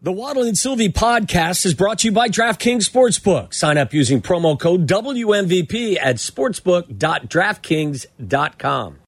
The 0.00 0.12
Waddle 0.12 0.44
and 0.44 0.56
Silvy 0.56 0.90
podcast 0.90 1.66
is 1.66 1.74
brought 1.74 1.98
to 2.00 2.06
you 2.06 2.12
by 2.12 2.28
DraftKings 2.28 2.88
Sportsbook. 2.88 3.52
Sign 3.52 3.76
up 3.76 3.92
using 3.92 4.22
promo 4.22 4.56
code 4.56 4.86
WMVP 4.86 5.98
at 6.00 6.18
sportsbook.draftkings.com. 6.18 8.98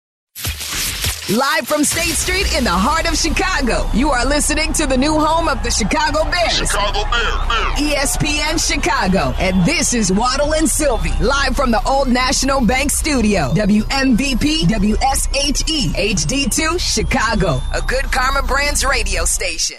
Live 1.30 1.68
from 1.68 1.84
State 1.84 2.14
Street 2.14 2.52
in 2.58 2.64
the 2.64 2.70
heart 2.70 3.08
of 3.08 3.16
Chicago, 3.16 3.88
you 3.94 4.10
are 4.10 4.26
listening 4.26 4.72
to 4.72 4.88
the 4.88 4.96
new 4.96 5.16
home 5.16 5.46
of 5.46 5.62
the 5.62 5.70
Chicago 5.70 6.28
Bears. 6.28 6.56
Chicago 6.56 7.08
Bears. 7.08 7.34
ESPN 7.78 8.58
Chicago. 8.58 9.32
And 9.38 9.64
this 9.64 9.94
is 9.94 10.10
Waddle 10.10 10.54
and 10.54 10.68
Silvy, 10.68 11.12
live 11.20 11.54
from 11.54 11.70
the 11.70 11.80
Old 11.86 12.08
National 12.08 12.66
Bank 12.66 12.90
Studio. 12.90 13.52
WMVP 13.54 14.62
WSHE 14.62 15.94
HD2 15.94 16.80
Chicago, 16.80 17.62
a 17.72 17.80
good 17.82 18.10
Karma 18.10 18.42
Brands 18.44 18.84
radio 18.84 19.24
station. 19.24 19.76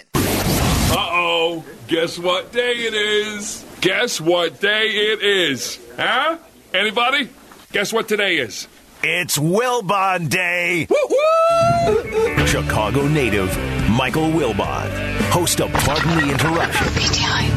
Uh 0.92 1.08
oh. 1.10 1.64
Guess 1.88 2.18
what 2.18 2.52
day 2.52 2.72
it 2.72 2.94
is? 2.94 3.64
Guess 3.80 4.20
what 4.20 4.60
day 4.60 4.88
it 4.88 5.22
is? 5.22 5.78
Huh? 5.96 6.36
Anybody? 6.74 7.28
Guess 7.72 7.92
what 7.92 8.08
today 8.08 8.36
is? 8.36 8.68
It's 9.02 9.38
Wilbon 9.38 10.28
Day. 10.28 10.86
Woo-woo! 10.88 12.46
Chicago 12.46 13.08
native 13.08 13.48
Michael 13.90 14.30
Wilbon, 14.30 14.90
host 15.30 15.60
of 15.60 15.72
Pardon 15.72 16.16
the 16.18 16.30
Interruption 16.30 16.86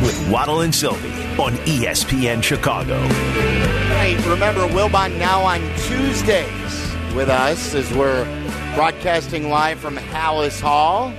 with 0.02 0.30
Waddle 0.31 0.61
and 0.61 0.73
Silvy 0.73 1.09
on 1.39 1.53
ESPN 1.67 2.41
Chicago. 2.41 2.99
Right, 3.94 4.17
remember 4.27 4.61
Wilbon 4.70 5.17
now 5.20 5.41
on 5.41 5.59
Tuesdays 5.80 6.45
with 7.13 7.30
us 7.30 7.75
as 7.75 7.94
we're 7.94 8.25
broadcasting 8.75 9.49
live 9.49 9.80
from 9.80 9.97
Halas 9.97 10.59
Hall, 10.59 11.13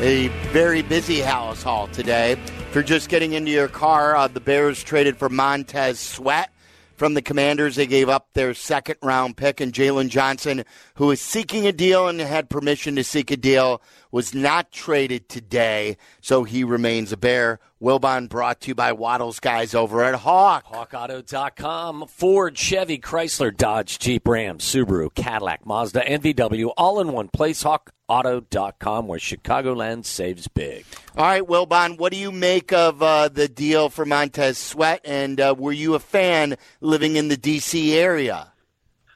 a 0.00 0.28
very 0.52 0.82
busy 0.82 1.18
Halas 1.20 1.62
Hall 1.62 1.86
today. 1.88 2.32
If 2.32 2.74
you're 2.74 2.82
just 2.82 3.08
getting 3.08 3.32
into 3.32 3.50
your 3.50 3.68
car, 3.68 4.16
uh, 4.16 4.28
the 4.28 4.40
Bears 4.40 4.82
traded 4.82 5.16
for 5.16 5.28
Montez 5.28 6.00
Sweat 6.00 6.50
from 6.96 7.14
the 7.14 7.22
Commanders. 7.22 7.76
They 7.76 7.86
gave 7.86 8.08
up 8.08 8.28
their 8.32 8.54
second 8.54 8.96
round 9.02 9.36
pick, 9.36 9.60
and 9.60 9.72
Jaylon 9.72 10.08
Johnson, 10.08 10.64
who 10.94 11.10
is 11.10 11.20
seeking 11.20 11.66
a 11.66 11.72
deal 11.72 12.08
and 12.08 12.20
had 12.20 12.50
permission 12.50 12.96
to 12.96 13.04
seek 13.04 13.30
a 13.30 13.36
deal, 13.36 13.82
was 14.10 14.34
not 14.34 14.70
traded 14.70 15.28
today, 15.28 15.96
so 16.20 16.44
he 16.44 16.64
remains 16.64 17.12
a 17.12 17.16
Bear. 17.16 17.58
Wilbon 17.82 18.28
brought 18.28 18.60
to 18.62 18.68
you 18.68 18.74
by 18.74 18.92
Waddle's 18.92 19.40
guys 19.40 19.74
over 19.74 20.02
at 20.02 20.14
Hawk. 20.14 20.64
HawkAuto.com. 20.66 22.06
Ford, 22.06 22.56
Chevy, 22.56 22.98
Chrysler, 22.98 23.54
Dodge, 23.54 23.98
Jeep, 23.98 24.26
Ram, 24.26 24.58
Subaru, 24.58 25.12
Cadillac, 25.14 25.66
Mazda, 25.66 26.08
and 26.08 26.22
VW 26.22 26.72
all 26.76 27.00
in 27.00 27.12
one 27.12 27.28
place. 27.28 27.64
HawkAuto.com, 27.64 29.06
where 29.06 29.18
Chicagoland 29.18 30.06
saves 30.06 30.48
big. 30.48 30.86
All 31.16 31.24
right, 31.24 31.44
Wilbon, 31.44 31.96
what 31.96 32.10
do 32.10 32.18
you 32.18 32.32
make 32.32 32.72
of 32.72 33.00
uh, 33.00 33.28
the 33.28 33.46
deal 33.46 33.88
for 33.88 34.04
Montez 34.04 34.58
Sweat? 34.58 35.00
And 35.04 35.40
uh, 35.40 35.54
were 35.56 35.70
you 35.70 35.94
a 35.94 36.00
fan 36.00 36.56
living 36.80 37.14
in 37.14 37.28
the 37.28 37.36
D.C. 37.36 37.96
area? 37.96 38.52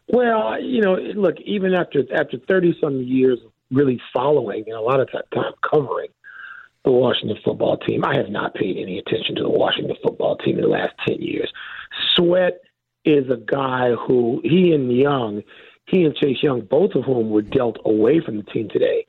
Well, 0.07 0.63
you 0.63 0.81
know, 0.81 0.95
look, 0.95 1.41
even 1.41 1.75
after 1.75 2.05
after 2.15 2.39
thirty 2.39 2.77
some 2.81 3.03
years 3.03 3.41
of 3.45 3.51
really 3.73 4.01
following 4.13 4.63
and 4.69 4.77
a 4.77 4.81
lot 4.81 5.01
of 5.01 5.11
time 5.11 5.53
covering 5.69 6.11
the 6.85 6.93
Washington 6.93 7.37
football 7.45 7.77
team, 7.79 8.05
I 8.05 8.17
have 8.17 8.29
not 8.29 8.55
paid 8.55 8.77
any 8.77 9.01
attention 9.01 9.35
to 9.35 9.43
the 9.43 9.51
Washington 9.51 9.97
football 10.01 10.37
team 10.37 10.55
in 10.55 10.63
the 10.63 10.69
last 10.69 10.95
ten 11.05 11.21
years. 11.21 11.53
Sweat 12.15 12.61
is 13.05 13.29
a 13.29 13.37
guy 13.37 13.91
who 14.07 14.41
he 14.45 14.73
and 14.73 14.97
Young, 14.97 15.43
he 15.87 16.05
and 16.05 16.15
Chase 16.15 16.45
Young, 16.45 16.61
both 16.61 16.93
of 16.95 17.03
whom 17.03 17.31
were 17.31 17.43
dealt 17.43 17.79
away 17.85 18.21
from 18.21 18.37
the 18.37 18.45
team 18.45 18.69
today, 18.69 19.05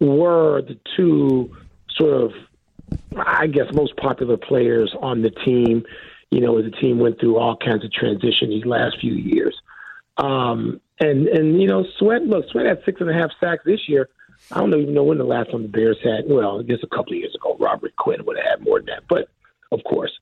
were 0.00 0.62
the 0.62 0.76
two 0.96 1.54
sort 1.96 2.22
of, 2.22 2.32
I 3.16 3.46
guess, 3.46 3.66
most 3.72 3.96
popular 3.96 4.36
players 4.36 4.94
on 5.00 5.22
the 5.22 5.30
team. 5.30 5.84
You 6.30 6.40
know, 6.40 6.58
as 6.58 6.64
the 6.64 6.70
team 6.72 6.98
went 6.98 7.20
through 7.20 7.36
all 7.36 7.56
kinds 7.56 7.84
of 7.84 7.92
transition 7.92 8.50
these 8.50 8.64
last 8.64 8.96
few 9.00 9.14
years. 9.14 9.56
Um, 10.16 10.80
and 11.00 11.28
and 11.28 11.60
you 11.60 11.68
know, 11.68 11.84
Sweat 11.98 12.22
look, 12.22 12.46
Sweat 12.50 12.66
had 12.66 12.82
six 12.84 13.00
and 13.00 13.10
a 13.10 13.14
half 13.14 13.30
sacks 13.40 13.62
this 13.64 13.88
year. 13.88 14.08
I 14.52 14.60
don't 14.60 14.74
even 14.74 14.94
know 14.94 15.04
when 15.04 15.18
the 15.18 15.24
last 15.24 15.50
time 15.50 15.62
the 15.62 15.68
Bears 15.68 15.98
had. 16.02 16.24
Well, 16.28 16.60
I 16.60 16.62
guess 16.62 16.78
a 16.82 16.88
couple 16.88 17.12
of 17.12 17.18
years 17.18 17.34
ago, 17.34 17.56
Robert 17.58 17.96
Quinn 17.96 18.24
would 18.24 18.36
have 18.36 18.46
had 18.46 18.64
more 18.64 18.78
than 18.78 18.86
that. 18.86 19.04
But 19.08 19.28
of 19.72 19.82
course, 19.84 20.12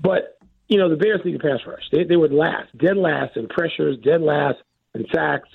but 0.00 0.38
you 0.68 0.78
know, 0.78 0.88
the 0.88 0.96
Bears 0.96 1.20
need 1.24 1.36
a 1.36 1.38
pass 1.38 1.60
rush. 1.66 1.82
They 1.90 2.04
they 2.04 2.16
were 2.16 2.28
last, 2.28 2.76
dead 2.78 2.96
last 2.96 3.36
in 3.36 3.48
pressures, 3.48 3.98
dead 3.98 4.20
last 4.20 4.58
in 4.94 5.06
sacks. 5.12 5.48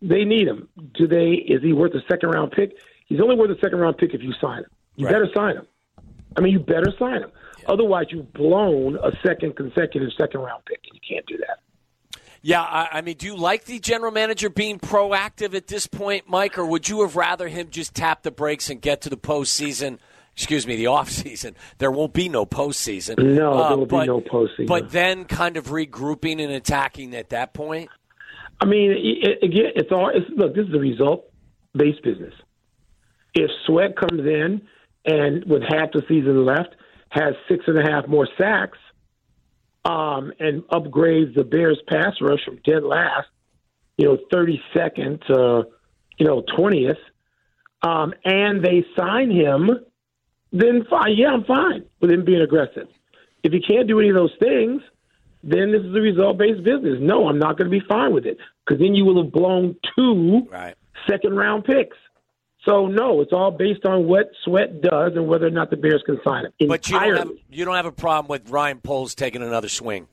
They 0.00 0.24
need 0.24 0.48
him. 0.48 0.68
Do 0.94 1.06
they? 1.06 1.32
Is 1.32 1.62
he 1.62 1.72
worth 1.72 1.94
a 1.94 2.02
second 2.10 2.30
round 2.30 2.52
pick? 2.52 2.76
He's 3.06 3.20
only 3.20 3.36
worth 3.36 3.50
a 3.50 3.60
second 3.60 3.78
round 3.78 3.98
pick 3.98 4.14
if 4.14 4.22
you 4.22 4.32
sign 4.40 4.60
him. 4.60 4.70
You 4.96 5.06
Right. 5.06 5.12
better 5.12 5.28
sign 5.34 5.56
him. 5.56 5.66
I 6.36 6.40
mean, 6.40 6.52
you 6.52 6.58
better 6.60 6.92
sign 6.98 7.22
him. 7.22 7.30
Otherwise, 7.66 8.06
you've 8.10 8.32
blown 8.32 8.96
a 8.96 9.12
second 9.24 9.56
consecutive 9.56 10.08
second 10.18 10.40
round 10.40 10.64
pick, 10.66 10.80
and 10.90 10.94
you 11.00 11.00
can't 11.16 11.26
do 11.26 11.36
that. 11.38 11.58
Yeah, 12.44 12.60
I, 12.62 12.88
I 12.94 13.00
mean, 13.02 13.16
do 13.16 13.26
you 13.26 13.36
like 13.36 13.66
the 13.66 13.78
general 13.78 14.10
manager 14.10 14.50
being 14.50 14.80
proactive 14.80 15.54
at 15.54 15.68
this 15.68 15.86
point, 15.86 16.24
Mike, 16.28 16.58
or 16.58 16.66
would 16.66 16.88
you 16.88 17.02
have 17.02 17.14
rather 17.14 17.46
him 17.48 17.68
just 17.70 17.94
tap 17.94 18.22
the 18.24 18.32
brakes 18.32 18.68
and 18.68 18.80
get 18.80 19.00
to 19.02 19.10
the 19.10 19.16
postseason? 19.16 19.98
Excuse 20.34 20.66
me, 20.66 20.74
the 20.76 20.84
offseason. 20.86 21.54
There 21.78 21.90
won't 21.92 22.12
be 22.14 22.28
no 22.28 22.44
postseason. 22.44 23.18
No, 23.36 23.52
Uh, 23.52 23.68
there 23.68 23.76
will 23.78 23.86
be 23.86 23.90
but- 23.90 24.06
no 24.06 24.20
postseason. 24.20 24.66
But 24.66 24.90
then 24.90 25.24
kind 25.26 25.56
of 25.56 25.66
regrouping 25.66 26.42
and 26.42 26.52
attacking 26.52 27.14
at 27.14 27.28
that 27.30 27.52
point? 27.54 27.90
I 28.60 28.64
mean, 28.64 28.90
it, 28.92 29.38
it's 29.42 29.92
all. 29.92 30.08
It's, 30.12 30.26
look, 30.36 30.54
this 30.54 30.66
is 30.66 30.74
a 30.74 30.78
result-based 30.78 32.02
business. 32.02 32.34
If 33.34 33.50
Sweat 33.66 33.96
comes 33.96 34.20
in 34.26 34.62
and 35.04 35.44
with 35.44 35.62
half 35.62 35.92
the 35.92 36.02
season 36.08 36.44
left 36.44 36.74
has 37.10 37.34
six 37.48 37.64
and 37.66 37.78
a 37.78 37.82
half 37.90 38.06
more 38.08 38.28
sacks, 38.38 38.78
um, 39.84 40.32
and 40.38 40.62
upgrades 40.68 41.34
the 41.34 41.44
Bears' 41.44 41.80
pass 41.88 42.14
rush 42.20 42.44
from 42.44 42.58
dead 42.64 42.84
last, 42.84 43.28
you 43.96 44.06
know, 44.06 44.18
thirty 44.32 44.60
second 44.74 45.22
to 45.28 45.64
you 46.18 46.26
know 46.26 46.42
twentieth, 46.56 46.98
um, 47.82 48.14
and 48.24 48.64
they 48.64 48.84
sign 48.96 49.30
him, 49.30 49.70
then 50.52 50.84
fine. 50.88 51.16
Yeah, 51.16 51.28
I'm 51.32 51.44
fine 51.44 51.84
with 52.00 52.10
him 52.10 52.24
being 52.24 52.42
aggressive. 52.42 52.88
If 53.42 53.52
he 53.52 53.60
can't 53.60 53.88
do 53.88 53.98
any 53.98 54.08
of 54.10 54.14
those 54.14 54.34
things, 54.38 54.82
then 55.42 55.72
this 55.72 55.82
is 55.82 55.94
a 55.94 56.00
result 56.00 56.38
based 56.38 56.62
business. 56.62 56.98
No, 57.00 57.28
I'm 57.28 57.38
not 57.40 57.58
going 57.58 57.70
to 57.70 57.76
be 57.76 57.84
fine 57.88 58.14
with 58.14 58.24
it 58.24 58.38
because 58.64 58.80
then 58.80 58.94
you 58.94 59.04
will 59.04 59.24
have 59.24 59.32
blown 59.32 59.74
two 59.98 60.46
Right. 60.50 60.76
second 61.10 61.36
round 61.36 61.64
picks. 61.64 61.96
So 62.64 62.86
no, 62.86 63.20
it's 63.20 63.32
all 63.32 63.50
based 63.50 63.84
on 63.84 64.06
what 64.06 64.30
Sweat 64.44 64.80
does 64.82 65.12
and 65.16 65.26
whether 65.26 65.46
or 65.46 65.50
not 65.50 65.70
the 65.70 65.76
Bears 65.76 66.02
can 66.06 66.20
sign 66.24 66.44
him. 66.44 66.68
But 66.68 66.88
you 66.88 66.98
don't, 66.98 67.16
have, 67.16 67.30
you 67.50 67.64
don't 67.64 67.74
have 67.74 67.86
a 67.86 67.92
problem 67.92 68.28
with 68.28 68.48
Ryan 68.50 68.80
Poles 68.80 69.14
taking 69.16 69.42
another 69.42 69.68
swing. 69.68 70.06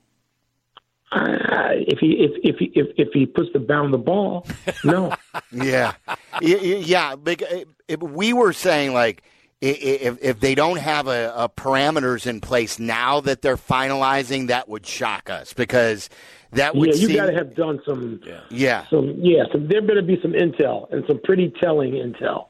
Uh, 1.11 1.69
if 1.73 1.97
he 1.99 2.11
if 2.19 2.31
if 2.43 2.57
he 2.59 2.65
if, 2.75 2.87
if 2.97 3.07
he 3.13 3.25
puts 3.25 3.49
the 3.53 3.59
bound 3.59 3.91
the 3.93 3.97
ball, 3.97 4.45
no. 4.83 5.13
Yeah, 5.51 5.93
Y- 6.41 6.59
y- 6.61 6.83
yeah. 6.85 7.15
bec- 7.15 7.41
if 7.87 7.99
we 7.99 8.31
were 8.33 8.53
saying 8.53 8.93
like 8.93 9.23
i- 9.63 9.65
i- 9.67 9.71
if 10.01 10.17
if 10.21 10.39
they 10.39 10.53
don't 10.53 10.77
have 10.77 11.07
a, 11.07 11.33
a 11.35 11.49
parameters 11.49 12.27
in 12.27 12.41
place 12.41 12.77
now 12.77 13.21
that 13.21 13.41
they're 13.41 13.57
finalizing, 13.57 14.47
that 14.49 14.69
would 14.69 14.85
shock 14.85 15.31
us 15.31 15.51
because 15.53 16.09
that 16.51 16.75
would 16.75 16.89
yeah, 16.89 16.95
you 16.95 17.07
seem 17.07 17.15
got 17.15 17.25
to 17.27 17.33
have 17.33 17.55
done 17.55 17.79
some 17.85 18.19
yeah. 18.25 18.41
yeah. 18.49 18.85
some 18.89 19.15
yeah. 19.17 19.43
Some 19.51 19.67
there 19.67 19.81
better 19.81 20.01
be 20.01 20.19
some 20.21 20.33
intel 20.33 20.91
and 20.91 21.03
some 21.07 21.19
pretty 21.23 21.53
telling 21.61 21.91
intel 21.93 22.47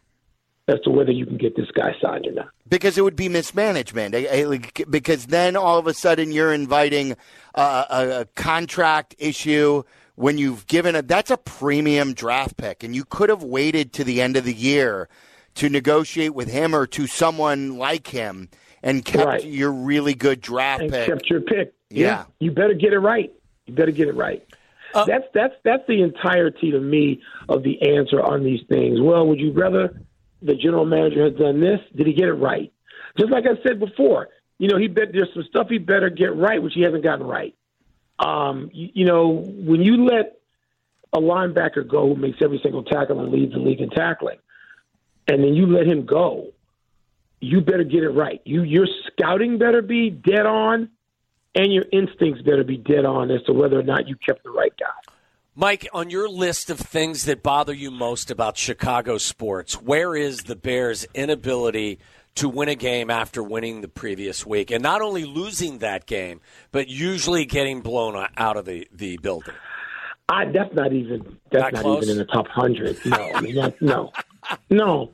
as 0.67 0.79
to 0.81 0.89
whether 0.91 1.11
you 1.11 1.25
can 1.25 1.37
get 1.37 1.55
this 1.55 1.69
guy 1.71 1.95
signed 2.01 2.27
or 2.27 2.31
not. 2.31 2.49
because 2.69 2.95
it 2.97 3.01
would 3.01 3.15
be 3.15 3.27
mismanagement. 3.27 4.15
Because 4.89 5.25
then 5.25 5.55
all 5.55 5.79
of 5.79 5.87
a 5.87 5.93
sudden 5.95 6.31
you're 6.31 6.53
inviting 6.53 7.15
uh, 7.55 7.85
a, 7.89 8.21
a 8.21 8.25
contract 8.35 9.15
issue 9.17 9.81
when 10.15 10.37
you've 10.37 10.67
given 10.67 10.95
a 10.95 11.01
that's 11.01 11.31
a 11.31 11.37
premium 11.37 12.13
draft 12.13 12.55
pick, 12.57 12.83
and 12.83 12.95
you 12.95 13.03
could 13.05 13.29
have 13.29 13.41
waited 13.43 13.93
to 13.93 14.03
the 14.03 14.21
end 14.21 14.37
of 14.37 14.43
the 14.43 14.53
year 14.53 15.09
to 15.55 15.69
negotiate 15.69 16.35
with 16.35 16.49
him 16.49 16.75
or 16.75 16.85
to 16.87 17.07
someone 17.07 17.77
like 17.77 18.07
him 18.07 18.47
and 18.83 19.03
kept 19.03 19.25
Right. 19.25 19.43
your 19.45 19.71
really 19.71 20.13
good 20.13 20.39
draft 20.39 20.83
and 20.83 20.91
pick. 20.91 21.07
kept 21.07 21.29
your 21.29 21.41
pick. 21.41 21.73
Yeah. 21.89 22.25
you 22.39 22.51
better 22.51 22.75
get 22.75 22.93
it 22.93 22.99
right. 22.99 23.33
You 23.69 23.75
better 23.75 23.91
get 23.91 24.07
it 24.07 24.15
right. 24.15 24.43
Uh, 24.95 25.05
that's 25.05 25.25
that's 25.33 25.53
that's 25.63 25.83
the 25.87 26.01
entirety 26.01 26.71
to 26.71 26.79
me 26.79 27.21
of 27.47 27.61
the 27.61 27.79
answer 27.81 28.19
on 28.19 28.43
these 28.43 28.61
things. 28.67 28.99
Well, 28.99 29.27
would 29.27 29.39
you 29.39 29.51
rather 29.51 30.01
the 30.41 30.55
general 30.55 30.85
manager 30.85 31.25
had 31.25 31.37
done 31.37 31.59
this? 31.59 31.79
Did 31.95 32.07
he 32.07 32.13
get 32.13 32.27
it 32.27 32.33
right? 32.33 32.73
Just 33.17 33.31
like 33.31 33.45
I 33.45 33.61
said 33.61 33.79
before, 33.79 34.29
you 34.57 34.67
know, 34.67 34.77
he 34.77 34.87
bet 34.87 35.09
there's 35.13 35.31
some 35.35 35.43
stuff 35.43 35.67
he 35.69 35.77
better 35.77 36.09
get 36.09 36.35
right, 36.35 36.61
which 36.61 36.73
he 36.73 36.81
hasn't 36.81 37.03
gotten 37.03 37.27
right. 37.27 37.55
Um, 38.17 38.71
you, 38.73 38.89
you 38.95 39.05
know, 39.05 39.29
when 39.29 39.81
you 39.81 40.05
let 40.05 40.39
a 41.13 41.19
linebacker 41.19 41.87
go 41.87 42.07
who 42.07 42.15
makes 42.15 42.39
every 42.41 42.59
single 42.63 42.83
tackle 42.83 43.19
and 43.19 43.31
leads 43.31 43.53
the 43.53 43.59
league 43.59 43.81
in 43.81 43.91
tackling, 43.91 44.39
and 45.27 45.43
then 45.43 45.53
you 45.53 45.67
let 45.67 45.85
him 45.85 46.07
go, 46.07 46.47
you 47.39 47.61
better 47.61 47.83
get 47.83 48.01
it 48.01 48.09
right. 48.09 48.41
You 48.45 48.63
your 48.63 48.87
scouting 49.05 49.59
better 49.59 49.83
be 49.83 50.09
dead 50.09 50.47
on, 50.47 50.89
and 51.55 51.73
your 51.73 51.85
instincts 51.91 52.41
better 52.41 52.63
be 52.63 52.77
dead 52.77 53.05
on 53.05 53.31
as 53.31 53.41
to 53.43 53.53
whether 53.53 53.79
or 53.79 53.83
not 53.83 54.07
you 54.07 54.15
kept 54.15 54.43
the 54.43 54.51
right 54.51 54.73
guy. 54.79 55.13
Mike, 55.55 55.87
on 55.93 56.09
your 56.09 56.29
list 56.29 56.69
of 56.69 56.79
things 56.79 57.25
that 57.25 57.43
bother 57.43 57.73
you 57.73 57.91
most 57.91 58.31
about 58.31 58.57
Chicago 58.57 59.17
sports, 59.17 59.73
where 59.73 60.15
is 60.15 60.43
the 60.43 60.55
Bears' 60.55 61.05
inability 61.13 61.99
to 62.35 62.47
win 62.47 62.69
a 62.69 62.75
game 62.75 63.09
after 63.09 63.43
winning 63.43 63.81
the 63.81 63.87
previous 63.87 64.45
week, 64.45 64.71
and 64.71 64.81
not 64.81 65.01
only 65.01 65.25
losing 65.25 65.79
that 65.79 66.05
game, 66.05 66.39
but 66.71 66.87
usually 66.87 67.43
getting 67.43 67.81
blown 67.81 68.25
out 68.37 68.55
of 68.55 68.65
the, 68.65 68.87
the 68.93 69.17
building. 69.17 69.55
I, 70.29 70.45
that's 70.45 70.73
not 70.75 70.93
even 70.93 71.37
that's 71.51 71.63
Not 71.63 71.73
not, 71.73 71.81
close? 71.81 72.03
even 72.03 72.11
in 72.11 72.17
the 72.19 72.31
top 72.31 72.47
hundred. 72.47 73.03
No, 73.05 73.31
I 73.33 73.41
mean, 73.41 73.55
that, 73.55 73.81
no, 73.81 74.11
no, 74.69 75.11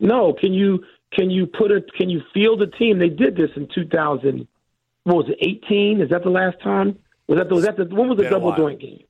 no. 0.00 0.32
Can 0.32 0.54
you 0.54 0.82
can 1.12 1.30
you 1.30 1.46
put 1.46 1.70
a 1.70 1.82
can 1.98 2.08
you 2.08 2.22
field 2.32 2.62
a 2.62 2.66
team? 2.66 2.98
They 2.98 3.10
did 3.10 3.36
this 3.36 3.50
in 3.56 3.68
two 3.74 3.86
thousand. 3.86 4.48
What 5.04 5.16
was 5.16 5.26
it? 5.28 5.38
Eighteen? 5.40 6.00
Is 6.00 6.10
that 6.10 6.22
the 6.24 6.30
last 6.30 6.60
time? 6.62 6.98
Was 7.28 7.38
that 7.38 7.48
the, 7.48 7.54
was 7.54 7.64
that 7.64 7.76
the 7.76 7.84
when 7.84 8.08
was 8.08 8.18
the 8.18 8.28
double 8.28 8.48
while. 8.48 8.56
joint 8.56 8.80
game? 8.80 9.04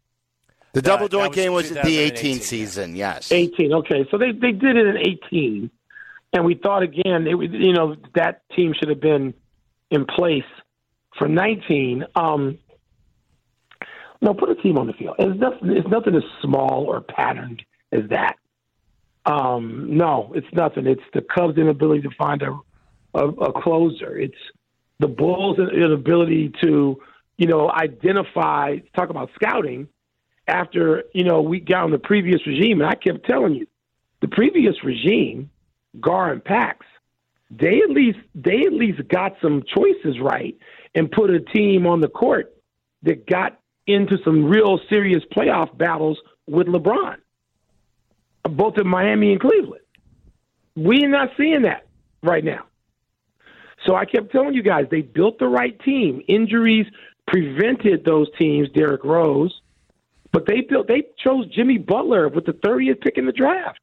The 0.73 0.83
double 0.83 1.09
that 1.09 1.17
doink 1.17 1.29
was 1.29 1.37
game 1.37 1.53
was 1.53 1.69
the 1.69 1.75
2018, 1.77 2.17
18 2.17 2.37
yeah. 2.37 2.43
season, 2.43 2.97
yes. 2.97 3.31
18. 3.31 3.73
Okay, 3.73 4.07
so 4.11 4.19
they 4.19 4.33
they 4.33 4.51
did 4.51 4.77
it 4.77 4.87
in 4.87 4.99
18, 4.99 5.71
and 6.33 6.45
we 6.45 6.57
thought 6.57 6.83
again, 6.83 7.29
it, 7.29 7.35
was- 7.35 7.51
you 7.53 7.73
know, 7.73 7.97
that 8.15 8.43
team 8.55 8.75
should 8.77 8.89
have 8.89 9.01
been 9.01 9.35
in 9.91 10.05
place 10.05 10.43
for 11.17 11.29
19. 11.29 12.05
Um, 12.17 12.59
no, 14.21 14.35
put 14.35 14.51
a 14.51 14.57
team 14.57 14.79
on 14.79 14.89
the 14.89 14.95
field. 14.95 15.15
It's 15.19 15.39
nothing. 15.39 15.71
It's 15.71 15.89
nothing 15.89 16.17
as 16.17 16.25
small 16.43 16.87
or 16.89 17.01
patterned 17.03 17.63
as 17.93 18.09
that. 18.11 18.37
Um, 19.27 19.97
no, 19.97 20.33
it's 20.35 20.47
nothing. 20.53 20.87
It's 20.87 21.03
the 21.13 21.23
Cubs' 21.23 21.57
inability 21.57 22.03
to 22.03 22.11
find 22.19 22.43
a 22.43 22.59
a, 23.15 23.29
a 23.29 23.63
closer. 23.63 24.19
It's 24.19 24.35
the 24.99 25.09
Bulls' 25.09 25.59
ability 25.59 26.53
to, 26.63 27.01
you 27.37 27.47
know, 27.47 27.71
identify. 27.71 28.79
Talk 28.95 29.11
about 29.11 29.31
scouting 29.35 29.89
after 30.47 31.05
you 31.13 31.25
know 31.25 31.41
we 31.43 31.61
got 31.61 31.85
on 31.85 31.91
the 31.91 31.99
previous 31.99 32.47
regime, 32.47 32.81
and 32.81 32.89
I 32.89 32.95
kept 32.95 33.27
telling 33.27 33.55
you, 33.55 33.67
the 34.21 34.29
previous 34.29 34.83
regime, 34.85 35.51
Gar 36.01 36.33
and 36.33 36.45
Pax, 36.45 36.87
they 37.51 37.81
at 37.83 37.91
least 37.91 38.19
they 38.35 38.61
at 38.67 38.73
least 38.73 39.07
got 39.09 39.37
some 39.43 39.63
choices 39.63 40.21
right 40.21 40.57
and 40.95 41.11
put 41.11 41.31
a 41.31 41.41
team 41.41 41.87
on 41.87 42.01
the 42.01 42.09
court 42.09 42.55
that 43.03 43.27
got 43.27 43.59
into 43.87 44.17
some 44.25 44.45
real 44.45 44.81
serious 44.89 45.23
playoff 45.37 45.77
battles 45.77 46.19
with 46.47 46.67
LeBron, 46.67 47.17
both 48.45 48.79
in 48.79 48.87
Miami 48.87 49.33
and 49.33 49.41
Cleveland. 49.41 49.83
We're 50.77 51.09
not 51.09 51.31
seeing 51.37 51.63
that 51.63 51.87
right 52.23 52.45
now. 52.45 52.65
So 53.87 53.95
I 53.95 54.05
kept 54.05 54.33
telling 54.33 54.55
you 54.55 54.63
guys 54.63 54.87
they 54.91 55.03
built 55.03 55.39
the 55.39 55.49
right 55.49 55.79
team. 55.81 56.23
Injuries 56.29 56.87
prevented 57.27 58.05
those 58.05 58.29
teams, 58.39 58.69
Derrick 58.71 59.05
Rose, 59.05 59.61
but 60.33 60.47
they 60.47 60.63
built 60.63 60.89
they 60.89 61.05
chose 61.23 61.47
Jimmy 61.49 61.79
Butler 61.79 62.29
with 62.29 62.47
the 62.47 62.53
30th 62.53 63.01
pick 63.01 63.19
in 63.19 63.27
the 63.27 63.33
draft. 63.33 63.81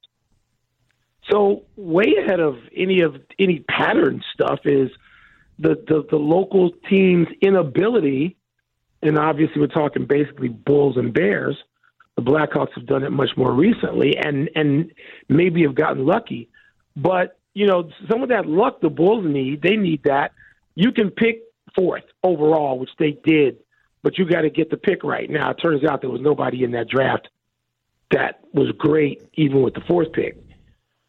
So 1.30 1.64
way 1.76 2.16
ahead 2.24 2.40
of 2.40 2.58
any 2.76 3.02
of 3.02 3.16
any 3.40 3.60
pattern 3.70 4.24
stuff 4.34 4.60
is 4.66 4.90
the 5.60 5.76
the, 5.88 6.06
the 6.10 6.18
local 6.18 6.72
team's 6.90 7.28
inability, 7.42 8.38
and 9.02 9.18
obviously 9.18 9.62
we're 9.62 9.68
talking 9.68 10.06
basically 10.06 10.50
Bulls 10.50 10.98
and 10.98 11.14
Bears. 11.14 11.58
The 12.16 12.24
Blackhawks 12.24 12.74
have 12.76 12.86
done 12.86 13.04
it 13.04 13.12
much 13.12 13.30
more 13.38 13.54
recently, 13.54 14.18
and 14.18 14.50
and 14.56 14.92
maybe 15.30 15.62
have 15.64 15.76
gotten 15.76 16.06
lucky, 16.06 16.50
but 16.96 17.38
you 17.54 17.68
know 17.68 17.90
some 18.10 18.24
of 18.24 18.30
that 18.30 18.46
luck 18.46 18.82
the 18.82 18.90
Bulls 18.90 19.26
need. 19.26 19.62
They 19.62 19.76
need 19.76 20.04
that. 20.04 20.32
You 20.76 20.92
can 20.92 21.12
pick 21.12 21.44
fourth 21.76 22.04
overall, 22.24 22.80
which 22.80 22.92
they 22.98 23.12
did, 23.24 23.58
but 24.04 24.18
you 24.18 24.26
got 24.26 24.42
to 24.42 24.50
get 24.50 24.70
the 24.70 24.78
pick 24.78 25.04
right. 25.04 25.30
Now 25.30 25.52
it 25.52 25.56
turns 25.56 25.84
out 25.84 26.02
there 26.02 26.10
was 26.10 26.22
nobody 26.22 26.64
in 26.64 26.72
that 26.72 26.88
draft 26.88 27.30
that 28.12 28.42
was 28.54 28.72
great, 28.78 29.28
even 29.34 29.62
with 29.62 29.74
the 29.74 29.82
fourth 29.82 30.12
pick. 30.14 30.38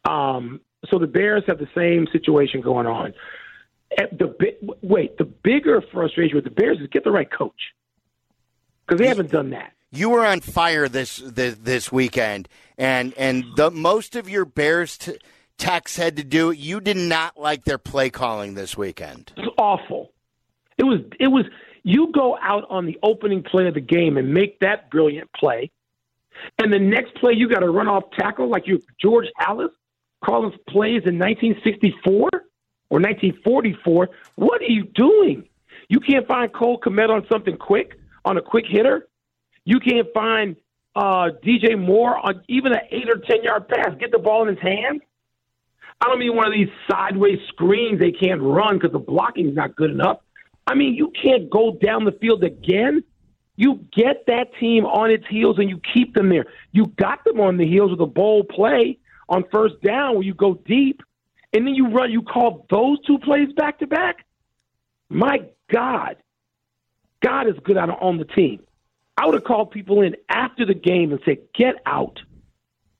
Um, 0.05 0.61
so 0.89 0.99
the 0.99 1.07
Bears 1.07 1.43
have 1.47 1.59
the 1.59 1.69
same 1.75 2.07
situation 2.11 2.61
going 2.61 2.87
on. 2.87 3.13
At 3.97 4.17
the 4.17 4.35
wait, 4.81 5.17
the 5.17 5.25
bigger 5.25 5.81
frustration 5.91 6.35
with 6.35 6.45
the 6.45 6.51
Bears 6.51 6.79
is 6.79 6.87
get 6.87 7.03
the 7.03 7.11
right 7.11 7.29
coach 7.29 7.73
because 8.85 8.99
they 8.99 9.07
haven't 9.07 9.29
done 9.29 9.51
that. 9.51 9.73
You 9.91 10.09
were 10.09 10.25
on 10.25 10.41
fire 10.41 10.89
this 10.89 11.17
this, 11.17 11.55
this 11.61 11.91
weekend, 11.91 12.49
and 12.77 13.13
and 13.15 13.45
the 13.55 13.69
most 13.69 14.15
of 14.15 14.27
your 14.27 14.45
Bears 14.45 14.97
t- 14.97 15.19
texts 15.57 15.97
had 15.97 16.17
to 16.17 16.23
do. 16.23 16.51
You 16.51 16.79
did 16.79 16.97
not 16.97 17.39
like 17.39 17.63
their 17.65 17.77
play 17.77 18.09
calling 18.09 18.53
this 18.53 18.77
weekend. 18.77 19.33
It 19.37 19.41
was 19.41 19.53
awful. 19.57 20.11
It 20.77 20.83
was 20.83 21.01
it 21.19 21.27
was 21.27 21.45
you 21.83 22.11
go 22.11 22.37
out 22.41 22.65
on 22.69 22.85
the 22.85 22.97
opening 23.03 23.43
play 23.43 23.67
of 23.67 23.73
the 23.73 23.81
game 23.81 24.17
and 24.17 24.33
make 24.33 24.59
that 24.59 24.89
brilliant 24.89 25.31
play, 25.33 25.71
and 26.61 26.73
the 26.73 26.79
next 26.79 27.15
play 27.15 27.33
you 27.33 27.49
got 27.49 27.59
to 27.59 27.69
run 27.69 27.87
off 27.87 28.03
tackle 28.17 28.49
like 28.49 28.67
you 28.67 28.81
George 29.01 29.27
Halas 29.39 29.69
calling 30.23 30.51
plays 30.69 31.03
in 31.05 31.19
1964 31.19 32.29
or 32.89 32.99
1944. 32.99 34.09
What 34.35 34.61
are 34.61 34.65
you 34.65 34.85
doing? 34.95 35.47
You 35.89 35.99
can't 35.99 36.27
find 36.27 36.51
Cole 36.53 36.79
Kmet 36.79 37.09
on 37.09 37.25
something 37.31 37.57
quick 37.57 37.99
on 38.25 38.37
a 38.37 38.41
quick 38.41 38.65
hitter. 38.67 39.07
You 39.65 39.79
can't 39.79 40.07
find 40.13 40.55
uh, 40.95 41.29
DJ 41.43 41.77
Moore 41.77 42.17
on 42.17 42.41
even 42.47 42.71
an 42.73 42.81
eight 42.91 43.09
or 43.09 43.17
ten 43.17 43.43
yard 43.43 43.67
pass. 43.67 43.89
Get 43.99 44.11
the 44.11 44.19
ball 44.19 44.47
in 44.47 44.55
his 44.55 44.63
hands. 44.63 45.01
I 46.01 46.07
don't 46.07 46.19
mean 46.19 46.35
one 46.35 46.47
of 46.47 46.53
these 46.53 46.69
sideways 46.89 47.39
screens 47.47 47.99
they 47.99 48.11
can't 48.11 48.41
run 48.41 48.77
because 48.77 48.91
the 48.91 48.99
blocking's 48.99 49.55
not 49.55 49.75
good 49.75 49.91
enough. 49.91 50.19
I 50.67 50.75
mean, 50.75 50.95
you 50.95 51.11
can't 51.21 51.49
go 51.49 51.77
down 51.81 52.05
the 52.05 52.11
field 52.11 52.43
again. 52.43 53.03
You 53.55 53.85
get 53.95 54.25
that 54.27 54.47
team 54.59 54.85
on 54.85 55.11
its 55.11 55.25
heels 55.29 55.59
and 55.59 55.69
you 55.69 55.79
keep 55.93 56.13
them 56.13 56.29
there. 56.29 56.45
You 56.71 56.87
got 56.97 57.23
them 57.23 57.39
on 57.39 57.57
the 57.57 57.67
heels 57.67 57.91
with 57.91 58.01
a 58.01 58.05
bold 58.05 58.49
play 58.49 58.97
on 59.29 59.43
first 59.51 59.81
down 59.81 60.15
where 60.15 60.23
you 60.23 60.33
go 60.33 60.55
deep, 60.65 61.01
and 61.53 61.65
then 61.65 61.75
you 61.75 61.89
run. 61.89 62.11
You 62.11 62.21
call 62.21 62.65
those 62.69 62.99
two 63.05 63.19
plays 63.19 63.51
back 63.53 63.79
to 63.79 63.87
back. 63.87 64.25
My 65.09 65.45
God, 65.71 66.17
God 67.21 67.47
is 67.47 67.55
good 67.63 67.77
on 67.77 68.17
the 68.17 68.25
team. 68.25 68.61
I 69.17 69.25
would 69.25 69.35
have 69.35 69.43
called 69.43 69.71
people 69.71 70.01
in 70.01 70.15
after 70.29 70.65
the 70.65 70.73
game 70.73 71.11
and 71.11 71.21
said, 71.23 71.37
"Get 71.53 71.75
out, 71.85 72.19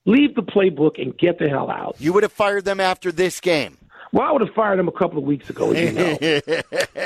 leave 0.06 0.34
the 0.34 0.42
playbook, 0.42 1.00
and 1.00 1.16
get 1.16 1.38
the 1.38 1.48
hell 1.48 1.70
out." 1.70 1.96
You 1.98 2.12
would 2.12 2.22
have 2.22 2.32
fired 2.32 2.64
them 2.64 2.80
after 2.80 3.10
this 3.12 3.40
game. 3.40 3.78
Well, 4.12 4.22
I 4.28 4.32
would 4.32 4.42
have 4.42 4.54
fired 4.54 4.78
them 4.78 4.86
a 4.88 4.92
couple 4.92 5.18
of 5.18 5.24
weeks 5.24 5.50
ago. 5.50 5.72
as 5.72 5.80
You 5.80 6.42
know. 6.42 6.60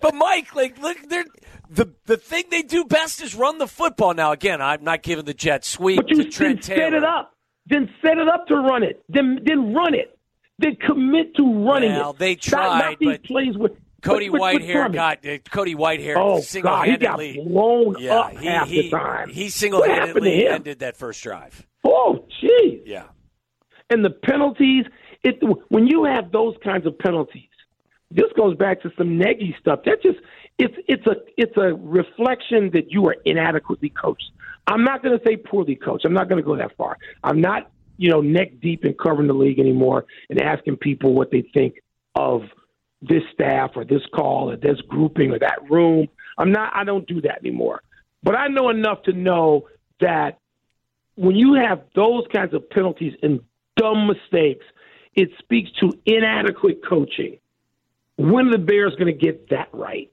But 0.00 0.14
Mike, 0.16 0.54
like, 0.56 0.78
look, 0.80 0.98
they're 1.08 1.24
the 1.70 1.88
the 2.06 2.16
thing 2.16 2.44
they 2.50 2.62
do 2.62 2.84
best 2.84 3.22
is 3.22 3.34
run 3.36 3.58
the 3.58 3.68
football. 3.68 4.14
Now, 4.14 4.32
again, 4.32 4.60
I'm 4.60 4.82
not 4.82 5.02
giving 5.02 5.24
the 5.24 5.34
Jets 5.34 5.68
sweep 5.68 5.96
But 5.98 6.10
you 6.10 6.16
to 6.16 6.22
then 6.24 6.32
Trent 6.32 6.64
set 6.64 6.76
Taylor. 6.76 6.96
it 6.96 7.04
up. 7.04 7.34
Then 7.66 7.88
set 8.02 8.18
it 8.18 8.28
up 8.28 8.48
to 8.48 8.56
run 8.56 8.82
it. 8.82 9.00
Then 9.08 9.38
then 9.44 9.72
run 9.72 9.94
it. 9.94 10.18
Then 10.58 10.74
commit 10.76 11.36
to 11.36 11.44
running 11.64 11.92
Well, 11.92 12.10
it. 12.10 12.18
they 12.18 12.32
Not- 12.32 12.40
tried, 12.42 12.78
not 12.80 12.98
these 12.98 13.08
but 13.10 13.24
plays 13.24 13.56
with 13.56 13.72
Cody 14.02 14.28
Whitehair 14.28 14.92
got 14.92 15.24
uh, 15.26 15.38
Cody 15.50 15.74
Whitehair 15.74 16.16
Oh 16.16 16.42
God, 16.62 16.88
he 16.88 16.96
got 16.96 17.18
single-handedly. 17.18 17.44
blown 17.46 17.96
yeah, 17.98 18.14
up 18.14 18.32
he 18.32 18.46
half 18.46 18.68
he, 18.68 18.82
the 18.82 18.90
time. 18.90 19.28
he 19.30 19.48
single-handedly 19.48 20.46
ended 20.48 20.80
that 20.80 20.96
first 20.96 21.22
drive. 21.22 21.66
Oh, 21.84 22.26
jeez. 22.42 22.82
Yeah. 22.84 23.04
And 23.90 24.04
the 24.04 24.10
penalties. 24.10 24.84
It 25.24 25.36
when 25.68 25.86
you 25.86 26.04
have 26.04 26.32
those 26.32 26.56
kinds 26.64 26.84
of 26.84 26.98
penalties, 26.98 27.48
this 28.10 28.26
goes 28.36 28.56
back 28.56 28.82
to 28.82 28.90
some 28.98 29.18
neggy 29.18 29.56
stuff. 29.60 29.80
That 29.84 30.02
just 30.02 30.18
it's 30.58 30.74
it's 30.88 31.06
a 31.06 31.14
it's 31.36 31.56
a 31.56 31.74
reflection 31.74 32.70
that 32.72 32.90
you 32.90 33.06
are 33.06 33.16
inadequately 33.24 33.90
coached. 33.90 34.30
I'm 34.66 34.84
not 34.84 35.02
going 35.02 35.16
to 35.16 35.24
say 35.24 35.36
poorly 35.36 35.76
coached. 35.76 36.04
I'm 36.04 36.12
not 36.12 36.28
going 36.28 36.42
to 36.42 36.46
go 36.46 36.56
that 36.56 36.76
far. 36.76 36.96
I'm 37.22 37.40
not 37.40 37.70
you 37.98 38.10
know 38.10 38.20
neck 38.20 38.60
deep 38.60 38.84
in 38.84 38.94
covering 38.94 39.28
the 39.28 39.34
league 39.34 39.60
anymore 39.60 40.06
and 40.28 40.40
asking 40.40 40.78
people 40.78 41.14
what 41.14 41.30
they 41.30 41.42
think 41.54 41.76
of 42.16 42.42
this 43.02 43.22
staff 43.34 43.72
or 43.74 43.84
this 43.84 44.02
call 44.14 44.50
or 44.50 44.56
this 44.56 44.80
grouping 44.88 45.30
or 45.32 45.38
that 45.38 45.58
room. 45.70 46.08
I'm 46.38 46.52
not. 46.52 46.72
I 46.74 46.84
don't 46.84 47.06
do 47.06 47.20
that 47.22 47.38
anymore. 47.44 47.82
But 48.22 48.36
I 48.36 48.46
know 48.48 48.70
enough 48.70 49.02
to 49.04 49.12
know 49.12 49.68
that 50.00 50.38
when 51.16 51.36
you 51.36 51.54
have 51.54 51.82
those 51.94 52.24
kinds 52.32 52.54
of 52.54 52.68
penalties 52.70 53.14
and 53.22 53.40
dumb 53.76 54.06
mistakes, 54.06 54.64
it 55.14 55.30
speaks 55.38 55.70
to 55.80 55.92
inadequate 56.06 56.80
coaching. 56.88 57.38
When 58.16 58.48
are 58.48 58.52
the 58.52 58.58
Bears 58.58 58.94
going 58.96 59.12
to 59.12 59.18
get 59.26 59.50
that 59.50 59.68
right? 59.72 60.10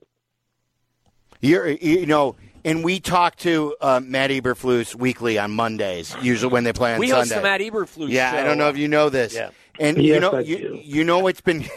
You're, 1.40 1.68
you 1.68 2.04
know, 2.06 2.36
and 2.64 2.84
we 2.84 3.00
talk 3.00 3.36
to 3.36 3.74
uh, 3.80 4.00
Matt 4.04 4.30
Eberflus 4.30 4.94
weekly 4.94 5.38
on 5.38 5.52
Mondays, 5.52 6.14
usually 6.20 6.52
when 6.52 6.64
they 6.64 6.72
play 6.72 6.92
on 6.94 7.00
We 7.00 7.08
Sunday. 7.08 7.20
host 7.20 7.34
the 7.34 7.42
Matt 7.42 7.60
Eberflus 7.60 8.10
Yeah, 8.10 8.32
show. 8.32 8.38
I 8.38 8.44
don't 8.44 8.58
know 8.58 8.68
if 8.68 8.76
you 8.76 8.88
know 8.88 9.08
this. 9.08 9.34
Yeah. 9.34 9.50
And 9.78 10.02
you 10.02 10.18
know, 10.20 10.38
you, 10.38 10.80
you 10.82 11.04
know 11.04 11.20
what's 11.20 11.40
been 11.40 11.60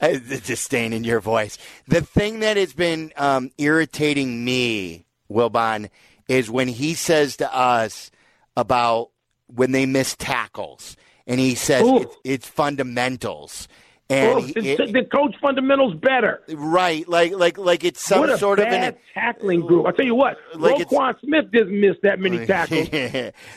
the 0.00 0.42
disdain 0.44 0.92
in 0.92 1.04
your 1.04 1.20
voice. 1.20 1.58
The 1.88 2.00
thing 2.00 2.40
that 2.40 2.56
has 2.56 2.72
been 2.72 3.12
um, 3.16 3.50
irritating 3.58 4.44
me, 4.44 5.06
Wilbon, 5.30 5.90
is 6.28 6.50
when 6.50 6.68
he 6.68 6.94
says 6.94 7.36
to 7.38 7.54
us 7.54 8.10
about 8.56 9.10
when 9.46 9.72
they 9.72 9.86
miss 9.86 10.14
tackles, 10.16 10.96
and 11.26 11.40
he 11.40 11.54
says 11.54 11.82
Ooh. 11.82 11.98
it's, 12.02 12.16
it's 12.24 12.46
fundamentals. 12.48 13.68
And 14.08 14.38
Oh, 14.38 14.40
the, 14.40 14.68
it- 14.72 14.92
the 14.92 15.04
coach 15.04 15.36
fundamentals 15.40 15.94
better. 15.94 16.42
right, 16.48 17.08
like 17.08 17.32
like 17.32 17.56
like 17.58 17.84
it's 17.84 18.04
some 18.04 18.36
sort 18.38 18.58
of 18.58 18.66
an 18.66 18.96
tackling 19.14 19.60
group. 19.60 19.86
I 19.86 19.92
tell 19.92 20.04
you 20.04 20.16
what, 20.16 20.36
Like 20.56 20.88
Roquan 20.88 21.18
Smith 21.20 21.50
didn't 21.52 21.80
miss 21.80 21.96
that 22.02 22.18
many 22.18 22.44
tackles. 22.46 22.88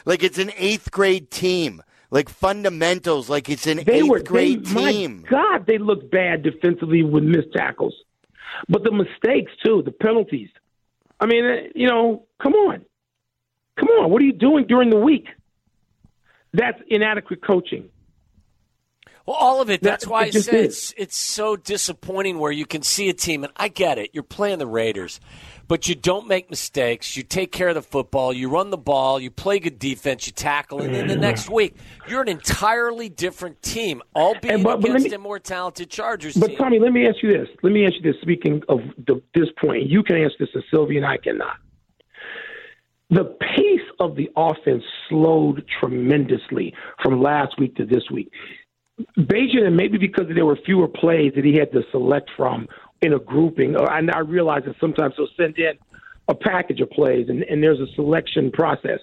like 0.06 0.24
it's 0.24 0.38
an 0.38 0.52
eighth 0.58 0.92
grade 0.92 1.32
team. 1.32 1.82
Like 2.14 2.30
fundamentals, 2.30 3.28
like 3.28 3.50
it's 3.50 3.66
an 3.66 3.78
They 3.86 4.02
eighth 4.02 4.08
were 4.08 4.20
grade 4.20 4.64
they, 4.68 4.92
team. 4.92 5.24
My 5.24 5.30
God, 5.30 5.66
they 5.66 5.80
looked 5.80 6.12
bad 6.12 6.44
defensively 6.44 7.02
with 7.02 7.24
missed 7.24 7.52
tackles, 7.54 7.96
but 8.70 8.84
the 8.84 8.92
mistakes 8.92 9.52
too, 9.66 9.82
the 9.84 9.92
penalties. 9.92 10.50
I 11.20 11.26
mean, 11.26 11.44
uh, 11.44 11.56
you 11.74 11.88
know, 11.88 12.28
come 12.42 12.54
on, 12.54 12.86
come 13.78 13.90
on. 13.90 14.12
What 14.12 14.22
are 14.22 14.26
you 14.26 14.34
doing 14.34 14.68
during 14.68 14.92
the 14.92 14.98
week? 14.98 15.26
That's 16.54 16.80
inadequate 16.88 17.44
coaching. 17.44 17.90
Well, 19.26 19.38
all 19.38 19.62
of 19.62 19.70
it. 19.70 19.82
That's 19.82 20.06
why 20.06 20.24
I 20.24 20.26
it 20.26 20.34
just 20.34 20.46
said 20.48 20.56
is. 20.56 20.66
it's 20.66 20.94
it's 20.98 21.18
so 21.18 21.56
disappointing 21.56 22.40
where 22.40 22.52
you 22.52 22.66
can 22.66 22.82
see 22.82 23.10
a 23.10 23.14
team, 23.14 23.44
and 23.44 23.54
I 23.56 23.70
get 23.70 23.98
it. 23.98 24.10
You're 24.12 24.24
playing 24.24 24.60
the 24.60 24.68
Raiders, 24.68 25.22
but 25.70 25.88
you 25.88 25.96
don't 25.96 26.28
make 26.28 26.50
mistakes. 26.50 27.16
You 27.16 27.24
take 27.24 27.54
care 27.54 27.70
of 27.70 27.76
the 27.76 27.82
football. 27.82 28.34
You 28.34 28.50
run 28.50 28.70
the 28.70 28.78
ball. 28.78 29.22
You 29.22 29.32
play 29.32 29.60
good 29.60 29.80
defense. 29.80 30.28
You 30.28 30.34
tackle, 30.34 30.82
and 30.82 30.94
then 30.94 31.08
the 31.08 31.14
mm-hmm. 31.14 31.22
next 31.22 31.50
week 31.50 31.76
you're 32.10 32.22
an 32.22 32.28
entirely 32.28 33.08
different 33.08 33.62
team, 33.62 34.02
albeit 34.14 34.56
And 34.56 34.64
but- 34.64 34.82
but 34.82 34.90
against 34.90 35.10
me- 35.10 35.16
a 35.16 35.20
more 35.20 35.40
talented 35.40 35.90
Chargers 35.90 36.36
But 36.36 36.48
team. 36.48 36.58
Tommy, 36.58 36.80
let 36.80 36.92
me 36.92 37.08
ask 37.08 37.24
you 37.24 37.32
this. 37.32 37.48
Let 37.62 37.72
me 37.72 37.86
ask 37.86 37.96
you 38.02 38.12
this. 38.12 38.22
Speaking 38.22 38.62
of 38.68 38.80
the, 39.08 39.22
this 39.34 39.48
point, 39.62 39.90
you 39.90 40.04
can 40.04 40.18
answer 40.18 40.36
this, 40.40 40.50
and 40.54 40.64
Silvy 40.70 40.98
and 40.98 41.06
I 41.06 41.16
cannot. 41.16 41.56
The 43.10 43.26
pace 43.40 43.88
of 44.00 44.16
the 44.16 44.30
offense 44.36 44.84
slowed 45.08 45.64
tremendously 45.80 46.74
from 47.02 47.22
last 47.22 47.60
week 47.60 47.76
to 47.76 47.86
this 47.86 48.04
week. 48.12 48.32
Bagent, 49.18 49.66
and 49.66 49.76
maybe 49.76 49.98
because 49.98 50.26
there 50.34 50.46
were 50.46 50.58
fewer 50.66 50.88
plays 50.88 51.34
that 51.36 51.44
he 51.44 51.56
had 51.58 51.72
to 51.72 51.82
select 51.92 52.30
from 52.38 52.68
in 53.02 53.14
a 53.14 53.20
grouping, 53.20 53.76
and 53.76 54.12
I 54.12 54.20
realize 54.20 54.64
that 54.66 54.76
sometimes 54.80 55.16
he'll 55.18 55.28
send 55.36 55.58
in 55.58 55.74
a 56.28 56.36
package 56.36 56.80
of 56.80 56.90
plays, 56.90 57.28
and, 57.28 57.44
and 57.44 57.62
there's 57.62 57.80
a 57.80 57.88
selection 57.96 58.52
process. 58.52 59.00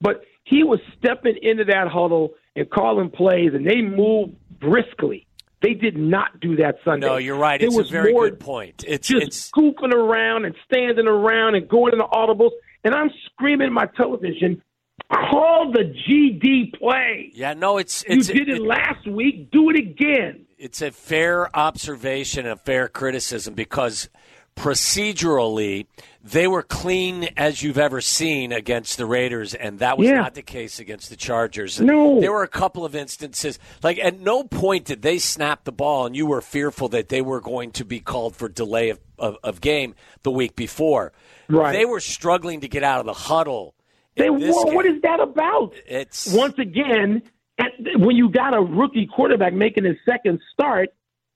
But 0.00 0.22
he 0.44 0.64
was 0.64 0.80
stepping 0.98 1.36
into 1.40 1.64
that 1.66 1.88
huddle 1.88 2.34
and 2.56 2.68
calling 2.68 3.10
plays, 3.10 3.50
and 3.54 3.66
they 3.66 3.80
moved 3.80 4.34
briskly. 4.60 5.26
They 5.62 5.72
did 5.74 5.96
not 5.96 6.40
do 6.40 6.56
that 6.56 6.76
Sunday. 6.84 7.06
no, 7.06 7.16
you're 7.16 7.38
right. 7.38 7.60
It 7.60 7.66
It's 7.66 7.74
a 7.74 7.78
was 7.78 7.90
very 7.90 8.12
more 8.12 8.28
good 8.28 8.40
point. 8.40 8.84
It's 8.86 9.08
Just 9.08 9.26
it's 9.26 9.36
scooping 9.36 9.94
around 9.94 10.44
and 10.44 10.54
standing 10.66 11.06
around 11.06 11.54
and 11.54 11.66
going 11.68 11.92
into 11.92 12.04
audibles, 12.04 12.50
and 12.82 12.94
I'm 12.94 13.10
screaming 13.26 13.68
at 13.68 13.72
my 13.72 13.86
television, 13.96 14.62
"Call 15.10 15.72
the 15.72 15.84
GD 15.84 16.78
play! 16.78 17.30
yeah. 17.34 17.54
No, 17.54 17.78
it's 17.78 18.04
You 18.08 18.18
it's 18.18 18.28
did 18.28 18.48
it 18.48 18.62
last 18.62 19.06
week. 19.06 19.50
Do 19.50 19.70
it 19.70 19.76
again." 19.76 20.46
it's 20.58 20.80
a 20.80 20.90
fair 20.90 21.54
observation, 21.56 22.46
a 22.46 22.56
fair 22.56 22.88
criticism 22.88 23.52
because 23.54 24.08
procedurally 24.56 25.86
they 26.22 26.46
were 26.46 26.62
clean 26.62 27.28
as 27.36 27.62
you've 27.62 27.76
ever 27.76 28.00
seen 28.00 28.52
against 28.52 28.96
the 28.96 29.04
Raiders, 29.04 29.52
and 29.54 29.78
that 29.80 29.98
was 29.98 30.08
Yeah. 30.08 30.14
not 30.14 30.34
the 30.34 30.42
case 30.42 30.78
against 30.78 31.10
the 31.10 31.16
Chargers. 31.16 31.80
No. 31.80 32.20
there 32.20 32.32
were 32.32 32.44
a 32.44 32.48
couple 32.48 32.84
of 32.84 32.94
instances 32.94 33.58
like 33.82 33.98
at 33.98 34.20
no 34.20 34.44
point 34.44 34.84
did 34.86 35.02
they 35.02 35.18
snap 35.18 35.64
the 35.64 35.72
ball, 35.72 36.06
and 36.06 36.16
you 36.16 36.24
were 36.26 36.40
fearful 36.40 36.88
that 36.90 37.08
they 37.08 37.20
were 37.20 37.40
going 37.40 37.72
to 37.72 37.84
be 37.84 38.00
called 38.00 38.34
for 38.36 38.48
delay 38.48 38.90
of, 38.90 39.00
of, 39.18 39.36
of 39.42 39.60
game 39.60 39.94
the 40.22 40.30
week 40.30 40.56
before. 40.56 41.12
Right. 41.48 41.72
They 41.72 41.84
were 41.84 42.00
struggling 42.00 42.60
to 42.60 42.68
get 42.68 42.82
out 42.82 43.00
of 43.00 43.06
the 43.06 43.12
huddle. 43.12 43.74
They 44.16 44.26
in 44.26 44.38
well, 44.38 44.64
game. 44.64 44.96
is 44.96 45.02
that 45.02 45.20
about? 45.20 45.74
It's 45.86 46.32
Once 46.32 46.58
again, 46.58 47.22
at, 47.58 47.72
when 47.96 48.16
you 48.16 48.28
got 48.28 48.54
a 48.54 48.60
rookie 48.60 49.06
quarterback 49.06 49.52
making 49.52 49.84
his 49.84 49.96
second 50.08 50.40
start, 50.52 50.90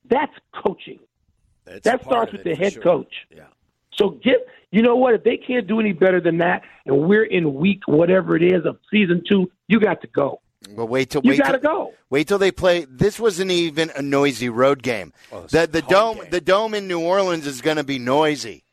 that's 0.09 0.33
coaching. 0.55 1.01
it's 1.67 1.85
That 1.85 2.03
starts 2.05 2.33
with 2.33 2.45
the 2.45 2.55
head 2.55 2.75
sure. 2.75 2.83
coach. 2.83 3.13
Yeah. 3.35 3.45
So 3.95 4.11
get 4.11 4.47
you 4.71 4.83
know 4.83 4.97
what? 4.97 5.15
If 5.15 5.25
they 5.25 5.37
can't 5.37 5.67
do 5.67 5.81
any 5.81 5.93
better 5.93 6.21
than 6.21 6.39
that, 6.39 6.63
and 6.87 7.09
we're 7.09 7.25
in 7.25 7.55
week 7.55 7.83
whatever 7.87 8.37
it 8.37 8.43
is 8.43 8.65
of 8.67 8.79
season 8.91 9.23
two, 9.27 9.51
you 9.67 9.81
got 9.81 10.01
to 10.03 10.07
go. 10.09 10.41
Well, 10.71 10.89
wait 10.89 11.11
till 11.11 11.23
You 11.25 11.31
wait 11.31 11.39
got 11.41 11.53
to 11.53 11.59
till, 11.59 11.71
go. 11.71 11.95
Wait 12.11 12.29
till 12.29 12.39
they 12.39 12.53
play. 12.53 12.85
This 12.85 13.19
wasn't 13.19 13.51
even 13.51 13.91
a 13.97 14.03
noisy 14.03 14.49
road 14.49 14.83
game. 14.83 15.13
the 15.31 15.69
the 15.71 15.83
dome 15.83 16.21
the 16.31 16.41
dome 16.41 16.75
in 16.75 16.87
New 16.87 17.01
Orleans 17.01 17.47
is 17.47 17.61
going 17.61 17.77
to 17.77 17.85
be 17.85 17.99
noisy. 17.99 18.65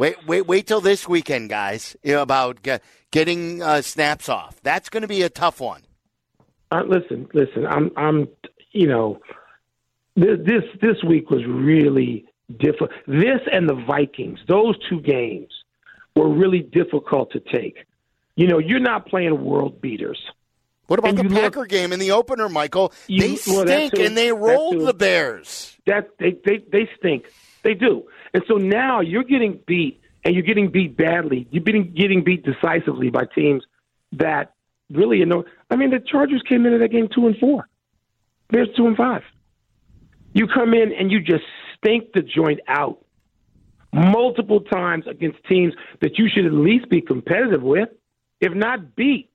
Wait 0.00 0.16
wait 0.26 0.46
wait 0.46 0.66
till 0.66 0.80
this 0.80 1.06
weekend, 1.06 1.50
guys. 1.50 1.94
You 2.02 2.14
know, 2.14 2.22
about 2.22 2.62
get, 2.62 2.82
getting 3.10 3.62
uh, 3.62 3.82
snaps 3.82 4.30
off. 4.30 4.58
That's 4.62 4.88
going 4.88 5.02
to 5.02 5.08
be 5.08 5.20
a 5.20 5.28
tough 5.28 5.60
one. 5.60 5.82
Uh, 6.72 6.84
listen, 6.86 7.28
listen. 7.34 7.66
I'm, 7.66 7.90
I'm, 7.98 8.26
you 8.72 8.86
know, 8.86 9.20
this 10.16 10.38
this 10.42 10.62
this 10.80 11.04
week 11.06 11.28
was 11.28 11.44
really 11.44 12.24
difficult. 12.58 12.92
This 13.06 13.40
and 13.52 13.68
the 13.68 13.74
Vikings, 13.74 14.38
those 14.48 14.74
two 14.88 15.02
games 15.02 15.52
were 16.16 16.30
really 16.30 16.60
difficult 16.60 17.32
to 17.32 17.40
take. 17.40 17.84
You 18.36 18.46
know, 18.46 18.58
you're 18.58 18.80
not 18.80 19.06
playing 19.06 19.44
world 19.44 19.82
beaters. 19.82 20.18
What 20.86 20.98
about 20.98 21.10
And 21.10 21.18
the 21.18 21.22
you 21.24 21.28
look- 21.28 21.42
Packer 21.52 21.66
game 21.66 21.92
in 21.92 22.00
the 22.00 22.12
opener, 22.12 22.48
Michael? 22.48 22.94
You- 23.06 23.20
they 23.20 23.52
well, 23.52 23.66
stink 23.66 23.94
too. 23.94 24.02
and 24.02 24.16
they 24.16 24.32
rolled 24.32 24.80
the 24.80 24.94
Bears. 24.94 25.76
That 25.84 26.08
they, 26.18 26.38
they 26.42 26.64
they 26.72 26.88
stink. 26.96 27.30
They 27.62 27.74
do. 27.74 28.06
And 28.32 28.42
so 28.46 28.54
now 28.54 29.00
you're 29.00 29.24
getting 29.24 29.60
beat, 29.66 30.00
and 30.24 30.34
you're 30.34 30.44
getting 30.44 30.70
beat 30.70 30.96
badly. 30.96 31.48
You're 31.50 31.64
getting 31.64 31.92
getting 31.92 32.22
beat 32.22 32.44
decisively 32.44 33.10
by 33.10 33.24
teams 33.34 33.64
that 34.12 34.54
really 34.90 35.18
you 35.18 35.26
know. 35.26 35.44
I 35.70 35.76
mean, 35.76 35.90
the 35.90 36.00
Chargers 36.00 36.42
came 36.48 36.66
into 36.66 36.78
that 36.78 36.88
game 36.88 37.08
two 37.14 37.26
and 37.26 37.36
four. 37.38 37.68
Bears 38.50 38.68
two 38.76 38.86
and 38.86 38.96
five. 38.96 39.22
You 40.32 40.46
come 40.46 40.74
in 40.74 40.92
and 40.92 41.10
you 41.10 41.20
just 41.20 41.44
stink 41.76 42.12
the 42.12 42.22
joint 42.22 42.60
out 42.68 43.04
multiple 43.92 44.60
times 44.60 45.04
against 45.08 45.42
teams 45.44 45.74
that 46.00 46.18
you 46.18 46.28
should 46.28 46.46
at 46.46 46.52
least 46.52 46.88
be 46.88 47.00
competitive 47.00 47.62
with, 47.62 47.88
if 48.40 48.52
not 48.54 48.94
beat. 48.94 49.30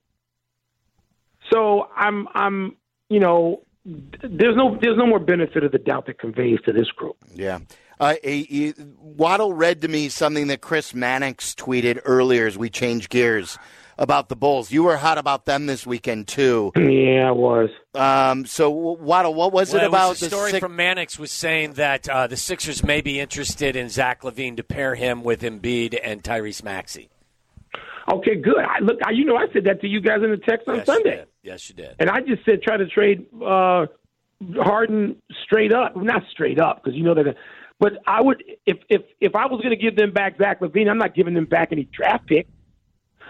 So 1.52 1.88
I'm 1.94 2.28
I'm 2.34 2.76
you 3.08 3.20
know 3.20 3.62
there's 3.84 4.56
no 4.56 4.78
there's 4.80 4.96
no 4.96 5.06
more 5.06 5.20
benefit 5.20 5.62
of 5.62 5.72
the 5.72 5.78
doubt 5.78 6.06
that 6.06 6.18
conveys 6.18 6.58
to 6.66 6.72
this 6.72 6.88
group. 6.88 7.16
Yeah. 7.34 7.60
Uh, 7.98 8.14
a, 8.22 8.46
a- 8.68 8.74
Waddle 9.00 9.52
read 9.52 9.80
to 9.82 9.88
me 9.88 10.08
something 10.08 10.48
that 10.48 10.60
Chris 10.60 10.94
Mannix 10.94 11.54
tweeted 11.54 12.00
earlier 12.04 12.46
as 12.46 12.58
we 12.58 12.68
change 12.68 13.08
gears 13.08 13.58
about 13.98 14.28
the 14.28 14.36
Bulls. 14.36 14.70
You 14.70 14.82
were 14.82 14.98
hot 14.98 15.16
about 15.16 15.46
them 15.46 15.64
this 15.64 15.86
weekend 15.86 16.28
too. 16.28 16.72
Yeah, 16.76 17.28
I 17.28 17.30
was. 17.30 17.70
Um, 17.94 18.44
so 18.44 18.68
Waddle, 18.70 19.32
what 19.32 19.52
was 19.52 19.72
Well, 19.72 19.82
it 19.82 19.86
about 19.86 20.08
was 20.10 20.20
the 20.20 20.26
the 20.26 20.30
story 20.36 20.50
Six- 20.50 20.60
from 20.60 20.76
Mannix 20.76 21.18
was 21.18 21.32
saying 21.32 21.74
that 21.74 22.06
uh, 22.08 22.26
the 22.26 22.36
Sixers 22.36 22.84
may 22.84 23.00
be 23.00 23.18
interested 23.18 23.74
in 23.76 23.88
Zach 23.88 24.20
LaVine 24.22 24.56
to 24.58 24.62
pair 24.62 24.94
him 24.94 25.22
with 25.24 25.40
Embiid 25.40 25.98
and 26.02 26.22
Tyrese 26.22 26.62
Maxey. 26.62 27.08
Okay, 28.12 28.36
good. 28.36 28.58
I, 28.58 28.78
look, 28.80 28.98
I, 29.04 29.10
you 29.12 29.24
know, 29.24 29.36
I 29.36 29.46
said 29.52 29.64
that 29.64 29.80
to 29.80 29.88
you 29.88 30.00
guys 30.00 30.22
in 30.22 30.30
the 30.30 30.36
text 30.36 30.68
on 30.68 30.76
yes, 30.76 30.86
Sunday, 30.86 31.16
You. 31.20 31.24
Yes, 31.42 31.68
you 31.70 31.74
did. 31.74 31.96
and 31.98 32.08
I 32.10 32.20
just 32.20 32.44
said 32.44 32.62
try 32.62 32.76
to 32.76 32.86
trade 32.86 33.26
uh, 33.42 33.86
Harden 34.56 35.16
straight 35.44 35.72
up, 35.72 35.96
not 35.96 36.22
straight 36.30 36.60
up 36.60 36.82
because 36.84 36.96
you 36.96 37.02
know 37.02 37.14
that. 37.14 37.34
But 37.78 37.94
I 38.06 38.22
would, 38.22 38.42
if 38.64 38.78
if 38.88 39.02
if 39.20 39.34
I 39.34 39.46
was 39.46 39.60
going 39.60 39.76
to 39.76 39.82
give 39.82 39.96
them 39.96 40.12
back 40.12 40.38
Zach 40.38 40.60
LaVine, 40.60 40.88
I'm 40.88 40.98
not 40.98 41.14
giving 41.14 41.34
them 41.34 41.44
back 41.44 41.68
any 41.72 41.84
draft 41.84 42.26
pick. 42.26 42.48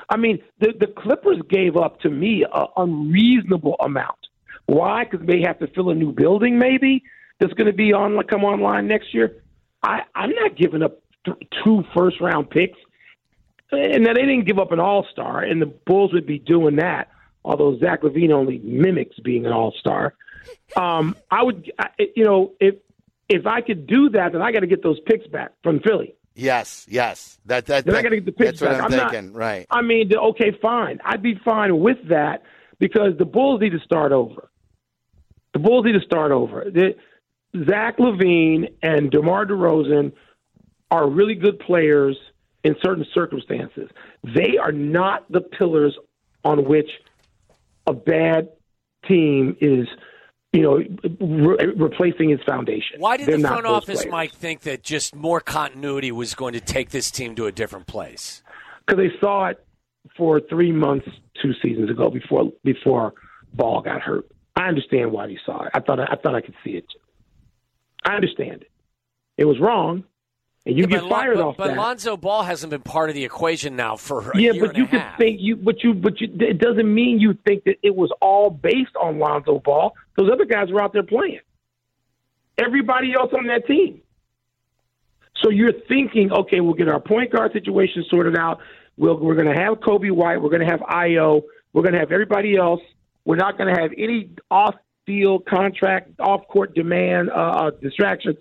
I 0.08 0.16
mean, 0.16 0.42
the 0.60 0.72
the 0.78 0.86
Clippers 0.86 1.38
gave 1.48 1.76
up 1.76 2.00
to 2.00 2.10
me 2.10 2.44
an 2.44 2.66
unreasonable 2.76 3.76
amount. 3.80 4.18
Why? 4.66 5.04
Because 5.04 5.26
they 5.26 5.42
have 5.42 5.58
to 5.60 5.66
fill 5.68 5.90
a 5.90 5.94
new 5.94 6.12
building, 6.12 6.58
maybe 6.58 7.02
that's 7.38 7.52
going 7.54 7.66
to 7.66 7.72
be 7.72 7.92
on 7.92 8.20
come 8.28 8.44
online 8.44 8.86
next 8.86 9.12
year. 9.12 9.42
I 9.82 10.02
I'm 10.14 10.30
not 10.30 10.56
giving 10.56 10.82
up 10.82 11.00
th- 11.24 11.36
two 11.64 11.84
first 11.94 12.20
round 12.20 12.50
picks. 12.50 12.78
And 13.72 14.04
now 14.04 14.14
they 14.14 14.20
didn't 14.20 14.44
give 14.44 14.60
up 14.60 14.70
an 14.70 14.78
all 14.78 15.04
star, 15.10 15.40
and 15.40 15.60
the 15.60 15.66
Bulls 15.66 16.12
would 16.12 16.26
be 16.26 16.38
doing 16.38 16.76
that. 16.76 17.10
Although 17.44 17.78
Zach 17.78 18.02
LaVine 18.02 18.30
only 18.30 18.58
mimics 18.58 19.18
being 19.18 19.44
an 19.44 19.52
all 19.52 19.72
star, 19.80 20.14
um, 20.76 21.16
I 21.30 21.42
would, 21.42 21.72
I, 21.78 21.88
you 22.14 22.24
know, 22.24 22.52
if 22.60 22.76
if 23.28 23.46
I 23.46 23.60
could 23.60 23.86
do 23.86 24.10
that, 24.10 24.32
then 24.32 24.42
I 24.42 24.52
got 24.52 24.60
to 24.60 24.66
get 24.66 24.82
those 24.82 25.00
picks 25.00 25.26
back 25.26 25.52
from 25.62 25.80
Philly. 25.80 26.14
Yes, 26.34 26.86
yes. 26.88 27.38
That 27.46 27.66
that, 27.66 27.86
Then 27.86 27.94
I 27.94 28.02
got 28.02 28.10
to 28.10 28.16
get 28.16 28.26
the 28.26 28.32
picks 28.32 28.60
that's 28.60 28.80
what 28.80 28.90
back. 28.90 29.14
I'm, 29.14 29.32
not- 29.32 29.34
right. 29.38 29.66
I 29.70 29.82
mean, 29.82 30.10
okay, 30.14 30.52
fine. 30.60 31.00
I'd 31.04 31.22
be 31.22 31.34
fine 31.44 31.78
with 31.80 31.96
that 32.08 32.42
because 32.78 33.12
the 33.18 33.24
Bulls 33.24 33.60
need 33.60 33.70
to 33.72 33.80
start 33.80 34.12
over. 34.12 34.50
The 35.54 35.58
Bulls 35.58 35.86
need 35.86 35.92
to 35.92 36.00
start 36.04 36.32
over. 36.32 36.66
The, 36.70 36.94
Zach 37.64 37.96
LaVine 37.98 38.74
and 38.82 39.10
DeMar 39.10 39.46
DeRozan 39.46 40.12
are 40.90 41.08
really 41.08 41.34
good 41.34 41.58
players 41.58 42.16
in 42.64 42.76
certain 42.84 43.06
circumstances. 43.14 43.88
They 44.22 44.58
are 44.58 44.72
not 44.72 45.30
the 45.32 45.40
pillars 45.40 45.96
on 46.44 46.66
which 46.66 46.90
a 47.86 47.92
bad 47.94 48.48
team 49.08 49.56
is, 49.60 49.88
you 50.56 50.62
know, 50.62 50.76
re- 51.20 51.72
replacing 51.76 52.30
its 52.30 52.42
foundation. 52.44 52.98
Why 52.98 53.16
did 53.18 53.26
They're 53.26 53.36
the 53.36 53.46
front 53.46 53.66
office, 53.66 54.00
players. 54.00 54.10
Mike, 54.10 54.32
think 54.32 54.62
that 54.62 54.82
just 54.82 55.14
more 55.14 55.40
continuity 55.40 56.10
was 56.10 56.34
going 56.34 56.54
to 56.54 56.60
take 56.60 56.90
this 56.90 57.10
team 57.10 57.34
to 57.36 57.46
a 57.46 57.52
different 57.52 57.86
place? 57.86 58.42
because 58.86 58.98
they 58.98 59.18
saw 59.20 59.46
it 59.48 59.64
for 60.16 60.40
three 60.40 60.72
months 60.72 61.06
two 61.42 61.52
seasons 61.62 61.90
ago 61.90 62.10
before 62.10 62.52
before 62.64 63.14
Ball 63.52 63.80
got 63.80 64.00
hurt. 64.00 64.26
I 64.54 64.68
understand 64.68 65.12
why 65.12 65.26
they 65.26 65.38
saw 65.44 65.64
it. 65.64 65.70
I 65.74 65.80
thought 65.80 66.00
I 66.00 66.16
thought 66.22 66.34
I 66.34 66.40
could 66.40 66.54
see 66.64 66.70
it. 66.70 66.84
Too. 66.90 66.98
I 68.04 68.14
understand 68.14 68.62
it. 68.62 68.70
It 69.36 69.44
was 69.44 69.58
wrong, 69.60 70.04
and 70.66 70.76
you 70.76 70.82
Yeah, 70.82 70.88
get 70.88 71.00
but, 71.02 71.10
fired 71.10 71.36
but, 71.36 71.44
off 71.46 71.56
but 71.56 71.68
that. 71.68 71.76
Lonzo 71.76 72.16
Ball 72.16 72.42
hasn't 72.42 72.70
been 72.70 72.82
part 72.82 73.08
of 73.08 73.14
the 73.14 73.24
equation 73.24 73.76
now 73.76 73.96
for 73.96 74.32
a 74.32 74.38
yeah, 74.38 74.52
but 74.58 74.76
you 74.76 74.86
can 74.86 75.16
think 75.16 75.40
you, 75.40 75.56
but 75.56 75.82
you, 75.82 75.94
but 75.94 76.20
you, 76.20 76.28
it 76.40 76.58
doesn't 76.58 76.92
mean 76.92 77.20
you 77.20 77.38
think 77.46 77.64
that 77.64 77.76
it 77.82 77.94
was 77.94 78.10
all 78.20 78.50
based 78.50 78.94
on 79.00 79.18
Lonzo 79.18 79.60
Ball. 79.60 79.94
Those 80.16 80.30
other 80.30 80.44
guys 80.44 80.70
were 80.70 80.82
out 80.82 80.92
there 80.92 81.02
playing. 81.02 81.40
Everybody 82.58 83.14
else 83.14 83.32
on 83.32 83.46
that 83.46 83.66
team. 83.66 84.02
So 85.42 85.50
you're 85.50 85.74
thinking, 85.86 86.32
okay, 86.32 86.60
we'll 86.60 86.74
get 86.74 86.88
our 86.88 87.00
point 87.00 87.30
guard 87.30 87.52
situation 87.52 88.04
sorted 88.10 88.36
out. 88.38 88.58
We'll, 88.96 89.18
we're 89.18 89.34
going 89.34 89.54
to 89.54 89.60
have 89.62 89.78
Coby 89.80 90.10
White. 90.10 90.40
We're 90.40 90.48
going 90.48 90.62
to 90.62 90.70
have 90.70 90.80
Ayo. 90.80 91.42
We're 91.74 91.82
going 91.82 91.92
to 91.92 92.00
have 92.00 92.10
everybody 92.10 92.56
else. 92.56 92.80
We're 93.26 93.36
not 93.36 93.58
going 93.58 93.74
to 93.74 93.78
have 93.78 93.90
any 93.98 94.30
off-field 94.50 95.44
contract, 95.44 96.18
off-court 96.18 96.74
demand 96.74 97.28
uh, 97.28 97.34
uh, 97.34 97.70
distractions. 97.82 98.38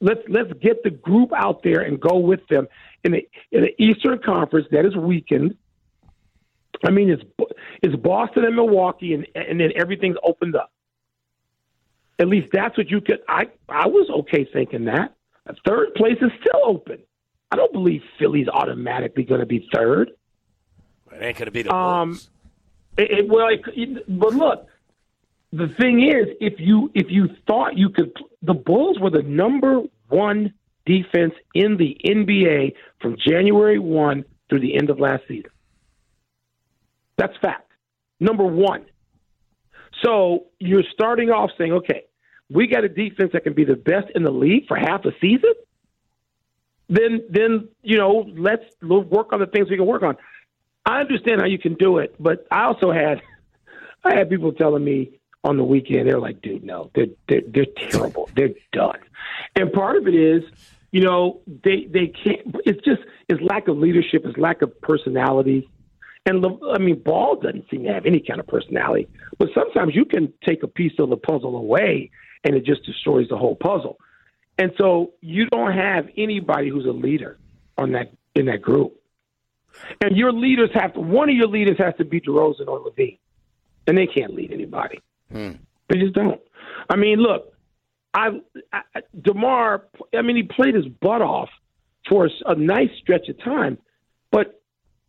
Let's 0.00 0.20
let's 0.28 0.52
get 0.60 0.82
the 0.82 0.90
group 0.90 1.30
out 1.34 1.62
there 1.62 1.80
and 1.80 1.98
go 2.00 2.18
with 2.18 2.46
them 2.48 2.68
in 3.04 3.12
the 3.12 3.28
in 3.50 3.62
the 3.62 3.82
Eastern 3.82 4.18
Conference 4.18 4.66
that 4.70 4.84
is 4.84 4.94
weakened. 4.96 5.56
I 6.84 6.90
mean, 6.90 7.10
it's 7.10 7.22
it's 7.82 7.96
Boston 7.96 8.44
and 8.44 8.54
Milwaukee, 8.54 9.14
and 9.14 9.26
and 9.34 9.58
then 9.58 9.72
everything's 9.74 10.18
opened 10.22 10.56
up. 10.56 10.70
At 12.18 12.28
least 12.28 12.48
that's 12.52 12.76
what 12.76 12.90
you 12.90 13.00
could. 13.00 13.20
I 13.28 13.46
I 13.68 13.86
was 13.86 14.08
okay 14.10 14.46
thinking 14.52 14.84
that. 14.86 15.14
Third 15.66 15.94
place 15.94 16.18
is 16.20 16.30
still 16.40 16.60
open. 16.64 16.98
I 17.50 17.56
don't 17.56 17.72
believe 17.72 18.02
Philly's 18.18 18.48
automatically 18.48 19.22
going 19.22 19.40
to 19.40 19.46
be 19.46 19.68
third. 19.72 20.10
It 21.12 21.22
ain't 21.22 21.38
going 21.38 21.46
to 21.46 21.52
be 21.52 21.62
the 21.62 21.74
Um, 21.74 22.10
Bulls. 22.10 22.30
It, 22.98 23.10
it, 23.10 23.28
well, 23.28 23.48
it, 23.48 24.18
but 24.18 24.34
look, 24.34 24.66
the 25.52 25.68
thing 25.80 26.02
is, 26.02 26.28
if 26.40 26.58
you 26.58 26.90
if 26.94 27.06
you 27.10 27.28
thought 27.46 27.76
you 27.76 27.90
could, 27.90 28.12
the 28.42 28.54
Bulls 28.54 28.98
were 28.98 29.10
the 29.10 29.22
number 29.22 29.82
one 30.08 30.52
defense 30.84 31.34
in 31.54 31.76
the 31.76 31.96
NBA 32.04 32.74
from 33.00 33.16
January 33.16 33.78
one 33.78 34.24
through 34.48 34.60
the 34.60 34.76
end 34.76 34.90
of 34.90 35.00
last 35.00 35.22
season. 35.28 35.50
That's 37.16 37.36
fact. 37.38 37.70
Number 38.20 38.44
one. 38.44 38.86
So 40.04 40.46
you're 40.58 40.84
starting 40.92 41.30
off 41.30 41.50
saying, 41.58 41.72
okay, 41.72 42.04
we 42.50 42.66
got 42.66 42.84
a 42.84 42.88
defense 42.88 43.32
that 43.32 43.44
can 43.44 43.54
be 43.54 43.64
the 43.64 43.76
best 43.76 44.06
in 44.14 44.22
the 44.22 44.30
league 44.30 44.66
for 44.68 44.76
half 44.76 45.04
a 45.04 45.12
season. 45.20 45.52
Then, 46.88 47.22
then 47.30 47.68
you 47.82 47.98
know, 47.98 48.30
let's 48.36 48.64
work 48.82 49.32
on 49.32 49.40
the 49.40 49.46
things 49.46 49.68
we 49.70 49.76
can 49.76 49.86
work 49.86 50.02
on. 50.02 50.16
I 50.84 51.00
understand 51.00 51.40
how 51.40 51.48
you 51.48 51.58
can 51.58 51.74
do 51.74 51.98
it, 51.98 52.14
but 52.20 52.46
I 52.50 52.64
also 52.64 52.92
had 52.92 53.20
I 54.04 54.14
had 54.14 54.30
people 54.30 54.52
telling 54.52 54.84
me 54.84 55.18
on 55.46 55.56
the 55.56 55.64
weekend 55.64 56.08
they're 56.08 56.20
like, 56.20 56.42
"Dude, 56.42 56.64
no, 56.64 56.90
they're 56.94 57.06
they're, 57.28 57.42
they're 57.46 57.66
terrible. 57.90 58.28
They're 58.34 58.54
done." 58.72 58.98
And 59.54 59.72
part 59.72 59.96
of 59.96 60.06
it 60.08 60.14
is, 60.14 60.42
you 60.90 61.00
know, 61.00 61.40
they 61.46 61.86
they 61.90 62.08
can't. 62.08 62.56
It's 62.64 62.84
just 62.84 63.00
it's 63.28 63.40
lack 63.40 63.68
of 63.68 63.78
leadership, 63.78 64.22
it's 64.24 64.36
lack 64.36 64.62
of 64.62 64.78
personality. 64.80 65.68
And 66.26 66.44
I 66.44 66.78
mean, 66.78 67.00
Ball 67.00 67.36
doesn't 67.36 67.70
seem 67.70 67.84
to 67.84 67.92
have 67.92 68.04
any 68.04 68.18
kind 68.18 68.40
of 68.40 68.48
personality. 68.48 69.08
But 69.38 69.50
sometimes 69.54 69.94
you 69.94 70.04
can 70.04 70.32
take 70.44 70.64
a 70.64 70.68
piece 70.68 70.94
of 70.98 71.08
the 71.08 71.16
puzzle 71.16 71.56
away, 71.56 72.10
and 72.42 72.56
it 72.56 72.64
just 72.64 72.84
destroys 72.84 73.28
the 73.28 73.36
whole 73.36 73.54
puzzle. 73.54 73.98
And 74.58 74.72
so 74.76 75.12
you 75.20 75.46
don't 75.46 75.72
have 75.72 76.08
anybody 76.16 76.68
who's 76.68 76.86
a 76.86 76.90
leader 76.90 77.38
on 77.78 77.92
that 77.92 78.12
in 78.34 78.46
that 78.46 78.62
group. 78.62 79.00
And 80.00 80.16
your 80.16 80.32
leaders 80.32 80.70
have 80.74 80.94
to. 80.94 81.00
One 81.00 81.28
of 81.28 81.36
your 81.36 81.48
leaders 81.48 81.76
has 81.78 81.94
to 81.98 82.04
be 82.04 82.20
DeRozan 82.20 82.66
or 82.66 82.80
LaVine, 82.80 83.18
and 83.86 83.96
they 83.96 84.06
can't 84.06 84.34
lead 84.34 84.52
anybody. 84.52 85.00
They 85.88 85.98
just 85.98 86.14
don't. 86.14 86.40
I 86.88 86.96
mean, 86.96 87.18
look, 87.18 87.52
I, 88.14 88.40
I 88.72 88.82
Demar. 89.20 89.84
I 90.16 90.22
mean, 90.22 90.36
he 90.36 90.42
played 90.42 90.74
his 90.74 90.86
butt 90.86 91.22
off 91.22 91.48
for 92.08 92.26
a, 92.26 92.30
a 92.46 92.54
nice 92.54 92.90
stretch 93.00 93.28
of 93.28 93.38
time, 93.42 93.78
but 94.30 94.62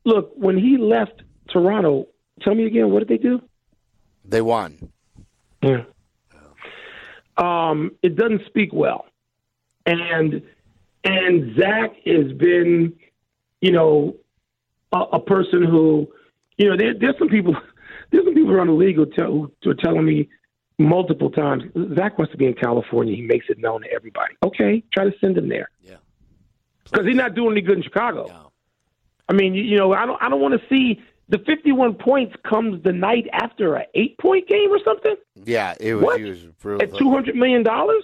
look, 0.03 0.31
when 0.35 0.57
he 0.57 0.77
left 0.77 1.21
Toronto, 1.49 2.07
tell 2.41 2.55
me 2.55 2.65
again, 2.65 2.91
what 2.91 2.99
did 2.99 3.07
they 3.07 3.21
do? 3.21 3.41
They 4.25 4.41
won. 4.41 4.91
Yeah. 5.61 5.83
Um, 7.37 7.91
it 8.01 8.15
doesn't 8.15 8.45
speak 8.47 8.73
well, 8.73 9.05
and 9.85 10.41
and 11.03 11.55
Zach 11.57 11.91
has 12.05 12.31
been, 12.33 12.93
you 13.61 13.71
know, 13.71 14.15
a, 14.91 14.97
a 15.13 15.19
person 15.19 15.63
who, 15.63 16.07
you 16.57 16.69
know, 16.69 16.75
there, 16.77 16.93
there's 16.99 17.17
some 17.17 17.29
people, 17.29 17.55
there's 18.11 18.23
some 18.25 18.33
people 18.33 18.51
around 18.51 18.67
the 18.67 18.73
league 18.73 18.95
who, 18.95 19.05
tell, 19.05 19.51
who 19.63 19.69
are 19.69 19.73
telling 19.73 20.05
me 20.05 20.29
multiple 20.79 21.29
times, 21.31 21.63
Zach 21.95 22.17
wants 22.17 22.31
to 22.31 22.37
be 22.37 22.45
in 22.45 22.53
California. 22.53 23.15
He 23.15 23.21
makes 23.23 23.45
it 23.49 23.57
known 23.59 23.81
to 23.81 23.91
everybody. 23.91 24.35
Okay, 24.43 24.83
try 24.93 25.05
to 25.05 25.13
send 25.19 25.37
him 25.37 25.49
there. 25.49 25.69
Yeah. 25.81 25.95
because 26.85 27.05
he's 27.05 27.15
not 27.15 27.35
doing 27.35 27.51
any 27.53 27.61
good 27.61 27.77
in 27.77 27.83
Chicago. 27.83 28.25
No. 28.27 28.51
I 29.29 29.33
mean, 29.33 29.53
you, 29.55 29.63
you 29.63 29.77
know, 29.77 29.93
I 29.93 30.05
don't, 30.05 30.21
I 30.21 30.29
don't 30.29 30.39
want 30.41 30.53
to 30.59 30.67
see 30.69 31.01
the 31.29 31.39
51 31.39 31.95
points 31.95 32.35
comes 32.47 32.81
the 32.83 32.93
night 32.93 33.27
after 33.33 33.75
a 33.75 33.85
eight 33.95 34.17
point 34.19 34.47
game 34.47 34.69
or 34.71 34.79
something 34.85 35.15
Yeah, 35.43 35.73
it 35.79 35.95
was. 35.95 36.03
What? 36.03 36.19
He 36.21 36.25
was 36.29 36.39
brutal. 36.61 36.81
at 36.87 36.97
200 36.97 37.35
million 37.35 37.63
dollars. 37.63 38.03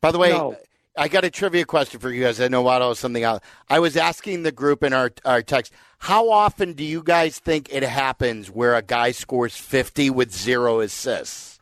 By 0.00 0.12
the 0.12 0.18
way, 0.18 0.30
No. 0.30 0.54
I 0.96 1.08
got 1.08 1.24
a 1.24 1.30
trivia 1.30 1.64
question 1.64 2.00
for 2.00 2.10
you 2.10 2.22
guys. 2.24 2.40
I 2.40 2.48
know 2.48 2.62
Waddle 2.62 2.88
has 2.88 2.98
something 2.98 3.24
out. 3.24 3.42
I 3.68 3.78
was 3.80 3.96
asking 3.96 4.42
the 4.42 4.52
group 4.52 4.82
in 4.82 4.92
our 4.92 5.10
our 5.24 5.42
text, 5.42 5.72
how 5.98 6.30
often 6.30 6.72
do 6.72 6.84
you 6.84 7.02
guys 7.02 7.38
think 7.38 7.68
it 7.70 7.82
happens 7.82 8.50
where 8.50 8.74
a 8.74 8.82
guy 8.82 9.10
scores 9.12 9.56
50 9.56 10.10
with 10.10 10.32
zero 10.34 10.80
assists? 10.80 11.60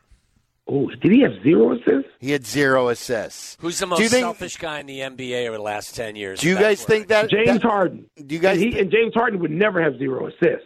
Oh, 0.67 0.89
did 1.01 1.11
he 1.11 1.21
have 1.21 1.33
zero 1.43 1.73
assists? 1.73 2.09
He 2.19 2.31
had 2.31 2.43
zero 2.45 2.87
assists. 2.89 3.55
Who's 3.59 3.77
the 3.77 3.85
most 3.85 3.99
you 3.99 4.09
think- 4.09 4.23
selfish 4.23 4.57
guy 4.57 4.79
in 4.79 4.87
the 4.87 4.99
NBA 5.01 5.47
over 5.47 5.57
the 5.57 5.63
last 5.63 5.95
10 5.95 6.15
years? 6.15 6.39
Do 6.39 6.47
you 6.47 6.55
guys 6.55 6.79
where- 6.79 6.87
think 6.87 7.07
that 7.09 7.29
James 7.29 7.47
that- 7.47 7.61
Harden. 7.61 8.09
Do 8.25 8.33
you 8.33 8.41
guys 8.41 8.55
And, 8.57 8.65
he, 8.65 8.71
thi- 8.71 8.79
and 8.79 8.89
James 8.91 9.13
Harden 9.13 9.39
would 9.41 9.51
never 9.51 9.79
have 9.81 9.97
zero 9.99 10.25
assists. 10.27 10.65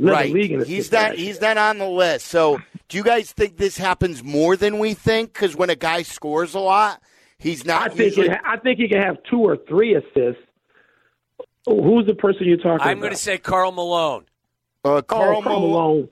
Led 0.00 0.12
right? 0.12 0.26
The 0.32 0.32
league 0.40 0.52
in 0.52 0.58
He's 0.64 0.86
assists 0.86 0.92
not. 0.92 1.14
He's 1.14 1.40
year. 1.40 1.54
not 1.54 1.58
on 1.58 1.78
the 1.78 1.88
list. 1.88 2.26
So, 2.26 2.58
do 2.88 2.96
you 2.96 3.04
guys 3.04 3.30
think 3.32 3.58
this 3.58 3.76
happens 3.78 4.24
more 4.24 4.56
than 4.56 4.78
we 4.80 4.94
think? 4.94 5.32
Because 5.34 5.54
when 5.56 5.70
a 5.70 5.76
guy 5.76 6.02
scores 6.02 6.54
a 6.54 6.60
lot, 6.60 7.00
he's 7.38 7.64
not. 7.64 7.82
I 7.82 7.88
think 7.88 8.16
usually, 8.16 8.28
it, 8.28 8.40
I 8.44 8.56
think 8.56 8.78
he 8.78 8.88
can 8.88 9.00
have 9.00 9.16
two 9.30 9.40
or 9.40 9.56
three 9.68 9.94
assists. 9.94 10.42
Oh, 11.66 11.82
Who's 11.82 12.06
the 12.06 12.14
person 12.14 12.46
you're 12.46 12.56
talking 12.56 12.76
about? 12.76 12.86
I'm 12.86 13.00
going 13.00 13.12
to 13.12 13.16
say 13.16 13.38
Karl 13.38 13.72
Malone. 13.72 14.24
uh, 14.84 14.88
oh, 14.88 15.02
Karl 15.02 15.42
Karl 15.42 15.42
Malone. 15.42 15.70
Malone. 15.70 16.08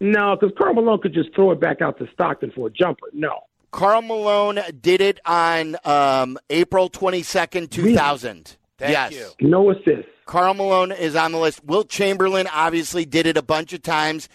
No, 0.00 0.36
because 0.38 0.54
Karl 0.56 0.74
Malone 0.74 1.00
could 1.00 1.14
just 1.14 1.34
throw 1.34 1.50
it 1.50 1.60
back 1.60 1.80
out 1.80 1.98
to 1.98 2.08
Stockton 2.12 2.52
for 2.54 2.68
a 2.68 2.70
jumper. 2.70 3.06
No. 3.12 3.40
Karl 3.70 4.02
Malone 4.02 4.60
did 4.80 5.00
it 5.00 5.20
on 5.26 5.76
um, 5.84 6.38
April 6.50 6.88
twenty 6.88 7.22
second, 7.22 7.70
two 7.70 7.94
thousand. 7.94 8.56
Thank 8.78 8.92
yes. 8.92 9.12
you. 9.12 9.48
No 9.48 9.70
assists. 9.70 10.10
Karl 10.24 10.54
Malone 10.54 10.92
is 10.92 11.16
on 11.16 11.32
the 11.32 11.38
list. 11.38 11.64
Wilt 11.64 11.88
Chamberlain 11.88 12.46
obviously 12.52 13.04
did 13.04 13.26
it 13.26 13.36
a 13.36 13.42
bunch 13.42 13.72
of 13.72 13.82
times. 13.82 14.28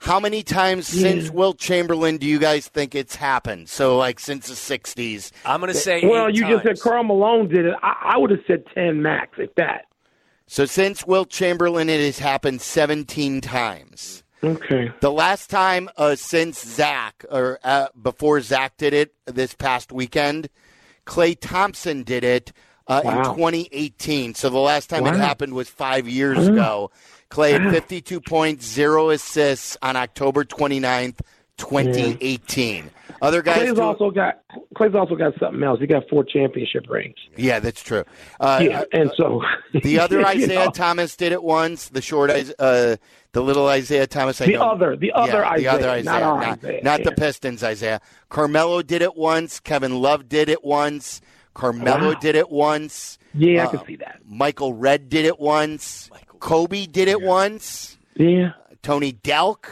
How 0.00 0.18
many 0.18 0.42
times 0.42 0.86
since 0.86 1.30
Wilt 1.30 1.58
Chamberlain 1.58 2.16
do 2.16 2.26
you 2.26 2.38
guys 2.38 2.68
think 2.68 2.94
it's 2.94 3.16
happened? 3.16 3.68
So, 3.68 3.98
like 3.98 4.18
since 4.18 4.48
the 4.48 4.54
'60s. 4.54 5.30
I'm 5.44 5.60
going 5.60 5.72
to 5.72 5.78
say 5.78 6.06
Well, 6.06 6.28
eight 6.28 6.36
you 6.36 6.48
just 6.48 6.64
said 6.64 6.80
Karl 6.80 7.04
Malone 7.04 7.48
did 7.48 7.66
it. 7.66 7.74
I, 7.82 8.12
I 8.14 8.18
would 8.18 8.30
have 8.30 8.40
said 8.46 8.64
10 8.74 9.02
max, 9.02 9.38
if 9.38 9.54
that. 9.56 9.84
So 10.46 10.64
since 10.64 11.06
Wilt 11.06 11.30
Chamberlain, 11.30 11.88
it 11.88 12.00
has 12.00 12.18
happened 12.18 12.60
17 12.60 13.40
times. 13.40 14.24
Okay. 14.42 14.90
The 15.00 15.12
last 15.12 15.50
time 15.50 15.88
uh, 15.96 16.16
since 16.16 16.66
Zach, 16.66 17.24
or 17.30 17.58
uh, 17.62 17.88
before 18.00 18.40
Zach 18.40 18.76
did 18.78 18.94
it 18.94 19.14
this 19.26 19.54
past 19.54 19.92
weekend, 19.92 20.48
Klay 21.06 21.38
Thompson 21.38 22.02
did 22.02 22.24
it 22.24 22.52
uh, 22.88 23.02
in 23.04 23.12
2018. 23.34 24.34
So 24.34 24.48
the 24.50 24.58
last 24.58 24.90
time 24.90 25.06
it 25.06 25.14
happened 25.14 25.52
was 25.54 25.68
five 25.68 26.08
years 26.08 26.48
ago. 26.48 26.90
Klay 27.30 27.52
had 27.52 27.70
52 27.72 28.20
points, 28.20 28.66
zero 28.66 29.10
assists 29.10 29.76
on 29.82 29.96
October 29.96 30.44
29th, 30.44 31.20
2018. 31.56 32.90
Other 33.22 33.42
guys, 33.42 33.58
Klay's 33.58 33.74
do- 33.74 33.82
also 33.82 34.10
got 34.10 34.40
Klay's 34.74 34.94
also 34.94 35.14
got 35.14 35.34
something 35.38 35.62
else. 35.62 35.78
He 35.78 35.86
got 35.86 36.08
four 36.08 36.24
championship 36.24 36.88
rings. 36.88 37.16
yeah, 37.36 37.60
that's 37.60 37.82
true. 37.82 38.04
Uh, 38.40 38.60
Yeah, 38.62 38.84
and 38.92 39.10
so 39.16 39.42
The 39.82 39.98
other 40.00 40.24
Isaiah 40.26 40.66
know, 40.66 40.70
Thomas 40.70 41.16
did 41.16 41.32
it 41.32 41.42
once. 41.42 41.88
The 41.90 42.00
short, 42.00 42.30
uh, 42.30 42.96
the 43.32 43.40
little 43.42 43.68
Isaiah 43.68 44.06
Thomas. 44.06 44.40
I 44.40 44.46
The 44.46 44.52
don't- 44.52 44.62
other- 44.70 44.96
the 44.96 45.12
other 45.12 45.32
yeah, 45.32 45.38
the 45.38 45.46
Isaiah, 45.50 45.70
other 45.72 45.90
Isaiah, 45.90 46.04
not 46.04 46.20
not, 46.20 46.58
Isaiah, 46.64 46.80
not 46.82 47.02
the. 47.04 47.12
Pistons 47.12 47.62
Isaiah. 47.62 48.00
Carmelo 48.30 48.80
did 48.80 49.02
it 49.02 49.14
once. 49.16 49.60
Kevin 49.60 50.00
Love 50.00 50.28
did 50.28 50.48
it 50.48 50.64
once. 50.64 51.20
Carmelo 51.52 52.12
Wow. 52.14 52.20
did 52.20 52.36
it 52.36 52.48
once. 52.50 53.18
Yeah, 53.34 53.64
I 53.64 53.66
Uh, 53.66 53.70
can 53.70 53.86
see 53.86 53.96
that. 53.96 54.20
Michael 54.26 54.72
Redd 54.72 55.08
did 55.10 55.26
it 55.26 55.38
once. 55.38 56.08
Kobe 56.40 56.86
did 56.86 57.08
it 57.08 57.20
once. 57.20 57.98
Yeah. 58.16 58.52
Tony 58.82 59.12
Delk, 59.12 59.66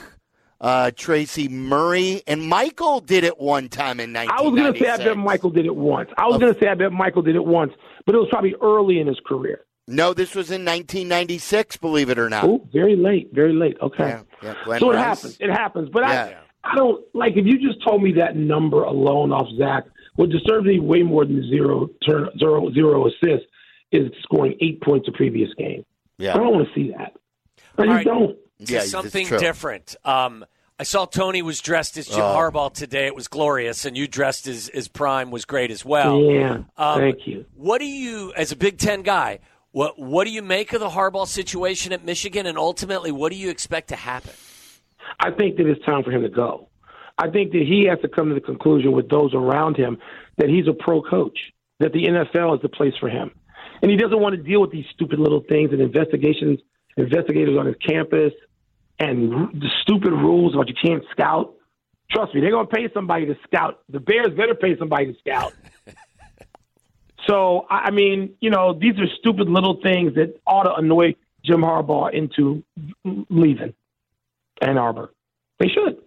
uh, 0.61 0.91
Tracy 0.95 1.49
Murray, 1.49 2.23
and 2.27 2.47
Michael 2.47 3.01
did 3.01 3.25
it 3.25 3.39
one 3.39 3.69
time 3.69 4.01
in 4.01 4.13
1996. 4.13 4.39
I 4.39 4.43
was 4.43 4.61
going 4.61 4.73
to 4.73 4.79
say 4.79 4.91
I 4.91 4.97
bet 5.09 5.17
Michael 5.17 5.51
did 5.51 5.67
it 5.67 5.77
once. 5.77 6.11
I 6.17 6.27
was 6.27 6.39
going 6.39 6.55
to 6.55 6.61
say 6.61 6.69
I 6.69 6.75
bet 6.75 6.93
Michael 6.93 7.23
did 7.23 7.37
it 7.37 7.45
once, 7.45 7.73
but 8.07 8.15
it 8.15 8.19
was 8.19 8.29
probably 8.31 8.55
early 8.63 9.01
in 9.01 9.07
his 9.07 9.19
career. 9.27 9.65
No, 9.87 10.13
this 10.13 10.35
was 10.35 10.51
in 10.51 10.65
1996. 10.67 11.79
Believe 11.79 12.11
it 12.11 12.19
or 12.19 12.29
not. 12.29 12.45
Oh, 12.45 12.69
very 12.73 12.95
late, 12.95 13.31
very 13.33 13.55
late. 13.55 13.77
Okay. 13.81 14.09
Yeah, 14.09 14.23
yeah, 14.43 14.79
so 14.79 14.91
it 14.91 14.95
Rice. 14.95 15.05
happens. 15.05 15.37
It 15.41 15.51
happens. 15.51 15.89
But 15.91 16.03
Yeah. 16.03 16.35
I, 16.65 16.73
I 16.73 16.75
don't 16.77 17.03
like 17.15 17.37
if 17.37 17.47
you 17.47 17.59
just 17.59 17.83
told 17.87 18.03
me 18.03 18.13
that 18.15 18.37
number 18.37 18.83
alone 18.83 19.33
off 19.33 19.47
Zach 19.57 19.85
what 20.17 20.31
deserves 20.31 20.67
me 20.67 20.81
way 20.81 21.03
more 21.03 21.25
than 21.25 21.49
zero 21.49 21.89
turn 22.07 22.29
zero 22.39 22.71
zero 22.73 23.07
assists 23.07 23.47
is 23.93 24.11
scoring 24.23 24.57
eight 24.61 24.83
points 24.83 25.09
a 25.09 25.13
previous 25.13 25.49
game. 25.55 25.85
Yeah. 26.19 26.35
I 26.35 26.39
don't 26.39 26.53
want 26.53 26.69
to 26.69 26.75
see 26.75 26.91
that. 26.91 27.15
I 27.79 27.85
just 27.85 27.89
right. 27.89 28.05
don't. 28.05 28.37
Yeah, 28.59 28.81
something 28.81 29.27
different. 29.29 29.95
Um, 30.05 30.45
I 30.81 30.85
saw 30.85 31.07
Tony 31.07 31.43
was 31.43 31.61
dressed 31.61 31.97
as 31.97 32.07
Jim 32.07 32.21
Oh. 32.21 32.37
Harbaugh 32.37 32.73
today. 32.73 33.07
It 33.07 33.15
was 33.15 33.29
glorious, 33.29 33.85
and 33.85 33.97
you 33.97 34.07
dressed 34.07 34.47
as, 34.47 34.69
as 34.69 34.89
Prime 34.89 35.31
was 35.31 35.45
great 35.45 35.71
as 35.71 35.85
well. 35.85 36.21
Yeah, 36.23 36.63
Um, 36.77 37.01
thank 37.01 37.27
you. 37.27 37.45
What 37.55 37.79
do 37.79 37.87
you, 37.87 38.33
as 38.37 38.53
a 38.53 38.57
Big 38.57 38.79
Ten 38.79 39.03
guy, 39.03 39.41
what 39.73 39.99
what 39.99 40.25
do 40.25 40.31
you 40.31 40.43
make 40.43 40.73
of 40.73 40.81
the 40.81 40.89
Harbaugh 40.89 41.27
situation 41.27 41.93
at 41.93 42.05
Michigan, 42.05 42.47
and 42.47 42.59
ultimately, 42.59 43.13
what 43.13 43.33
do 43.33 43.39
you 43.39 43.51
expect 43.51 43.89
to 43.89 43.97
happen? 43.97 44.33
I 45.21 45.31
think 45.31 45.57
that 45.57 45.67
it's 45.67 45.85
time 45.85 46.03
for 46.05 46.11
him 46.11 46.23
to 46.23 46.29
go. 46.29 46.69
I 47.19 47.29
think 47.29 47.53
that 47.53 47.63
he 47.63 47.87
has 47.89 47.99
to 48.01 48.09
come 48.09 48.29
to 48.29 48.35
the 48.35 48.41
conclusion 48.41 48.93
with 48.93 49.09
those 49.09 49.35
around 49.35 49.77
him 49.77 49.99
that 50.37 50.49
he's 50.49 50.69
a 50.69 50.73
pro 50.73 51.03
coach, 51.03 51.39
that 51.81 51.93
the 51.93 52.05
NFL 52.05 52.57
is 52.57 52.63
the 52.63 52.69
place 52.69 52.95
for 53.01 53.09
him. 53.09 53.33
And 53.83 53.91
he 53.91 53.97
doesn't 53.97 54.19
want 54.19 54.35
to 54.35 54.43
deal 54.43 54.61
with 54.61 54.71
these 54.71 54.87
stupid 54.93 55.19
little 55.19 55.43
things 55.49 55.73
and 55.73 55.81
investigations, 55.81 56.61
investigators 56.97 57.57
on 57.59 57.67
his 57.67 57.77
campus, 57.77 58.33
and 58.99 59.53
the 59.53 59.69
stupid 59.83 60.13
rules 60.13 60.55
about 60.55 60.69
you 60.69 60.75
can't 60.81 61.05
scout. 61.13 61.55
Trust 62.11 62.35
me, 62.35 62.41
they're 62.41 62.51
going 62.51 62.67
to 62.67 62.75
pay 62.75 62.89
somebody 62.93 63.27
to 63.27 63.37
scout. 63.45 63.81
The 63.89 64.01
Bears 64.01 64.31
better 64.37 64.55
pay 64.55 64.77
somebody 64.79 65.13
to 65.13 65.19
scout. 65.21 65.53
so, 67.27 67.67
I 67.71 67.89
I 67.89 67.91
mean, 67.91 68.35
you 68.41 68.51
know, 68.51 68.73
these 68.73 68.99
are 68.99 69.07
stupid 69.19 69.49
little 69.49 69.81
things 69.83 70.15
that 70.15 70.41
ought 70.47 70.65
to 70.65 70.75
annoy 70.75 71.15
Jim 71.45 71.61
Harbaugh 71.61 72.13
into 72.13 72.65
leaving 73.05 73.75
Ann 74.61 74.79
Arbor. 74.79 75.13
They 75.59 75.69
should. 75.69 75.99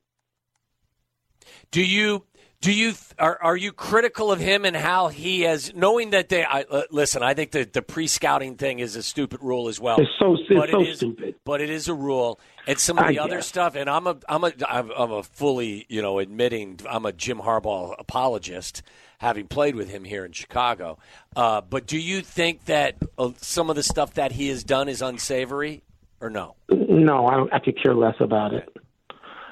Do 1.72 1.84
you 1.84 2.26
do 2.62 2.72
you 2.72 2.94
are 3.18 3.40
are 3.42 3.58
you 3.58 3.72
critical 3.74 4.32
of 4.32 4.40
him 4.40 4.66
and 4.66 4.76
how 4.76 5.08
he 5.08 5.42
has 5.42 5.74
knowing 5.74 6.12
that 6.12 6.30
they 6.30 6.44
I, 6.44 6.62
uh, 6.62 6.84
listen? 6.92 7.24
I 7.24 7.34
think 7.34 7.52
that 7.52 7.74
the 7.74 7.82
pre 7.82 8.06
scouting 8.06 8.56
thing 8.56 8.80
is 8.80 8.96
a 8.96 9.02
stupid 9.02 9.40
rule 9.42 9.68
as 9.68 9.80
well. 9.80 10.00
It's 10.00 10.12
so 10.20 10.36
it's 10.36 10.44
but 10.48 10.70
so 10.70 10.82
it 10.82 10.88
is, 10.88 10.98
stupid. 10.98 11.36
But 11.44 11.62
it 11.62 11.72
is 11.72 11.88
a 11.88 11.94
rule, 11.96 12.40
and 12.68 12.78
some 12.78 13.00
of 13.00 13.06
I 13.06 13.14
the 13.14 13.20
other 13.20 13.38
guess. 13.38 13.48
stuff. 13.48 13.76
And 13.76 13.90
I'm 13.90 14.06
a 14.06 14.18
I'm 14.30 14.44
a 14.44 14.52
I'm 14.70 14.92
I'm 14.92 15.12
a 15.12 15.24
fully 15.24 15.88
you 15.90 16.04
know 16.04 16.20
admitting 16.20 16.80
I'm 16.88 17.06
a 17.06 17.12
Jim 17.12 17.40
Harbaugh 17.40 17.96
apologist, 17.98 18.84
having 19.18 19.48
played 19.48 19.76
with 19.76 19.90
him 19.90 20.04
here 20.04 20.24
in 20.24 20.32
Chicago. 20.32 21.00
Uh, 21.36 21.62
but 21.62 21.88
do 21.88 21.98
you 21.98 22.22
think 22.22 22.66
that 22.66 22.96
uh, 23.18 23.32
some 23.38 23.72
of 23.72 23.76
the 23.76 23.84
stuff 23.84 24.14
that 24.14 24.34
he 24.34 24.50
has 24.50 24.64
done 24.64 24.88
is 24.88 25.02
unsavory, 25.02 25.82
or 26.22 26.30
no? 26.30 26.56
No, 26.70 27.26
I 27.26 27.38
don't. 27.38 27.52
I 27.52 27.58
could 27.58 27.82
care 27.82 27.96
less 27.96 28.16
about 28.20 28.54
it. 28.54 28.70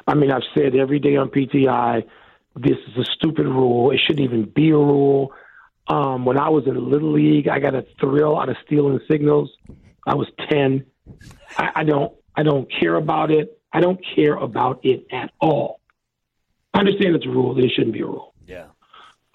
I 0.07 0.13
mean, 0.13 0.31
I've 0.31 0.43
said 0.55 0.75
every 0.75 0.99
day 0.99 1.15
on 1.15 1.29
PTI, 1.29 2.03
this 2.61 2.77
is 2.87 2.97
a 2.97 3.05
stupid 3.15 3.45
rule. 3.45 3.91
It 3.91 3.99
shouldn't 4.05 4.25
even 4.25 4.43
be 4.45 4.69
a 4.69 4.77
rule. 4.77 5.33
Um, 5.87 6.25
when 6.25 6.37
I 6.37 6.49
was 6.49 6.65
in 6.67 6.89
little 6.89 7.13
league, 7.13 7.47
I 7.47 7.59
got 7.59 7.73
a 7.73 7.85
thrill 7.99 8.39
out 8.39 8.49
of 8.49 8.57
stealing 8.65 8.99
signals. 9.09 9.49
I 10.05 10.15
was 10.15 10.27
ten. 10.49 10.85
I, 11.57 11.69
I 11.77 11.83
don't. 11.83 12.13
I 12.35 12.43
don't 12.43 12.71
care 12.71 12.95
about 12.95 13.31
it. 13.31 13.59
I 13.73 13.81
don't 13.81 13.99
care 14.15 14.35
about 14.35 14.79
it 14.83 15.07
at 15.11 15.31
all. 15.41 15.79
I 16.73 16.79
understand 16.79 17.15
it's 17.15 17.25
a 17.25 17.29
rule. 17.29 17.57
It 17.57 17.71
shouldn't 17.75 17.93
be 17.93 18.01
a 18.01 18.05
rule. 18.05 18.33
Yeah. 18.47 18.67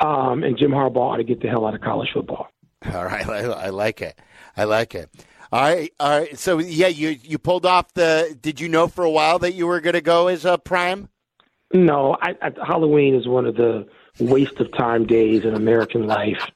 Um, 0.01 0.43
and 0.43 0.57
Jim 0.57 0.71
Harbaugh 0.71 1.13
ought 1.13 1.17
to 1.17 1.25
get 1.25 1.41
the 1.41 1.49
hell 1.49 1.67
out 1.67 1.75
of 1.75 1.81
college 1.81 2.09
football. 2.13 2.49
All 2.93 3.05
right, 3.05 3.27
I, 3.27 3.41
I 3.45 3.69
like 3.71 4.03
it. 4.03 4.19
I 4.57 4.65
like 4.65 4.95
it. 4.95 5.09
All 5.51 5.63
right, 5.63 5.93
all 6.01 6.19
right. 6.19 6.39
So 6.39 6.59
yeah, 6.59 6.89
you 6.89 7.11
you 7.23 7.39
pulled 7.39 7.65
off 7.65 7.95
the. 7.95 8.37
Did 8.41 8.61
you 8.61 8.69
know 8.69 8.89
for 8.89 9.05
a 9.05 9.11
while 9.11 9.39
that 9.39 9.55
you 9.55 9.67
were 9.67 9.81
going 9.81 9.95
to 9.95 10.01
go 10.01 10.27
as 10.27 10.45
a 10.45 10.59
prime? 10.59 11.09
No, 11.75 12.17
I, 12.23 12.37
I, 12.41 12.53
Halloween 12.65 13.17
is 13.17 13.27
one 13.27 13.47
of 13.47 13.57
the 13.57 13.87
waste 14.21 14.61
of 14.61 14.73
time 14.77 15.07
days 15.07 15.45
in 15.45 15.55
American 15.55 16.07
life. 16.07 16.51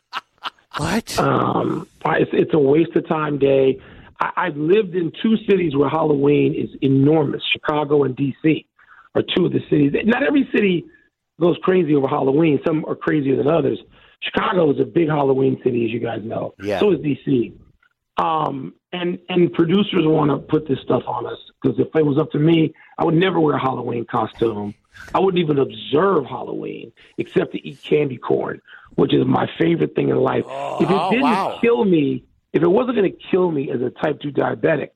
What? 0.77 1.19
Um, 1.19 1.89
it's, 2.07 2.31
it's 2.33 2.55
a 2.55 2.59
waste 2.59 2.95
of 2.95 3.09
time 3.09 3.39
day. 3.39 3.81
I, 4.21 4.31
I've 4.37 4.57
lived 4.57 4.95
in 4.95 5.13
two 5.21 5.37
cities 5.49 5.75
where 5.75 5.89
Halloween 5.89 6.55
is 6.55 6.71
enormous. 6.83 7.43
Chicago 7.53 8.05
and 8.05 8.15
D.C. 8.15 8.65
are 9.17 9.23
two 9.37 9.47
of 9.47 9.53
the 9.53 9.61
cities. 9.69 9.93
Not 10.05 10.23
every 10.23 10.49
city 10.55 10.85
goes 11.41 11.57
crazy 11.63 11.97
over 11.97 12.07
Halloween. 12.07 12.61
Some 12.65 12.85
are 12.87 12.95
crazier 12.95 13.37
than 13.37 13.49
others. 13.49 13.81
Chicago 14.23 14.71
is 14.73 14.81
a 14.81 14.85
big 14.85 15.09
Halloween 15.09 15.61
city, 15.65 15.85
as 15.85 15.91
you 15.91 15.99
guys 15.99 16.21
know. 16.23 16.55
Yeah. 16.63 16.79
So 16.79 16.93
is 16.93 17.01
D.C. 17.01 17.55
Um, 18.19 18.75
and 18.93 19.19
and 19.29 19.53
producers 19.53 20.03
want 20.05 20.31
to 20.31 20.39
put 20.39 20.67
this 20.69 20.79
stuff 20.85 21.03
on 21.07 21.27
us 21.27 21.39
because 21.61 21.79
if 21.79 21.89
it 21.95 22.05
was 22.05 22.19
up 22.19 22.31
to 22.33 22.39
me, 22.39 22.75
I 22.99 23.05
would 23.05 23.15
never 23.15 23.39
wear 23.39 23.57
a 23.57 23.61
Halloween 23.61 24.05
costume. 24.05 24.75
I 25.15 25.21
wouldn't 25.21 25.43
even 25.43 25.59
observe 25.59 26.27
Halloween 26.27 26.93
except 27.19 27.53
to 27.53 27.67
eat 27.69 27.83
candy 27.83 28.17
corn, 28.19 28.61
which 28.97 29.15
is 29.15 29.25
my 29.27 29.49
favorite 29.59 29.95
thing 29.95 30.09
in 30.11 30.17
life. 30.17 30.45
Oh, 30.47 30.77
if 30.83 30.91
it 30.91 30.95
Oh, 30.99 31.11
didn't 31.11 31.23
wow. 31.25 31.59
kill 31.61 31.85
me, 31.85 32.25
if 32.53 32.63
it 32.63 32.69
wasn't 32.69 32.97
going 32.97 33.11
to 33.11 33.19
kill 33.31 33.51
me 33.51 33.71
as 33.71 33.81
a 33.81 33.91
type 33.91 34.21
2 34.21 34.31
diabetic, 34.33 34.91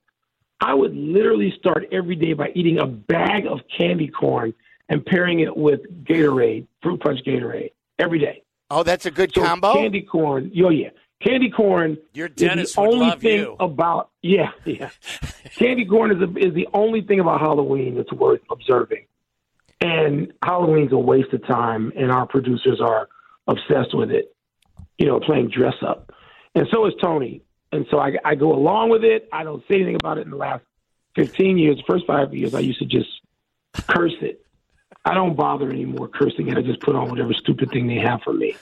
I 0.61 0.75
would 0.75 0.95
literally 0.95 1.53
start 1.59 1.85
every 1.93 2.15
day 2.17 2.35
by 2.35 2.53
eating 2.55 2.79
a 2.79 2.87
bag 2.87 3.47
of 3.47 3.61
candy 3.77 4.09
corn 4.09 4.55
and 4.89 5.05
pairing 5.05 5.41
it 5.41 5.57
with 5.57 5.81
Gatorade, 6.05 6.67
fruit 6.83 7.01
punch 7.01 7.21
Gatorade, 7.27 7.73
every 7.99 8.19
day. 8.19 8.43
Oh, 8.71 8.83
that's 8.83 9.07
a 9.07 9.11
good 9.11 9.33
So 9.35 9.43
combo. 9.43 9.75
candy 9.75 10.03
corn, 10.03 10.51
yo, 10.53 10.69
yeah. 10.71 10.91
Candy 11.21 11.51
corn 11.51 11.99
Your 12.15 12.27
is 12.27 12.33
dentist 12.35 12.75
the 12.75 12.81
would 12.81 12.95
only 12.95 13.11
thing 13.17 13.39
you. 13.41 13.57
about 13.61 14.11
yeah, 14.23 14.51
yeah. 14.65 14.91
candy 15.57 15.85
corn 15.85 16.11
is 16.11 16.21
a, 16.21 16.37
is 16.37 16.53
the 16.55 16.67
only 16.75 17.01
thing 17.01 17.21
about 17.21 17.41
Halloween 17.41 17.95
that's 17.97 18.13
worth 18.13 18.41
observing. 18.51 19.05
And 19.83 20.33
Halloween's 20.45 20.93
a 20.93 20.97
waste 20.97 21.33
of 21.33 21.45
time, 21.47 21.93
and 21.97 22.13
our 22.13 22.27
producers 22.27 22.81
are 22.81 23.09
obsessed 23.49 23.95
with 23.95 24.11
it. 24.11 24.35
You 24.99 25.07
know, 25.07 25.19
playing 25.19 25.49
dress 25.49 25.75
up, 25.85 26.13
and 26.55 26.69
so 26.71 26.87
is 26.87 26.95
Tony. 27.03 27.43
And 27.73 27.87
so 27.91 27.99
I, 27.99 28.13
I 28.25 28.35
go 28.37 28.53
along 28.53 28.91
with 28.91 29.03
it. 29.03 29.29
I 29.33 29.43
don't 29.43 29.63
say 29.67 29.77
anything 29.77 29.97
about 29.97 30.19
it 30.19 30.23
in 30.23 30.31
the 30.31 30.37
last 30.37 30.63
fifteen 31.17 31.59
years. 31.59 31.79
The 31.79 31.83
first 31.89 32.07
five 32.07 32.33
years, 32.33 32.55
I 32.55 32.61
used 32.61 32.79
to 32.79 32.85
just 32.85 33.09
curse 33.89 34.15
it. 34.21 34.45
I 35.05 35.15
don't 35.15 35.35
bother 35.35 35.71
anymore 35.71 36.09
cursing 36.09 36.49
it. 36.49 36.57
I 36.57 36.63
just 36.63 36.81
put 36.81 36.95
on 36.95 37.09
whatever 37.09 37.33
stupid 37.33 37.71
thing 37.71 37.89
they 37.89 37.99
have 37.99 38.21
for 38.23 38.33
me. 38.33 38.55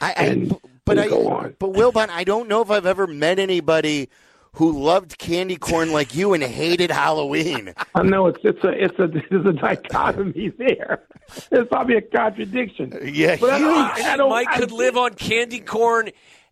I, 0.00 0.14
I, 0.16 0.24
and 0.24 0.56
but 0.86 0.98
I, 0.98 1.08
go 1.08 1.28
on. 1.28 1.56
but 1.58 1.72
Wilbon, 1.72 2.08
I 2.08 2.24
don't 2.24 2.48
know 2.48 2.62
if 2.62 2.70
I've 2.70 2.86
ever 2.86 3.06
met 3.06 3.38
anybody 3.38 4.08
who 4.56 4.72
loved 4.82 5.18
candy 5.18 5.56
corn 5.56 5.92
like 5.92 6.14
you 6.14 6.34
and 6.34 6.42
hated 6.42 6.90
Halloween. 6.90 7.72
I 7.94 8.02
know 8.02 8.26
it's 8.26 8.38
it's 8.44 8.62
a 8.64 8.68
it's 8.70 8.98
a 8.98 9.06
there's 9.30 9.46
a 9.46 9.52
dichotomy 9.52 10.50
there. 10.58 11.02
There's 11.50 11.68
probably 11.68 11.96
a 11.96 12.02
contradiction. 12.02 12.92
Yeah, 13.02 13.36
but 13.40 13.50
I 13.50 13.58
don't. 13.58 13.74
I 14.06 14.16
don't, 14.16 14.28
Mike 14.30 14.48
I- 14.50 14.58
could 14.58 14.72
live 14.72 14.96
on 14.96 15.14
candy 15.14 15.60
corn 15.60 16.10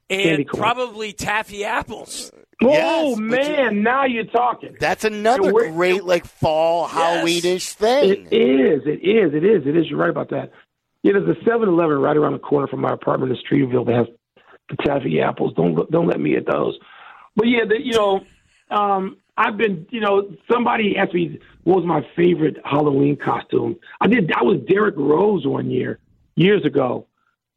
and 0.08 0.22
Candy 0.22 0.44
corn. 0.44 0.62
probably 0.62 1.12
taffy 1.12 1.64
apples. 1.64 2.30
Oh 2.62 2.68
Yes, 2.70 3.16
but 3.16 3.24
man, 3.24 3.82
now 3.82 4.04
you're 4.04 4.24
talking. 4.24 4.76
That's 4.80 5.04
another 5.04 5.52
We're- 5.52 5.70
great 5.72 6.04
like 6.04 6.24
fall 6.24 6.88
Halloweenish 6.88 7.72
thing. 7.72 8.26
It 8.30 8.32
is. 8.32 8.82
It 8.86 9.06
is. 9.06 9.34
It 9.34 9.44
is. 9.44 9.66
It 9.66 9.76
is. 9.76 9.86
You're 9.90 9.98
right 9.98 10.10
about 10.10 10.30
that. 10.30 10.50
Yeah, 11.02 11.12
there's 11.14 11.28
a 11.36 11.40
7-Eleven 11.48 11.98
right 11.98 12.16
around 12.16 12.34
the 12.34 12.38
corner 12.38 12.66
from 12.66 12.80
my 12.82 12.92
apartment 12.92 13.32
in 13.32 13.38
Streeterville 13.38 13.86
that 13.86 13.94
has 13.94 14.06
the 14.68 14.76
taffy 14.84 15.20
apples. 15.20 15.52
Don't 15.56 15.90
don't 15.90 16.06
let 16.06 16.20
me 16.20 16.36
at 16.36 16.46
those. 16.46 16.78
But 17.36 17.46
yeah, 17.48 17.64
the, 17.68 17.80
you 17.80 17.92
know, 17.92 18.20
um, 18.70 19.16
I've 19.36 19.56
been. 19.56 19.86
You 19.90 20.00
know, 20.00 20.30
somebody 20.50 20.96
asked 20.96 21.14
me 21.14 21.38
what 21.64 21.76
was 21.76 21.86
my 21.86 22.06
favorite 22.16 22.56
Halloween 22.64 23.16
costume. 23.16 23.76
I 24.00 24.06
did. 24.06 24.32
I 24.32 24.42
was 24.42 24.60
Derrick 24.68 24.96
Rose 24.96 25.46
one 25.46 25.70
year, 25.70 25.98
years 26.36 26.64
ago. 26.64 27.06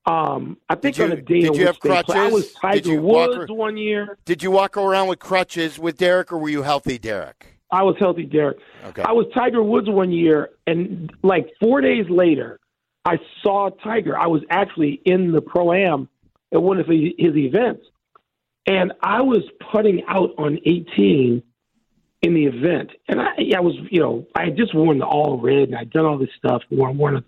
Um, 0.05 0.57
I 0.69 0.75
think 0.75 0.97
Did 0.97 1.11
on 1.11 1.17
a 1.17 1.21
day 1.21 1.41
did 1.41 1.55
you 1.55 1.65
have 1.65 1.79
play- 1.79 1.91
I 1.97 2.03
crutches? 2.03 2.33
was 2.33 2.45
Did 2.47 2.55
Tiger 2.61 2.89
you 2.91 3.01
walk 3.01 3.29
Woods 3.29 3.49
ar- 3.49 3.55
one 3.55 3.77
year. 3.77 4.17
Did 4.25 4.43
you 4.43 4.51
walk 4.51 4.75
around 4.75 5.07
with 5.07 5.19
crutches 5.19 5.79
with 5.79 5.97
Derrick, 5.97 6.31
or 6.33 6.37
were 6.37 6.49
you 6.49 6.61
healthy, 6.63 6.97
Derrick? 6.97 7.57
I 7.71 7.83
was 7.83 7.95
healthy, 7.99 8.23
Derrick. 8.25 8.57
Okay. 8.85 9.01
I 9.01 9.13
was 9.13 9.25
Tiger 9.33 9.63
Woods 9.63 9.89
one 9.89 10.11
year, 10.11 10.49
and 10.67 11.09
like 11.23 11.49
four 11.59 11.79
days 11.81 12.05
later, 12.09 12.59
I 13.05 13.17
saw 13.41 13.69
Tiger. 13.69 14.17
I 14.17 14.27
was 14.27 14.41
actually 14.49 15.01
in 15.05 15.31
the 15.31 15.41
pro 15.41 15.71
am 15.71 16.09
at 16.53 16.61
one 16.61 16.79
of 16.79 16.87
his 16.87 17.13
his 17.17 17.35
events, 17.37 17.85
and 18.65 18.93
I 19.01 19.21
was 19.21 19.43
putting 19.71 20.03
out 20.07 20.31
on 20.37 20.59
18 20.65 21.43
in 22.21 22.33
the 22.33 22.45
event, 22.45 22.91
and 23.09 23.19
I, 23.21 23.31
I 23.55 23.59
was, 23.59 23.75
you 23.91 23.99
know, 23.99 24.25
I 24.35 24.45
had 24.45 24.55
just 24.55 24.73
worn 24.73 24.99
the 24.99 25.05
all 25.05 25.39
red, 25.39 25.69
and 25.69 25.75
I'd 25.75 25.91
done 25.91 26.05
all 26.05 26.17
this 26.17 26.29
stuff, 26.37 26.61
worn, 26.71 26.97
worn 26.97 27.17
a 27.17 27.23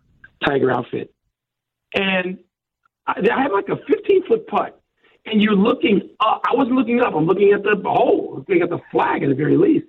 Tiger 0.45 0.71
outfit, 0.71 1.13
and 1.93 2.39
I, 3.07 3.13
I 3.31 3.41
had 3.41 3.51
like 3.51 3.69
a 3.69 3.77
15 3.87 4.27
foot 4.27 4.47
putt, 4.47 4.81
and 5.25 5.41
you're 5.41 5.55
looking 5.55 6.09
up. 6.19 6.41
I 6.49 6.55
wasn't 6.55 6.75
looking 6.75 7.01
up. 7.01 7.13
I'm 7.13 7.25
looking 7.25 7.51
at 7.51 7.63
the 7.63 7.75
hole, 7.83 8.35
looking 8.37 8.61
at 8.61 8.69
the 8.69 8.79
flag 8.91 9.23
at 9.23 9.29
the 9.29 9.35
very 9.35 9.57
least. 9.57 9.87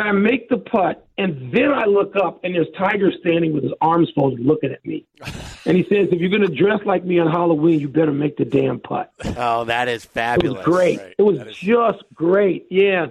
And 0.00 0.08
I 0.08 0.12
make 0.12 0.48
the 0.48 0.56
putt, 0.56 1.06
and 1.18 1.52
then 1.52 1.70
I 1.72 1.84
look 1.84 2.16
up, 2.16 2.40
and 2.42 2.54
there's 2.54 2.68
Tiger 2.78 3.12
standing 3.20 3.52
with 3.52 3.64
his 3.64 3.72
arms 3.82 4.08
folded 4.14 4.40
looking 4.40 4.72
at 4.72 4.84
me. 4.84 5.04
And 5.66 5.76
he 5.76 5.82
says, 5.84 6.08
If 6.10 6.18
you're 6.20 6.30
going 6.30 6.40
to 6.40 6.48
dress 6.56 6.80
like 6.86 7.04
me 7.04 7.18
on 7.18 7.30
Halloween, 7.30 7.78
you 7.80 7.88
better 7.90 8.12
make 8.12 8.38
the 8.38 8.46
damn 8.46 8.80
putt. 8.80 9.12
Oh, 9.36 9.64
that 9.64 9.88
is 9.88 10.06
It 10.06 10.08
fabulous. 10.08 10.56
was 10.56 10.64
great. 10.64 10.98
Right. 10.98 11.14
It 11.18 11.22
was 11.22 11.38
is- 11.38 11.54
just 11.54 12.02
great. 12.14 12.66
Yeah. 12.70 13.08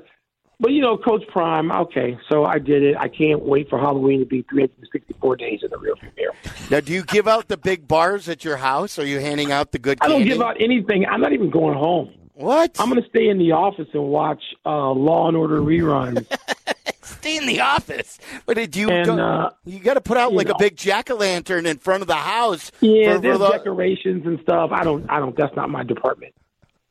but 0.60 0.71
you 0.71 0.82
know, 0.82 0.97
Coach 0.97 1.21
Prime. 1.28 1.71
Okay, 1.71 2.17
so 2.28 2.45
I 2.45 2.58
did 2.58 2.82
it. 2.82 2.97
I 2.97 3.08
can't 3.08 3.43
wait 3.43 3.69
for 3.69 3.78
Halloween 3.78 4.19
to 4.21 4.25
be 4.25 4.41
364 4.49 5.36
days 5.36 5.60
in 5.62 5.69
the 5.69 5.78
rearview 5.78 6.10
mirror. 6.17 6.34
Now, 6.71 6.80
do 6.80 6.91
you 6.91 7.04
give 7.04 7.28
out 7.28 7.49
the 7.49 7.58
big 7.58 7.88
bars 7.88 8.28
at 8.28 8.43
your 8.43 8.58
house? 8.58 8.97
Are 8.97 9.06
you 9.06 9.19
handing 9.19 9.52
out 9.52 9.71
the 9.71 9.80
good 9.80 9.99
I 10.02 10.08
don't 10.08 10.25
give 10.25 10.41
out 10.41 10.60
anything. 10.60 11.06
I'm 11.06 11.21
not 11.21 11.34
even 11.34 11.52
going 11.52 11.78
home. 11.78 12.12
What? 12.39 12.78
I'm 12.80 12.89
going 12.89 13.02
to 13.04 13.10
stay 13.10 13.28
in 13.28 13.38
the 13.38 13.52
office 13.52 13.88
and 13.93 14.04
watch 14.04 14.41
uh, 14.65 14.91
Law 14.91 15.28
and 15.28 15.36
Order 15.36 15.60
reruns. 15.60 16.25
stay 17.02 17.36
in 17.36 17.45
the 17.45 17.60
office. 17.60 18.17
But 18.45 18.56
did 18.56 18.75
you 18.78 18.89
And, 18.89 19.06
go, 19.06 19.17
uh, 19.19 19.49
you 19.65 19.80
got 19.80 19.95
to 19.95 20.02
put 20.02 20.15
out 20.17 20.32
you 20.32 20.38
like 20.38 20.47
a 20.47 20.56
big 20.58 20.78
jack 20.78 21.12
o' 21.12 21.15
lantern 21.15 21.65
in 21.65 21.80
front 21.80 22.02
of 22.02 22.08
the 22.08 22.15
house. 22.15 22.71
yeah, 22.80 23.10
for- 23.10 23.15
for 23.15 23.21
there's 23.21 23.39
the- 23.39 23.49
decorations 23.52 24.25
and 24.25 24.39
stuff. 24.41 24.71
I 24.71 24.86
don't. 24.86 25.10
I 25.10 25.19
don't. 25.19 25.36
That's 25.36 25.54
not 25.58 25.69
my 25.69 25.84
department. 25.84 26.34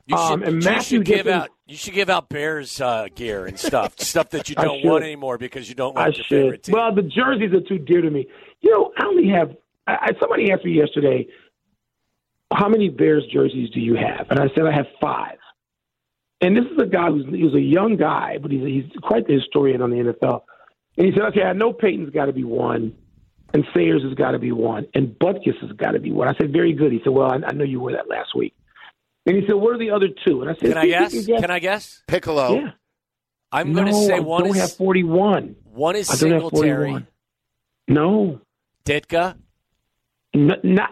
You 0.05 0.17
should, 0.17 0.23
Um, 0.33 0.43
and 0.43 0.63
you 0.63 0.69
Matthew 0.69 0.97
should 0.99 1.05
give 1.05 1.17
Gibbons- 1.25 1.43
out. 1.43 1.49
You 1.67 1.75
should 1.77 1.93
give 1.95 2.09
out 2.11 2.29
Bears 2.29 2.79
uh, 2.79 3.07
gear 3.15 3.45
and 3.47 3.57
stuff, 3.59 3.99
stuff 3.99 4.29
that 4.29 4.49
you 4.49 4.55
don't 4.55 4.85
want 4.85 5.03
anymore 5.03 5.37
because 5.39 5.67
you 5.67 5.73
don't 5.75 5.97
I 5.97 6.07
like 6.07 6.17
your 6.17 6.25
favorite 6.25 6.63
team. 6.63 6.73
Well, 6.73 6.93
the 6.93 7.01
jerseys 7.03 7.53
are 7.53 7.61
too 7.61 7.79
dear 7.79 8.01
to 8.01 8.09
me. 8.11 8.27
You 8.61 8.69
know, 8.71 8.91
I 8.99 9.05
only 9.07 9.29
have. 9.29 9.55
I, 9.87 9.93
I- 9.93 10.19
somebody 10.19 10.51
asked 10.51 10.63
me 10.65 10.73
yesterday, 10.73 11.27
"How 12.53 12.69
many 12.69 12.89
Bears 12.89 13.23
jerseys 13.33 13.71
do 13.71 13.79
you 13.79 13.95
have?" 13.95 14.27
And 14.29 14.39
I 14.39 14.47
said 14.53 14.65
I 14.67 14.71
have 14.75 14.85
five. 15.01 15.37
And 16.41 16.55
this 16.55 16.65
is 16.65 16.77
a 16.81 16.85
guy 16.85 17.07
who's 17.09 17.25
he 17.25 17.43
was 17.43 17.53
a 17.55 17.61
young 17.61 17.97
guy, 17.97 18.37
but 18.41 18.51
he's 18.51 18.61
he's 18.63 18.85
quite 19.03 19.27
the 19.27 19.33
historian 19.33 19.81
on 19.81 19.89
the 19.89 19.97
NFL. 19.97 20.41
And 20.97 21.05
he 21.07 21.11
said, 21.13 21.23
"Okay, 21.29 21.41
I 21.43 21.53
know 21.53 21.73
Payton's 21.73 22.11
got 22.11 22.25
to 22.25 22.33
be 22.33 22.43
one, 22.45 22.93
and 23.53 23.65
Sayers 23.75 24.03
has 24.03 24.13
got 24.13 24.31
to 24.31 24.39
be 24.39 24.51
one, 24.51 24.87
and 24.93 25.07
Butkus 25.19 25.57
has 25.61 25.71
got 25.73 25.91
to 25.91 25.99
be 25.99 26.11
one." 26.11 26.27
I 26.29 26.33
said, 26.39 26.53
"Very 26.53 26.73
good." 26.73 26.91
He 26.91 26.99
said, 27.03 27.11
"Well, 27.13 27.29
I, 27.31 27.35
I 27.45 27.51
know 27.51 27.65
you 27.65 27.79
wore 27.81 27.91
that 27.91 28.07
last 28.09 28.35
week." 28.35 28.55
And 29.25 29.35
he 29.35 29.45
said, 29.47 29.55
"What 29.55 29.75
are 29.75 29.77
the 29.77 29.91
other 29.91 30.07
two? 30.25 30.41
And 30.41 30.49
I 30.49 30.53
said, 30.53 30.69
Can 30.73 30.77
I 30.77 30.83
"See 30.83 30.89
if 30.93 31.25
guess? 31.25 31.25
can 31.27 31.41
Can 31.41 31.51
I 31.51 31.59
guess? 31.59 32.03
Piccolo. 32.07 32.53
Yeah. 32.55 32.71
I'm 33.51 33.73
no, 33.73 33.81
going 33.81 33.93
to 33.93 34.05
say 34.05 34.15
I 34.15 34.19
one 34.19 34.43
don't 34.43 34.55
is 34.55 34.61
have 34.61 34.73
forty-one. 34.73 35.55
one 35.65 35.95
is 35.95 36.09
I 36.09 36.15
don't 36.15 36.31
have 36.31 36.41
Singletary, 36.43 36.75
forty-one. 36.91 37.07
No, 37.89 38.41
Ditka. 38.85 39.35
N- 40.33 40.51
not. 40.63 40.91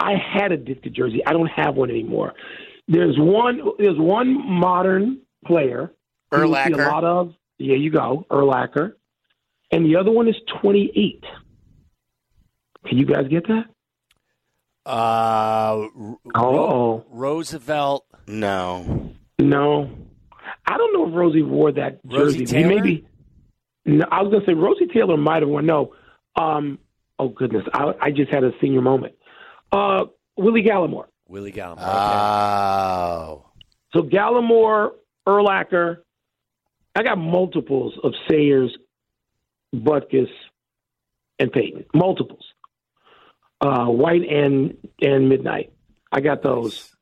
I 0.00 0.14
had 0.14 0.50
a 0.52 0.58
Ditka 0.58 0.92
jersey. 0.92 1.22
I 1.24 1.32
don't 1.32 1.46
have 1.48 1.76
one 1.76 1.90
anymore. 1.90 2.32
There's 2.88 3.16
one. 3.18 3.60
There's 3.78 3.98
one 3.98 4.48
modern 4.48 5.20
player. 5.46 5.92
who 6.30 6.48
you 6.48 6.54
see 6.66 6.72
A 6.72 6.76
lot 6.76 7.04
of. 7.04 7.34
Yeah, 7.58 7.76
you 7.76 7.90
go, 7.90 8.26
Urlacher, 8.30 8.94
and 9.70 9.84
the 9.86 9.96
other 9.96 10.10
one 10.10 10.26
is 10.28 10.34
28. 10.60 11.22
Can 12.86 12.98
you 12.98 13.06
guys 13.06 13.28
get 13.28 13.46
that? 13.46 13.66
Uh, 14.84 15.86
Oh 16.34 17.04
Roosevelt. 17.10 18.04
No. 18.26 19.12
no, 19.38 19.90
I 20.66 20.76
don't 20.76 20.92
know 20.92 21.08
if 21.08 21.14
Rosie 21.14 21.42
wore 21.42 21.70
that 21.72 22.00
Rosie 22.04 22.40
jersey. 22.40 22.46
Taylor? 22.46 22.74
Maybe. 22.76 23.06
No, 23.84 24.04
I 24.10 24.22
was 24.22 24.32
gonna 24.32 24.44
say 24.46 24.54
Rosie 24.54 24.86
Taylor 24.86 25.16
might 25.16 25.42
have 25.42 25.48
worn. 25.48 25.66
No. 25.66 25.94
Um. 26.34 26.78
Oh 27.18 27.28
goodness, 27.28 27.64
I, 27.72 27.92
I 28.00 28.10
just 28.10 28.32
had 28.32 28.42
a 28.42 28.50
senior 28.60 28.80
moment. 28.80 29.14
Uh, 29.70 30.06
Willie 30.36 30.64
Galimore. 30.64 31.06
Willie 31.28 31.52
Galimore. 31.52 31.78
Okay. 31.78 31.86
Oh. 31.86 33.46
So 33.94 34.02
Galimore, 34.02 34.92
Urlacher. 35.26 35.98
I 36.94 37.02
got 37.02 37.16
multiples 37.16 37.94
of 38.02 38.12
Sayers, 38.30 38.76
Butkus, 39.74 40.28
and 41.38 41.50
Payton. 41.50 41.86
Multiples. 41.94 42.44
Uh, 43.60 43.86
White 43.86 44.28
and 44.28 44.76
and 45.00 45.28
Midnight. 45.28 45.72
I 46.10 46.20
got 46.20 46.42
those. 46.42 46.94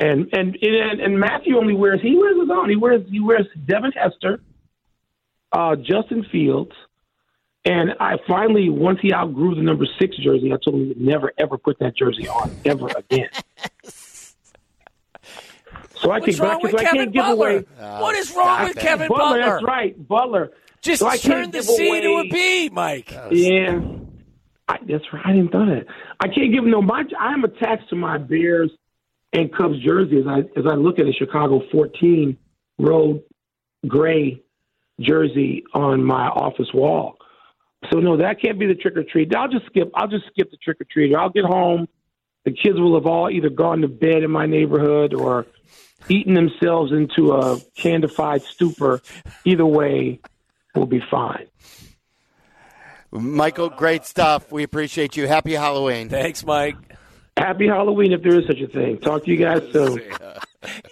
And 0.00 0.28
and 0.32 0.56
and, 0.60 1.00
and 1.00 1.18
Matthew 1.18 1.56
only 1.56 1.74
wears 1.74 2.00
he 2.00 2.16
wears 2.16 2.40
his 2.40 2.50
own. 2.50 2.70
He 2.70 2.76
wears 2.76 3.02
he 3.10 3.20
wears 3.20 3.46
Devin 3.66 3.92
Hester, 3.92 4.40
uh, 5.52 5.76
Justin 5.76 6.24
Fields, 6.30 6.72
and 7.64 7.94
I 8.00 8.16
finally 8.26 8.68
once 8.68 8.98
he 9.02 9.12
outgrew 9.12 9.54
the 9.54 9.62
number 9.62 9.86
six 9.98 10.16
jersey, 10.16 10.52
I 10.52 10.56
told 10.64 10.76
him 10.82 10.94
to 10.94 11.02
never 11.02 11.32
ever 11.38 11.56
put 11.58 11.78
that 11.80 11.96
jersey 11.96 12.28
on 12.28 12.54
ever 12.64 12.88
again. 12.96 13.28
So 15.96 16.10
I 16.10 16.18
What's 16.18 16.36
can, 16.36 16.44
wrong 16.44 16.58
but 16.60 16.72
with 16.72 16.80
I 16.80 16.84
Kevin 16.84 16.98
can't 16.98 17.12
give 17.14 17.22
Butler? 17.24 17.48
away 17.50 17.64
what 18.00 18.14
is 18.16 18.34
wrong 18.36 18.64
with 18.64 18.76
Kevin 18.76 19.08
Butler. 19.08 19.24
Butler? 19.38 19.40
That's 19.52 19.64
right, 19.64 20.08
Butler. 20.08 20.50
Just 20.82 21.00
So 21.00 21.10
turn 21.16 21.50
the 21.50 21.58
give 21.58 21.64
C 21.64 21.76
to 21.78 21.92
a 21.94 22.00
B, 22.00 22.06
away- 22.10 22.28
B, 22.28 22.68
Mike. 22.70 23.10
Yeah, 23.30 23.80
I, 24.68 24.78
that's 24.86 25.04
right. 25.12 25.22
I 25.24 25.32
didn't 25.32 25.50
thought 25.52 25.66
that. 25.66 25.86
I 26.20 26.28
can't 26.28 26.52
give 26.52 26.64
no. 26.64 26.82
My 26.82 27.04
I'm 27.18 27.44
attached 27.44 27.88
to 27.90 27.96
my 27.96 28.18
Bears 28.18 28.70
and 29.32 29.50
Cubs 29.54 29.78
jersey 29.82 30.18
as 30.18 30.26
I 30.26 30.40
as 30.58 30.66
I 30.70 30.74
look 30.74 30.98
at 30.98 31.06
a 31.06 31.12
Chicago 31.12 31.62
14 31.72 32.36
road 32.78 33.22
gray 33.86 34.42
jersey 35.00 35.64
on 35.72 36.04
my 36.04 36.26
office 36.26 36.68
wall. 36.74 37.16
So 37.90 37.98
no, 37.98 38.16
that 38.16 38.40
can't 38.40 38.58
be 38.58 38.66
the 38.66 38.74
trick 38.74 38.96
or 38.96 39.04
treat. 39.04 39.34
I'll 39.34 39.48
just 39.48 39.66
skip. 39.66 39.90
I'll 39.94 40.08
just 40.08 40.26
skip 40.26 40.50
the 40.50 40.56
trick 40.56 40.80
or 40.80 40.84
treat. 40.84 41.14
I'll 41.14 41.30
get 41.30 41.44
home. 41.44 41.88
The 42.44 42.52
kids 42.52 42.78
will 42.78 42.94
have 42.94 43.06
all 43.06 43.30
either 43.30 43.48
gone 43.48 43.80
to 43.80 43.88
bed 43.88 44.22
in 44.22 44.30
my 44.30 44.46
neighborhood 44.46 45.14
or 45.14 45.46
eaten 46.08 46.34
themselves 46.34 46.92
into 46.92 47.32
a 47.32 47.58
candified 47.76 48.42
stupor. 48.42 49.00
Either 49.44 49.64
way, 49.64 50.20
we'll 50.74 50.86
be 50.86 51.02
fine. 51.10 51.46
Michael, 53.10 53.70
great 53.70 54.04
stuff. 54.04 54.50
We 54.50 54.62
appreciate 54.64 55.16
you. 55.16 55.26
Happy 55.26 55.52
Halloween. 55.52 56.08
Thanks, 56.08 56.44
Mike. 56.44 56.76
Happy 57.36 57.66
Halloween 57.66 58.12
if 58.12 58.22
there 58.22 58.38
is 58.38 58.46
such 58.46 58.60
a 58.60 58.66
thing. 58.66 58.98
Talk 58.98 59.24
to 59.24 59.30
you 59.30 59.36
guys 59.36 59.62
soon. 59.72 60.00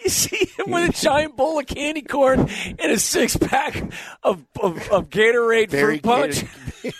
You 0.04 0.10
see 0.10 0.50
him 0.58 0.70
with 0.70 0.90
a 0.90 0.92
giant 0.92 1.34
bowl 1.34 1.58
of 1.58 1.66
candy 1.66 2.02
corn 2.02 2.40
and 2.40 2.92
a 2.92 2.98
six 2.98 3.38
pack 3.38 3.82
of, 4.22 4.44
of, 4.60 4.76
of 4.90 5.08
Gatorade 5.08 5.70
Very 5.70 5.98
fruit 5.98 6.02
punch. 6.02 6.44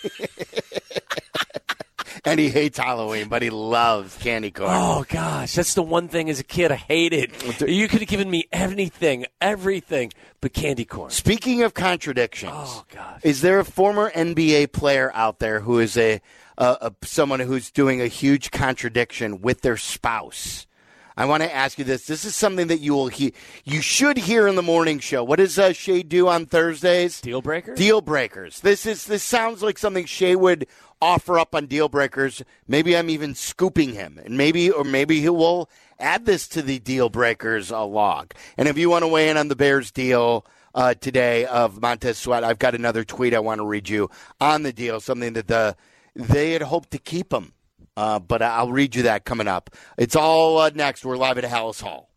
And 2.25 2.39
he 2.39 2.51
hates 2.51 2.79
Halloween, 2.79 3.29
but 3.29 3.43
he 3.43 3.51
loves 3.51 4.17
candy 4.19 4.53
corn. 4.53 4.71
Oh 4.71 5.05
gosh, 5.09 5.55
that's 5.57 5.75
the 5.75 5.83
one 5.83 6.07
thing 6.07 6.31
as 6.31 6.39
a 6.39 6.45
kid 6.45 6.71
I 6.71 6.77
hated. 6.77 7.33
You 7.67 7.89
could 7.89 7.99
have 8.01 8.09
given 8.09 8.31
me 8.31 8.45
anything, 8.53 9.27
everything, 9.41 10.13
but 10.41 10.53
candy 10.53 10.85
corn. 10.85 11.11
Speaking 11.11 11.63
of 11.65 11.75
contradictions, 11.75 12.53
Oh 12.55 12.85
gosh. 12.95 13.21
is 13.25 13.41
there 13.41 13.59
a 13.59 13.65
former 13.65 14.09
NBA 14.13 14.71
player 14.73 15.11
out 15.15 15.41
there 15.41 15.61
who 15.61 15.81
is 15.81 15.97
a, 15.97 16.21
a, 16.57 16.65
a 16.83 16.93
someone 17.03 17.41
who's 17.41 17.73
doing 17.73 18.01
a 18.01 18.07
huge 18.07 18.53
contradiction 18.53 19.41
with 19.41 19.63
their 19.63 19.77
spouse? 19.77 20.69
I 21.17 21.27
want 21.27 21.43
to 21.43 21.55
ask 21.55 21.79
you 21.79 21.85
this. 21.85 22.07
This 22.07 22.25
is 22.25 22.35
something 22.35 22.69
that 22.69 22.81
you 22.81 22.95
will 22.95 23.09
hear. 23.09 23.31
you 23.65 23.81
should 23.81 24.17
hear 24.17 24.47
in 24.47 24.57
the 24.57 24.63
morning 24.63 24.99
show. 24.99 25.23
What 25.23 25.37
does 25.37 25.59
uh, 25.59 25.73
Shay 25.73 26.03
do 26.03 26.29
on 26.29 26.47
Thursdays? 26.47 27.21
Deal 27.21 27.43
breakers. 27.43 27.79
Deal 27.79 28.01
breakers. 28.01 28.61
This 28.61 28.87
is 28.87 29.07
this 29.07 29.23
sounds 29.23 29.63
like 29.63 29.79
something 29.79 30.07
Shay 30.07 30.37
would 30.37 30.67
offer 31.01 31.39
up 31.39 31.55
on 31.55 31.67
deal 31.67 31.89
breakers. 31.89 32.43
Maybe 32.67 32.97
I'm 32.97 33.11
even 33.11 33.35
scooping 33.35 33.93
him, 33.93 34.21
and 34.25 34.37
maybe 34.37 34.71
or 34.71 34.85
maybe 34.85 35.21
he 35.21 35.29
will 35.29 35.69
add 35.99 36.25
this 36.25 36.49
to 36.49 36.63
the 36.63 36.79
deal 36.79 37.09
breakers 37.09 37.71
uh, 37.71 37.85
log. 37.85 38.33
And 38.57 38.69
if 38.69 38.79
you 38.79 38.89
want 38.89 39.03
to 39.03 39.09
weigh 39.09 39.29
in 39.29 39.37
on 39.37 39.49
the 39.49 39.57
Bears 39.57 39.91
deal 39.91 40.47
uh, 40.75 40.95
today 40.95 41.45
of 41.45 41.81
Montez 41.83 42.19
Sweat, 42.19 42.45
I've 42.45 42.59
got 42.59 42.75
another 42.75 43.05
tweet 43.05 43.35
I 43.35 43.41
want 43.41 43.61
to 43.61 43.67
read 43.67 43.89
you 43.89 44.11
on 44.41 44.63
the 44.63 44.73
deal. 44.73 45.01
Something 45.01 45.35
that 45.35 45.49
the 45.49 45.77
they 46.15 46.53
had 46.53 46.63
hoped 46.63 46.91
to 46.93 46.99
keep 46.99 47.33
him, 47.33 47.53
uh, 47.97 48.19
but 48.19 48.43
I'll 48.43 48.73
read 48.73 48.95
you 48.95 49.05
that 49.05 49.25
coming 49.25 49.49
up. 49.49 49.71
It's 49.99 50.17
all 50.17 50.59
uh, 50.59 50.71
next. 50.75 51.05
We're 51.05 51.17
live 51.17 51.39
at 51.39 51.45
Halas 51.45 51.81
Hall. 51.81 52.09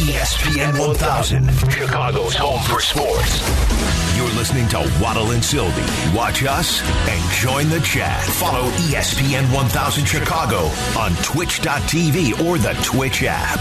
ESPN 0.00 0.78
1000, 0.78 1.50
Chicago's 1.70 2.34
home 2.34 2.60
for 2.62 2.80
sports. 2.80 4.16
You're 4.16 4.30
listening 4.30 4.66
to 4.68 4.78
Waddle 5.02 5.32
and 5.32 5.44
Silvy. 5.44 5.82
Watch 6.16 6.42
us 6.44 6.80
and 7.08 7.32
join 7.32 7.68
the 7.68 7.80
chat. 7.80 8.22
Follow 8.22 8.70
ESPN 8.70 9.52
1000 9.54 10.06
Chicago 10.06 10.70
on 10.98 11.14
twitch.tv 11.22 12.46
or 12.46 12.56
the 12.56 12.72
Twitch 12.82 13.24
app. 13.26 13.60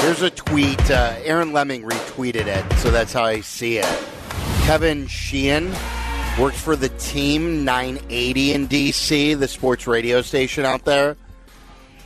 Here's 0.00 0.20
a 0.20 0.30
tweet. 0.30 0.90
Uh, 0.90 1.14
Aaron 1.24 1.54
Leming 1.54 1.82
retweeted 1.82 2.46
it, 2.46 2.78
so 2.78 2.90
that's 2.90 3.14
how 3.14 3.24
I 3.24 3.40
see 3.40 3.78
it. 3.78 4.04
Kevin 4.64 5.06
Sheehan 5.06 5.72
works 6.38 6.60
for 6.60 6.74
the 6.74 6.88
Team 6.88 7.64
980 7.64 8.52
in 8.54 8.66
D.C., 8.66 9.34
the 9.34 9.46
sports 9.46 9.86
radio 9.86 10.20
station 10.20 10.64
out 10.64 10.84
there. 10.84 11.16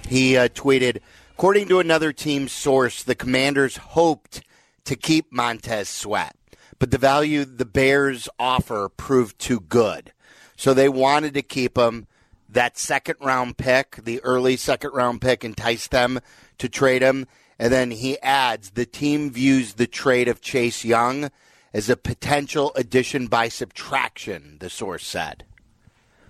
He 0.06 0.36
uh, 0.36 0.48
tweeted, 0.48 1.00
according 1.32 1.68
to 1.68 1.80
another 1.80 2.12
team 2.12 2.46
source, 2.46 3.02
the 3.02 3.14
Commanders 3.14 3.78
hoped 3.78 4.42
to 4.84 4.96
keep 4.96 5.32
Montez 5.32 5.88
Sweat, 5.88 6.36
but 6.78 6.90
the 6.90 6.98
value 6.98 7.46
the 7.46 7.64
Bears 7.64 8.28
offer 8.38 8.90
proved 8.90 9.38
too 9.38 9.60
good. 9.60 10.12
So 10.56 10.74
they 10.74 10.90
wanted 10.90 11.32
to 11.34 11.42
keep 11.42 11.78
him. 11.78 12.06
That 12.50 12.76
second 12.76 13.16
round 13.20 13.56
pick, 13.56 13.96
the 14.04 14.22
early 14.22 14.56
second 14.56 14.90
round 14.92 15.22
pick, 15.22 15.42
enticed 15.42 15.90
them 15.90 16.20
to 16.58 16.68
trade 16.68 17.02
him. 17.02 17.26
And 17.58 17.72
then 17.72 17.90
he 17.90 18.18
adds 18.20 18.70
the 18.70 18.86
team 18.86 19.30
views 19.30 19.74
the 19.74 19.86
trade 19.86 20.28
of 20.28 20.42
Chase 20.42 20.84
Young 20.84 21.30
as 21.72 21.88
a 21.88 21.96
potential 21.96 22.72
addition 22.74 23.26
by 23.26 23.48
subtraction, 23.48 24.57
the 24.61 24.70
source 24.70 25.07
said. 25.07 25.44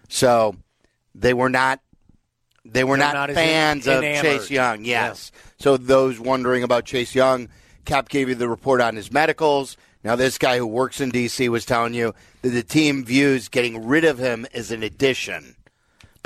So 0.08 0.56
they 1.14 1.34
were 1.34 1.50
not 1.50 1.80
They 2.64 2.84
were 2.84 2.96
not, 2.96 3.14
not 3.14 3.30
fans 3.32 3.86
of. 3.86 4.02
Chase 4.02 4.50
Young. 4.50 4.84
Yes. 4.84 5.32
So 5.58 5.76
those 5.76 6.20
wondering 6.20 6.62
about 6.62 6.84
Chase 6.84 7.14
Young, 7.14 7.48
Cap 7.84 8.08
gave 8.08 8.28
you 8.28 8.34
the 8.34 8.48
report 8.48 8.80
on 8.80 8.96
his 8.96 9.12
medicals. 9.12 9.76
Now 10.04 10.16
this 10.16 10.38
guy 10.38 10.58
who 10.58 10.66
works 10.66 11.00
in 11.00 11.10
DC 11.10 11.48
was 11.48 11.64
telling 11.64 11.94
you 11.94 12.14
that 12.42 12.50
the 12.50 12.62
team 12.62 13.04
views 13.04 13.48
getting 13.48 13.86
rid 13.86 14.04
of 14.04 14.18
him 14.18 14.46
as 14.54 14.70
an 14.70 14.82
addition 14.82 15.56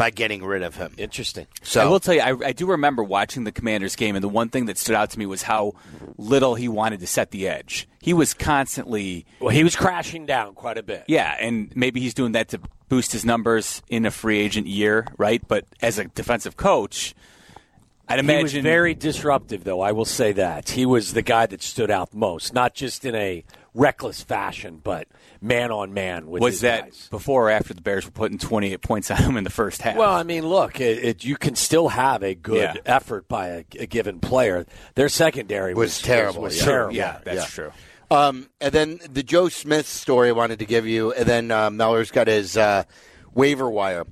by 0.02 0.10
getting 0.10 0.44
rid 0.44 0.62
of 0.62 0.74
him. 0.74 0.92
Interesting. 0.98 1.46
So 1.62 1.80
I 1.80 1.84
will 1.84 2.00
tell 2.00 2.14
you, 2.14 2.20
I, 2.22 2.48
I 2.48 2.52
do 2.52 2.66
remember 2.66 3.04
watching 3.04 3.44
the 3.44 3.52
Commanders 3.52 3.94
game, 3.94 4.16
and 4.16 4.22
the 4.24 4.28
one 4.28 4.48
thing 4.48 4.66
that 4.66 4.76
stood 4.76 4.96
out 4.96 5.10
to 5.10 5.18
me 5.18 5.26
was 5.26 5.42
how 5.42 5.74
little 6.18 6.56
he 6.56 6.66
wanted 6.66 6.98
to 7.00 7.06
set 7.06 7.30
the 7.30 7.46
edge. 7.46 7.88
He 8.00 8.12
was 8.12 8.34
constantly, 8.34 9.26
Well, 9.38 9.50
he 9.50 9.62
was 9.62 9.76
crashing 9.76 10.26
down 10.26 10.54
quite 10.54 10.76
a 10.76 10.82
bit. 10.82 11.04
yeah, 11.06 11.36
and 11.38 11.70
maybe 11.76 12.00
he's 12.00 12.14
doing 12.14 12.32
that 12.32 12.48
to 12.48 12.60
boost 12.88 13.12
his 13.12 13.24
numbers 13.24 13.80
in 13.88 14.04
a 14.04 14.10
free 14.10 14.38
agent 14.40 14.66
year, 14.66 15.06
right? 15.18 15.40
But 15.46 15.66
as 15.80 16.00
a 16.00 16.06
defensive 16.06 16.56
coach, 16.56 17.14
I'd 18.08 18.18
He 18.18 18.26
was 18.26 18.34
imagine 18.54 18.62
very 18.64 18.94
disruptive, 18.94 19.62
though. 19.62 19.80
I 19.80 19.92
will 19.92 20.04
say 20.04 20.32
that 20.32 20.70
he 20.70 20.84
was 20.84 21.12
the 21.12 21.22
guy 21.22 21.46
that 21.46 21.62
stood 21.62 21.92
out 21.92 22.12
most, 22.12 22.52
not 22.52 22.74
just 22.74 23.04
in 23.04 23.14
a 23.14 23.44
reckless 23.72 24.22
fashion, 24.22 24.80
but 24.82 25.06
man 25.42 25.70
on 25.70 25.92
man 25.92 26.28
with 26.28 26.42
was 26.42 26.60
that 26.60 26.84
guys. 26.84 27.08
before 27.10 27.48
or 27.48 27.50
after 27.50 27.74
the 27.74 27.80
Bears 27.82 28.04
were 28.04 28.10
putting 28.12 28.38
28 28.38 28.80
points 28.80 29.10
on 29.10 29.16
him 29.18 29.36
in 29.36 29.44
the 29.44 29.50
first 29.50 29.82
half? 29.82 29.96
Well, 29.96 30.12
I 30.14 30.22
mean, 30.22 30.46
look, 30.46 30.80
it, 30.80 31.04
it, 31.04 31.24
you 31.24 31.36
can 31.36 31.56
still 31.56 31.88
have 31.88 32.22
a 32.22 32.34
good 32.34 32.76
Yeah. 32.76 32.80
effort 32.86 33.26
by 33.28 33.48
a, 33.48 33.64
a 33.80 33.86
given 33.86 34.20
player. 34.20 34.64
Their 34.94 35.08
secondary 35.08 35.74
was, 35.74 35.90
Was 35.96 36.02
terrible, 36.02 36.42
Was, 36.42 36.58
yeah. 36.58 36.64
terrible. 36.64 36.94
yeah, 36.94 37.18
that's 37.24 37.36
yeah. 37.40 37.46
true. 37.46 37.72
Um, 38.10 38.48
and 38.60 38.72
then 38.72 39.00
the 39.10 39.22
Joe 39.22 39.48
Smith 39.48 39.86
story 39.86 40.28
I 40.28 40.32
wanted 40.32 40.58
to 40.60 40.66
give 40.66 40.86
you, 40.86 41.12
and 41.12 41.26
then 41.26 41.50
uh, 41.50 41.70
Meller's 41.70 42.10
got 42.10 42.26
his 42.28 42.56
uh, 42.56 42.84
waiver 43.34 43.68
wire. 43.70 44.04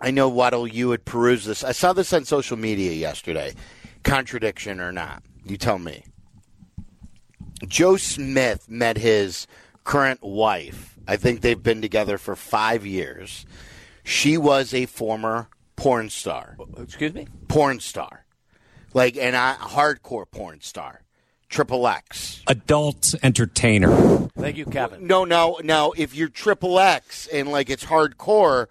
I 0.00 0.10
know 0.10 0.28
Waddle, 0.28 0.66
you 0.66 0.90
had 0.90 1.04
perused 1.04 1.46
this. 1.46 1.62
I 1.64 1.72
saw 1.72 1.92
this 1.92 2.12
on 2.12 2.24
social 2.24 2.56
media 2.56 2.92
yesterday. 2.92 3.54
Contradiction 4.02 4.80
or 4.80 4.92
not? 4.92 5.22
You 5.46 5.56
tell 5.56 5.78
me. 5.78 6.04
Joe 7.68 7.96
Smith 7.96 8.68
met 8.68 8.98
his 8.98 9.46
current 9.84 10.22
wife. 10.22 10.98
I 11.06 11.16
think 11.16 11.40
they've 11.42 11.62
been 11.62 11.82
together 11.82 12.18
for 12.18 12.34
five 12.34 12.84
years. 12.86 13.44
She 14.02 14.36
was 14.36 14.72
a 14.74 14.86
former 14.86 15.48
porn 15.76 16.10
star. 16.10 16.56
Excuse 16.78 17.14
me? 17.14 17.26
Porn 17.48 17.80
star. 17.80 18.24
Like 18.92 19.16
an 19.16 19.34
uh, 19.34 19.56
hardcore 19.56 20.30
porn 20.30 20.60
star. 20.60 21.02
Triple 21.48 21.86
X. 21.86 22.42
Adult 22.46 23.14
entertainer. 23.22 24.28
Thank 24.36 24.56
you, 24.56 24.64
Kevin. 24.66 25.06
No, 25.06 25.24
no, 25.24 25.60
no. 25.62 25.94
If 25.96 26.14
you're 26.14 26.28
triple 26.28 26.78
X 26.80 27.26
and 27.28 27.50
like 27.50 27.70
it's 27.70 27.84
hardcore, 27.84 28.66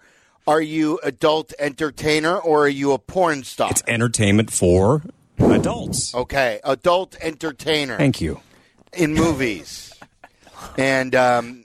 are 0.46 0.60
you 0.60 0.98
adult 1.02 1.54
entertainer 1.58 2.36
or 2.36 2.64
are 2.64 2.68
you 2.68 2.92
a 2.92 2.98
porn 2.98 3.44
star? 3.44 3.70
It's 3.70 3.82
entertainment 3.86 4.52
for 4.52 5.02
adults. 5.38 6.14
okay, 6.14 6.60
adult 6.64 7.16
entertainer 7.20 7.96
Thank 7.96 8.20
you. 8.20 8.40
in 8.92 9.14
movies. 9.14 9.93
And 10.78 11.14
um, 11.14 11.64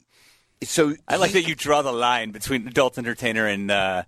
so 0.63 0.95
I 1.07 1.15
like 1.17 1.31
that 1.31 1.47
you 1.47 1.55
draw 1.55 1.81
the 1.81 1.91
line 1.91 2.31
between 2.31 2.67
adult 2.67 2.97
entertainer 2.97 3.45
and 3.47 3.69
uh, 3.71 4.03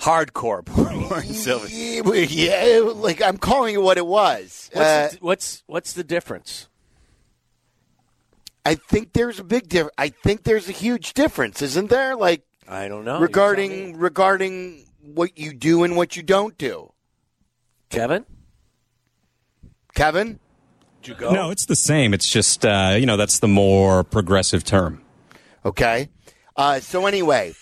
hardcore 0.00 0.64
porn. 0.66 1.22
Silvy. 1.24 1.72
Yeah, 2.04 2.64
yeah, 2.64 2.78
like 2.80 3.22
I'm 3.22 3.36
calling 3.38 3.74
it 3.74 3.82
what 3.82 3.98
it 3.98 4.06
was. 4.06 4.70
What's, 4.72 4.88
Uh, 4.88 5.08
the, 5.12 5.18
what's 5.20 5.62
what's 5.66 5.92
the 5.92 6.04
difference? 6.04 6.68
I 8.64 8.76
think 8.76 9.12
there's 9.12 9.40
a 9.40 9.44
big 9.44 9.68
difference. 9.68 9.94
I 9.98 10.08
think 10.10 10.44
there's 10.44 10.68
a 10.68 10.72
huge 10.72 11.14
difference, 11.14 11.62
isn't 11.62 11.90
there? 11.90 12.14
Like 12.16 12.42
I 12.68 12.88
don't 12.88 13.04
know. 13.04 13.18
Regarding 13.20 13.98
regarding 13.98 14.86
what 15.02 15.36
you 15.36 15.52
do 15.52 15.82
and 15.82 15.96
what 15.96 16.16
you 16.16 16.22
don't 16.22 16.56
do. 16.56 16.92
Kevin, 17.90 18.24
Kevin, 19.94 20.38
did 21.02 21.08
you 21.08 21.14
go? 21.14 21.32
No, 21.32 21.50
it's 21.50 21.66
the 21.66 21.76
same. 21.76 22.14
It's 22.14 22.28
just, 22.28 22.64
uh, 22.64 22.96
you 22.98 23.06
know, 23.06 23.16
that's 23.16 23.40
the 23.40 23.48
more 23.48 24.04
progressive 24.04 24.62
term. 24.62 25.02
Okay. 25.64 26.08
Uh, 26.56 26.80
so 26.80 27.06
anyway, 27.06 27.54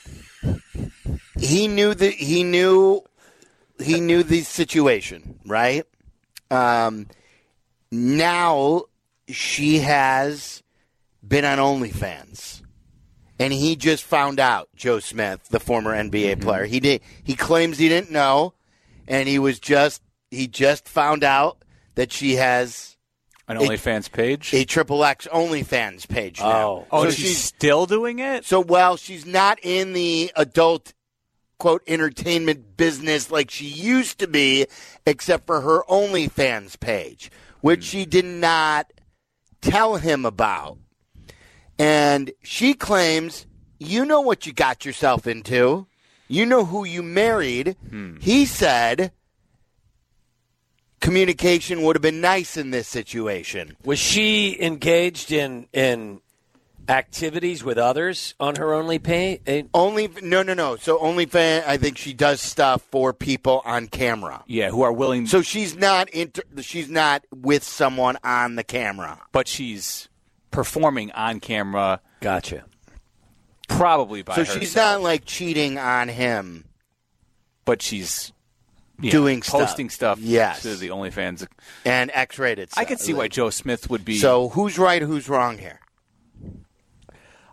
he 1.38 1.68
knew 1.68 1.94
that 1.94 2.12
he 2.12 2.44
knew 2.44 3.02
he 3.82 4.00
knew 4.00 4.22
the 4.22 4.42
situation, 4.42 5.38
right? 5.46 5.84
Um, 6.50 7.06
now 7.90 8.84
she 9.28 9.78
has 9.78 10.62
been 11.26 11.44
on 11.44 11.58
OnlyFans, 11.58 12.62
and 13.38 13.52
he 13.52 13.76
just 13.76 14.04
found 14.04 14.40
out. 14.40 14.68
Joe 14.74 14.98
Smith, 14.98 15.48
the 15.48 15.60
former 15.60 15.92
NBA 15.94 16.42
player, 16.42 16.64
he 16.64 16.80
did. 16.80 17.00
He 17.22 17.36
claims 17.36 17.78
he 17.78 17.88
didn't 17.88 18.10
know, 18.10 18.54
and 19.06 19.28
he 19.28 19.38
was 19.38 19.58
just 19.58 20.02
he 20.30 20.46
just 20.46 20.88
found 20.88 21.24
out 21.24 21.64
that 21.94 22.12
she 22.12 22.36
has 22.36 22.96
An 23.50 23.56
OnlyFans 23.56 24.12
page. 24.12 24.54
a 24.54 24.64
triple 24.64 25.04
X 25.04 25.26
OnlyFans 25.26 26.06
page 26.06 26.38
now. 26.38 26.68
Oh. 26.68 26.86
oh, 26.92 27.04
So 27.04 27.10
she's, 27.10 27.42
still 27.42 27.84
doing 27.84 28.20
it? 28.20 28.44
so 28.44 28.62
while 28.62 28.96
she's 28.96 29.26
not 29.26 29.58
in 29.64 29.92
the 29.92 30.30
adult 30.36 30.94
quote 31.58 31.82
entertainment 31.88 32.76
business 32.76 33.28
like 33.28 33.50
she 33.50 33.66
used 33.66 34.20
to 34.20 34.28
be, 34.28 34.66
except 35.04 35.46
for 35.46 35.60
her 35.62 35.82
OnlyFans 35.88 36.78
page, 36.78 37.30
which 37.60 37.80
hmm. 37.80 37.98
she 37.98 38.06
did 38.06 38.24
not 38.24 38.92
tell 39.60 39.96
him 39.96 40.24
about. 40.24 40.78
And 41.76 42.30
she 42.44 42.74
claims, 42.74 43.46
you 43.80 44.04
know 44.04 44.20
what 44.20 44.46
you 44.46 44.52
got 44.52 44.84
yourself 44.84 45.26
into. 45.26 45.88
You 46.28 46.46
know 46.46 46.64
who 46.64 46.84
you 46.84 47.02
married. 47.02 47.76
Hmm. 47.88 48.16
He 48.20 48.46
said 48.46 49.10
communication 51.00 51.82
would 51.82 51.96
have 51.96 52.02
been 52.02 52.20
nice 52.20 52.56
in 52.56 52.70
this 52.70 52.88
situation. 52.88 53.76
Was 53.84 53.98
she 53.98 54.60
engaged 54.60 55.32
in 55.32 55.66
in 55.72 56.20
activities 56.88 57.62
with 57.62 57.78
others 57.78 58.34
on 58.40 58.56
her 58.56 58.74
only 58.74 58.98
pay? 58.98 59.40
eh, 59.46 59.62
Only 59.72 60.08
no 60.22 60.42
no 60.42 60.54
no. 60.54 60.76
So 60.76 60.98
OnlyFans, 60.98 61.64
I 61.66 61.76
think 61.76 61.96
she 61.96 62.12
does 62.12 62.40
stuff 62.40 62.82
for 62.90 63.12
people 63.12 63.62
on 63.64 63.86
camera. 63.86 64.42
Yeah, 64.46 64.70
who 64.70 64.82
are 64.82 64.92
willing. 64.92 65.26
So 65.26 65.40
she's 65.42 65.76
not 65.76 66.08
inter- 66.10 66.42
she's 66.60 66.88
not 66.90 67.24
with 67.34 67.62
someone 67.64 68.18
on 68.24 68.56
the 68.56 68.64
camera. 68.64 69.20
but 69.32 69.46
she's 69.48 70.08
performing 70.50 71.12
on 71.12 71.38
camera, 71.38 72.00
Gotcha. 72.20 72.64
probably 73.68 74.22
by 74.22 74.34
So 74.34 74.40
herself. 74.40 74.58
she's 74.58 74.74
not 74.74 75.00
like 75.00 75.24
cheating 75.24 75.78
on 75.78 76.08
him. 76.08 76.64
but 77.64 77.80
she's 77.82 78.32
yeah, 79.00 79.10
Doing 79.10 79.40
posting 79.40 79.90
stuff. 79.90 80.18
Yes. 80.20 80.62
to 80.62 80.76
the 80.76 80.88
OnlyFans. 80.88 81.46
And 81.84 82.10
X-rated. 82.12 82.68
I 82.68 82.72
stuff. 82.72 82.88
could 82.88 83.00
see 83.00 83.14
why 83.14 83.28
Joe 83.28 83.50
Smith 83.50 83.88
would 83.90 84.04
be. 84.04 84.16
So 84.18 84.48
who's 84.50 84.78
right? 84.78 85.02
Who's 85.02 85.28
wrong 85.28 85.58
here? 85.58 85.80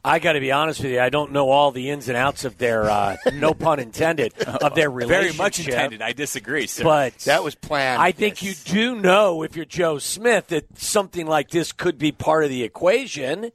I 0.05 0.19
got 0.19 0.33
to 0.33 0.39
be 0.39 0.53
honest 0.53 0.81
with 0.81 0.91
you. 0.91 1.01
I 1.01 1.09
don't 1.09 1.33
know 1.33 1.49
all 1.49 1.71
the 1.71 1.89
ins 1.89 2.07
and 2.07 2.15
outs 2.15 2.45
of 2.45 2.57
their, 2.57 2.83
uh, 2.89 3.17
no 3.33 3.53
pun 3.53 3.79
intended, 3.79 4.33
of 4.41 4.73
their 4.73 4.89
relationship. 4.89 5.35
very 5.35 5.37
much 5.37 5.59
intended. 5.59 6.01
I 6.01 6.13
disagree, 6.13 6.65
sir. 6.67 6.83
But 6.85 7.17
That 7.19 7.43
was 7.43 7.55
planned. 7.55 8.01
I 8.01 8.11
think 8.13 8.41
you 8.41 8.53
do 8.63 8.95
know 8.95 9.43
if 9.43 9.57
you're 9.57 9.65
Joe 9.65 9.97
Smith 9.97 10.47
that 10.47 10.77
something 10.77 11.27
like 11.27 11.49
this 11.49 11.73
could 11.73 11.97
be 11.97 12.13
part 12.13 12.45
of 12.45 12.49
the 12.49 12.63
equation. 12.63 13.51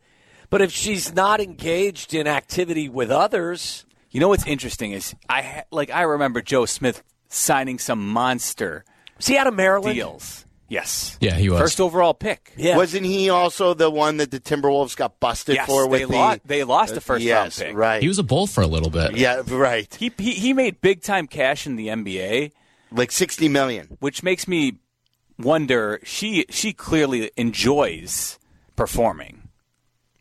But 0.51 0.61
if 0.61 0.71
she's 0.73 1.15
not 1.15 1.41
engaged 1.41 2.13
in 2.13 2.27
activity 2.27 2.87
with 2.91 3.11
others, 3.11 3.87
you 4.11 4.21
know 4.21 4.29
what's 4.29 4.47
interesting 4.47 4.93
is 4.93 5.15
I 5.31 5.41
ha- 5.41 5.63
like 5.71 5.89
I 5.91 6.03
remember 6.03 6.43
Joe 6.43 6.67
Smith 6.67 7.03
signing 7.33 7.79
some 7.79 8.07
monster 8.09 8.85
was 9.17 9.27
he 9.27 9.37
out 9.37 9.47
of 9.47 9.55
Maryland? 9.55 9.95
deals. 9.95 10.45
Yes. 10.69 11.19
Yeah, 11.21 11.35
he 11.35 11.51
was. 11.51 11.61
First 11.61 11.81
overall 11.81 12.15
pick. 12.15 12.53
Yeah. 12.57 12.77
Wasn't 12.79 13.05
he 13.05 13.29
also 13.29 13.75
the 13.75 13.91
one 13.91 14.17
that 14.17 14.31
the 14.31 14.41
Timberwolves 14.41 14.97
got 14.97 15.21
busted 15.21 15.57
Yes, 15.57 15.67
for? 15.67 15.85
they, 15.85 15.89
With 15.91 16.09
the, 16.09 16.17
lo- 16.17 16.37
they 16.47 16.65
lost 16.65 16.95
the 16.95 16.97
uh, 16.97 17.01
first 17.01 17.25
yes, 17.25 17.61
round 17.61 17.69
pick. 17.71 17.77
right. 17.77 18.01
He 18.03 18.09
was 18.09 18.19
a 18.19 18.23
bull 18.23 18.47
for 18.47 18.63
a 18.63 18.67
little 18.67 18.89
bit. 18.89 19.17
yeah, 19.17 19.43
right. 19.49 19.95
He, 19.95 20.11
he 20.17 20.33
he 20.33 20.53
made 20.55 20.81
big 20.81 21.03
time 21.03 21.27
cash 21.27 21.67
in 21.67 21.77
the 21.77 21.89
NBA, 21.89 22.53
Like 22.91 23.13
sixty 23.13 23.49
million. 23.51 23.97
which 24.01 24.23
makes 24.23 24.49
me 24.49 24.79
wonder. 25.39 26.01
She 26.05 26.47
she 26.49 26.73
clearly 26.73 27.31
enjoys 27.37 28.39
performing. 28.75 29.49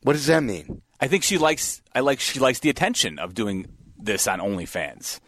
What 0.04 0.14
does 0.14 0.26
that 0.28 0.44
mean? 0.44 0.82
I 1.00 1.08
think 1.08 1.24
she 1.24 1.38
likes. 1.38 1.82
I 1.96 2.02
like. 2.02 2.20
She 2.20 2.40
likes 2.40 2.60
the 2.60 2.70
attention 2.70 3.20
of 3.20 3.34
doing 3.34 3.68
this 3.98 4.28
on 4.28 4.40
OnlyFans. 4.40 5.20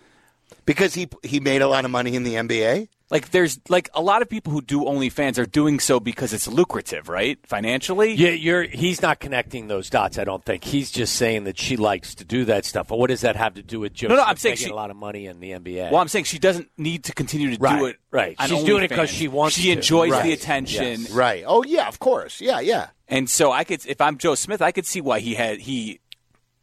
Because 0.65 0.93
he 0.93 1.07
he 1.23 1.39
made 1.39 1.61
a 1.61 1.67
lot 1.67 1.85
of 1.85 1.91
money 1.91 2.15
in 2.15 2.23
the 2.23 2.35
NBA. 2.35 2.87
Like 3.09 3.29
there's 3.29 3.59
like 3.69 3.89
a 3.93 4.01
lot 4.01 4.23
of 4.23 4.29
people 4.29 4.51
who 4.51 4.61
do 4.61 4.81
OnlyFans 4.81 5.37
are 5.37 5.45
doing 5.45 5.79
so 5.79 5.99
because 5.99 6.33
it's 6.33 6.47
lucrative, 6.47 7.09
right? 7.09 7.37
Financially. 7.45 8.13
Yeah, 8.13 8.29
you're. 8.31 8.63
He's 8.63 9.03
not 9.03 9.19
connecting 9.19 9.67
those 9.67 9.87
dots. 9.89 10.17
I 10.17 10.23
don't 10.23 10.43
think 10.43 10.63
he's 10.63 10.89
just 10.89 11.15
saying 11.15 11.43
that 11.43 11.59
she 11.59 11.77
likes 11.77 12.15
to 12.15 12.25
do 12.25 12.43
that 12.45 12.65
stuff. 12.65 12.87
But 12.87 12.97
what 12.97 13.09
does 13.11 13.21
that 13.21 13.35
have 13.35 13.53
to 13.53 13.61
do 13.61 13.79
with 13.79 13.93
Joe? 13.93 14.07
No, 14.07 14.15
no, 14.15 14.23
I'm 14.23 14.37
saying 14.37 14.53
making 14.53 14.67
she- 14.67 14.71
a 14.71 14.75
lot 14.75 14.89
of 14.89 14.95
money 14.97 15.27
in 15.27 15.39
the 15.41 15.51
NBA. 15.51 15.91
Well, 15.91 16.01
I'm 16.01 16.07
saying 16.07 16.25
she 16.25 16.39
doesn't 16.39 16.69
need 16.77 17.03
to 17.03 17.13
continue 17.13 17.51
to 17.55 17.57
Right, 17.61 17.77
do 17.77 17.85
it. 17.85 17.97
right. 18.09 18.35
on 18.39 18.49
She's 18.49 18.63
doing 18.63 18.83
it 18.83 18.89
because 18.89 19.11
she 19.11 19.27
wants 19.27 19.57
She 19.57 19.63
to. 19.67 19.71
enjoys 19.73 20.11
Right. 20.11 20.23
the 20.23 20.33
attention, 20.33 21.01
Yes. 21.01 21.11
Right. 21.11 21.43
Oh 21.45 21.63
yeah, 21.63 21.87
of 21.87 21.99
course. 21.99 22.41
Yeah, 22.41 22.61
yeah. 22.61 22.87
and 23.07 23.29
so 23.29 23.51
I 23.51 23.63
could, 23.63 23.85
if 23.85 24.01
I'm 24.01 24.17
Joe 24.17 24.33
Smith, 24.33 24.61
I 24.61 24.71
could 24.71 24.87
see 24.87 25.01
why 25.01 25.19
he 25.19 25.35
had 25.35 25.59
he 25.59 25.99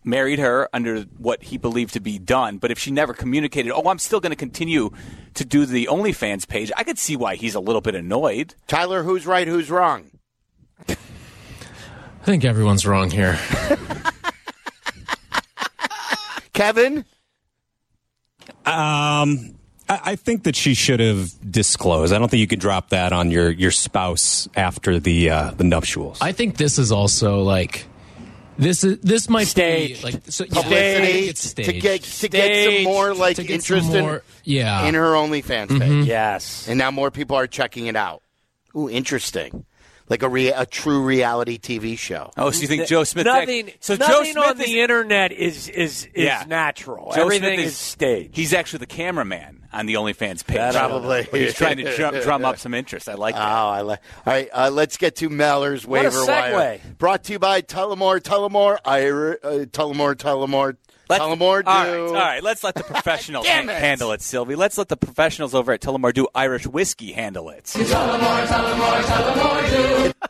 married 0.05 0.39
her 0.39 0.69
under 0.73 1.03
what 1.19 1.43
he 1.45 1.59
believed 1.59 1.95
to 1.95 2.01
be 2.01 2.19
done. 2.19 2.59
But 2.59 2.71
if 2.71 2.79
she 2.79 2.91
never 2.91 3.13
communicated, 3.15 3.73
oh, 3.73 3.89
I'm 3.89 3.99
still 3.99 4.21
going 4.21 4.31
to 4.31 4.37
continue 4.37 4.91
to 5.35 5.45
do 5.45 5.67
the 5.67 5.87
OnlyFans 5.87 6.49
page, 6.49 6.73
I 6.77 6.85
could 6.85 6.99
see 6.99 7.17
why 7.17 7.37
he's 7.37 7.55
a 7.55 7.61
little 7.61 7.81
bit 7.81 7.95
annoyed. 7.95 8.55
Tyler, 8.67 9.03
who's 9.03 9.27
right, 9.27 9.47
who's 9.47 9.71
wrong? 9.71 10.11
I 10.89 12.25
think 12.25 12.45
everyone's 12.45 12.87
wrong 12.87 13.11
here. 13.11 13.39
Kevin? 16.53 17.05
Um, 18.67 19.55
I, 19.89 20.01
I 20.05 20.17
think 20.17 20.45
that 20.45 20.55
she 20.55 20.75
should 20.75 21.01
have 21.01 21.33
disclosed. 21.51 22.13
I 22.13 22.19
don't 22.19 22.31
think 22.31 22.41
you 22.41 22.47
could 22.47 22.61
drop 22.61 22.91
that 22.91 23.13
on 23.13 23.31
your, 23.31 23.51
your 23.51 23.71
spouse 23.71 24.49
after 24.55 25.01
the 25.01 25.31
uh, 25.31 25.51
the 25.53 25.65
nuptials. 25.65 26.19
I 26.21 26.33
think 26.33 26.59
this 26.59 26.79
is 26.79 26.93
also 26.93 27.43
like 27.43 27.87
this 28.61 28.85
is 28.85 28.99
this 29.01 29.29
might 29.29 29.47
Staged. 29.47 30.03
be 30.03 30.13
like 30.13 30.23
so, 30.27 30.45
yeah, 30.45 30.55
Publicity 30.63 31.03
I 31.09 31.13
think 31.13 31.27
it's 31.31 31.43
to 31.43 31.49
staged. 31.49 31.83
get 31.83 32.03
to 32.03 32.29
get 32.29 32.75
some 32.75 32.85
more 32.85 33.15
like 33.15 33.37
To 33.37 33.45
get 33.45 33.63
some 33.63 33.79
interest 33.79 33.95
in, 33.95 34.21
yeah. 34.45 34.85
in 34.87 34.95
her 34.95 35.13
OnlyFans 35.13 35.69
page. 35.69 35.81
Mm-hmm. 35.81 36.03
Yes. 36.03 36.69
And 36.69 36.79
now 36.79 36.91
more 36.91 37.11
people 37.11 37.37
are 37.37 37.47
checking 37.47 37.87
it 37.87 37.97
out. 37.97 38.23
Ooh, 38.77 38.89
interesting. 38.89 39.65
Like 40.11 40.23
a 40.25 40.29
rea- 40.29 40.51
a 40.53 40.67
true 40.67 41.03
reality 41.05 41.57
TV 41.59 41.97
show. 41.97 42.33
Oh, 42.37 42.51
so 42.51 42.61
you 42.63 42.67
think 42.67 42.87
Joe 42.89 43.05
Smith? 43.05 43.27
Nothing. 43.27 43.71
So 43.79 43.97
Joe 43.97 44.25
Smith 44.25 44.37
on 44.37 44.61
is, 44.61 44.67
the 44.67 44.81
internet 44.81 45.31
is 45.31 45.69
is 45.69 46.05
is 46.07 46.25
Yeah. 46.27 46.45
natural. 46.49 47.13
Joe 47.15 47.23
Everything 47.23 47.55
Smith 47.61 47.67
is, 47.69 47.77
staged. 47.77 48.37
He's 48.37 48.53
actually 48.53 48.81
the 48.81 48.87
cameraman 48.87 49.65
on 49.73 49.87
the 49.87 49.95
OnlyFans 49.95 50.45
page. 50.45 50.57
That 50.57 50.75
Probably. 50.75 51.29
But 51.31 51.41
he's 51.41 51.55
trying 51.55 51.77
to 51.77 51.95
drum, 51.97 52.15
drum 52.23 52.45
up 52.45 52.59
some 52.59 52.75
interest. 52.75 53.09
I 53.09 53.15
like 53.15 53.37
Oh. 53.37 53.39
I 53.39 53.83
like. 53.83 54.01
All 54.27 54.33
right, 54.33 54.49
uh, 54.53 54.71
let's 54.71 54.97
get 54.97 55.15
to 55.17 55.29
Meller's 55.31 55.87
What 55.87 56.01
a 56.01 56.09
waiver 56.09 56.27
wire. 56.27 56.79
segue. 56.81 56.99
Brought 56.99 57.23
to 57.25 57.33
you 57.35 57.39
by 57.39 57.63
Tullamore, 57.63 58.19
Tullamore, 58.21 58.79
Ira, 58.85 59.37
uh, 59.45 59.49
Tullamore, 59.67 60.17
Tullamore, 60.17 60.75
Let's- 60.75 60.90
Tullamore. 61.19 61.65
Do 61.65 61.71
all 61.71 61.85
right, 61.85 61.99
all 61.99 62.13
right. 62.13 62.43
Let's 62.43 62.63
let 62.63 62.75
the 62.75 62.83
professionals 62.85 63.47
Damn 63.47 63.69
han- 63.69 63.77
it. 63.77 63.81
handle 63.81 64.13
it, 64.13 64.21
Silvy. 64.23 64.55
Let's 64.55 64.77
let 64.79 64.89
the 64.89 64.97
professionals 64.97 65.55
over 65.55 65.73
at 65.73 65.81
Tullamore 65.81 66.13
D.E.W. 66.13 66.29
Irish 66.35 66.67
whiskey 66.67 67.13
handle 67.13 67.51
it. 67.51 67.65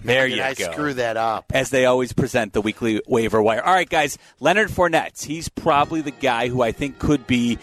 there 0.02 0.26
you 0.26 0.36
Did 0.36 0.44
I 0.44 0.54
go. 0.54 0.70
screw 0.72 0.94
that 0.94 1.16
up? 1.16 1.52
as 1.54 1.70
they 1.70 1.84
always 1.86 2.12
present 2.12 2.52
the 2.52 2.60
weekly 2.60 3.02
waiver 3.06 3.42
wire. 3.42 3.62
All 3.62 3.72
right, 3.74 3.88
guys, 3.88 4.18
Leonard 4.40 4.68
Fournette. 4.70 5.22
He's 5.24 5.48
probably 5.48 6.00
the 6.00 6.10
guy 6.10 6.48
who 6.48 6.62
I 6.62 6.72
think 6.72 6.98
could 6.98 7.26
be 7.26 7.58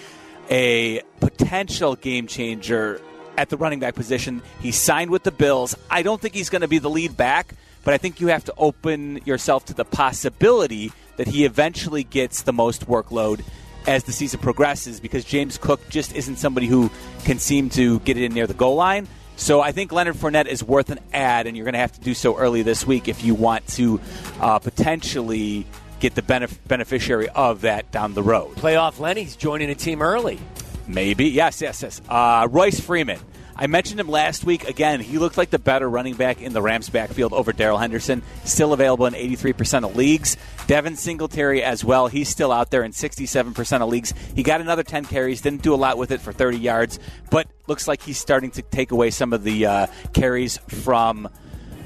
a 0.49 1.01
potential 1.19 1.95
game 1.95 2.27
changer 2.27 3.01
at 3.37 3.49
the 3.49 3.57
running 3.57 3.79
back 3.79 3.95
position. 3.95 4.41
He 4.61 4.71
signed 4.71 5.11
with 5.11 5.23
the 5.23 5.31
Bills. 5.31 5.75
I 5.89 6.01
don't 6.03 6.19
think 6.21 6.33
he's 6.33 6.49
going 6.49 6.61
to 6.61 6.67
be 6.67 6.79
the 6.79 6.89
lead 6.89 7.15
back, 7.17 7.53
but 7.83 7.93
I 7.93 7.97
think 7.97 8.19
you 8.21 8.27
have 8.27 8.45
to 8.45 8.53
open 8.57 9.19
yourself 9.25 9.65
to 9.65 9.73
the 9.73 9.85
possibility 9.85 10.91
that 11.17 11.27
he 11.27 11.45
eventually 11.45 12.03
gets 12.03 12.43
the 12.43 12.53
most 12.53 12.87
workload 12.87 13.43
as 13.85 14.03
the 14.03 14.11
season 14.11 14.39
progresses 14.39 14.99
because 14.99 15.23
James 15.23 15.57
Cook 15.57 15.87
just 15.89 16.15
isn't 16.15 16.37
somebody 16.37 16.67
who 16.67 16.89
can 17.25 17.39
seem 17.39 17.69
to 17.71 17.99
get 18.01 18.17
it 18.17 18.23
in 18.23 18.33
near 18.33 18.47
the 18.47 18.53
goal 18.53 18.75
line. 18.75 19.07
So 19.37 19.61
I 19.61 19.71
think 19.71 19.91
Leonard 19.91 20.15
Fournette 20.15 20.47
is 20.47 20.63
worth 20.63 20.89
an 20.89 20.99
ad, 21.13 21.45
and 21.45 21.55
you're 21.55 21.63
going 21.63 21.73
to 21.73 21.79
have 21.79 21.93
to 21.93 22.01
do 22.01 22.15
so 22.15 22.37
early 22.37 22.63
this 22.63 22.87
week 22.87 23.07
if 23.07 23.23
you 23.23 23.35
want 23.35 23.67
to 23.69 24.01
uh, 24.41 24.57
potentially 24.59 25.67
get 25.99 26.15
the 26.15 26.23
benef- 26.23 26.57
beneficiary 26.67 27.29
of 27.29 27.61
that 27.61 27.91
down 27.91 28.13
the 28.13 28.23
road. 28.23 28.55
Playoff 28.55 28.99
Lenny's 28.99 29.35
joining 29.35 29.69
a 29.69 29.75
team 29.75 30.01
early. 30.01 30.39
Maybe. 30.87 31.25
Yes, 31.25 31.61
yes, 31.61 31.83
yes. 31.83 32.01
Uh, 32.09 32.47
Royce 32.49 32.79
Freeman. 32.79 33.19
I 33.59 33.65
mentioned 33.65 33.99
him 33.99 34.07
last 34.07 34.43
week. 34.43 34.67
Again, 34.69 34.99
he 34.99 35.17
looked 35.17 35.35
like 35.35 35.49
the 35.49 35.57
better 35.57 35.89
running 35.89 36.13
back 36.13 36.41
in 36.41 36.53
the 36.53 36.61
Rams 36.61 36.89
backfield 36.89 37.33
over 37.33 37.51
Darrell 37.51 37.79
Henderson. 37.79 38.21
Still 38.43 38.71
available 38.71 39.07
in 39.07 39.13
83% 39.13 39.83
of 39.83 39.95
leagues. 39.95 40.37
Devin 40.67 40.95
Singletary 40.95 41.63
as 41.63 41.83
well. 41.83 42.07
He's 42.07 42.29
still 42.29 42.51
out 42.51 42.69
there 42.69 42.83
in 42.83 42.91
67% 42.91 43.81
of 43.81 43.89
leagues. 43.89 44.13
He 44.35 44.43
got 44.43 44.61
another 44.61 44.83
10 44.83 45.05
carries. 45.05 45.41
Didn't 45.41 45.63
do 45.63 45.73
a 45.73 45.75
lot 45.75 45.97
with 45.97 46.11
it 46.11 46.21
for 46.21 46.31
30 46.31 46.59
yards, 46.59 46.99
but 47.31 47.47
looks 47.65 47.87
like 47.87 48.03
he's 48.03 48.19
starting 48.19 48.51
to 48.51 48.61
take 48.61 48.91
away 48.91 49.09
some 49.09 49.33
of 49.33 49.43
the 49.43 49.65
uh, 49.65 49.87
carries 50.13 50.57
from 50.57 51.27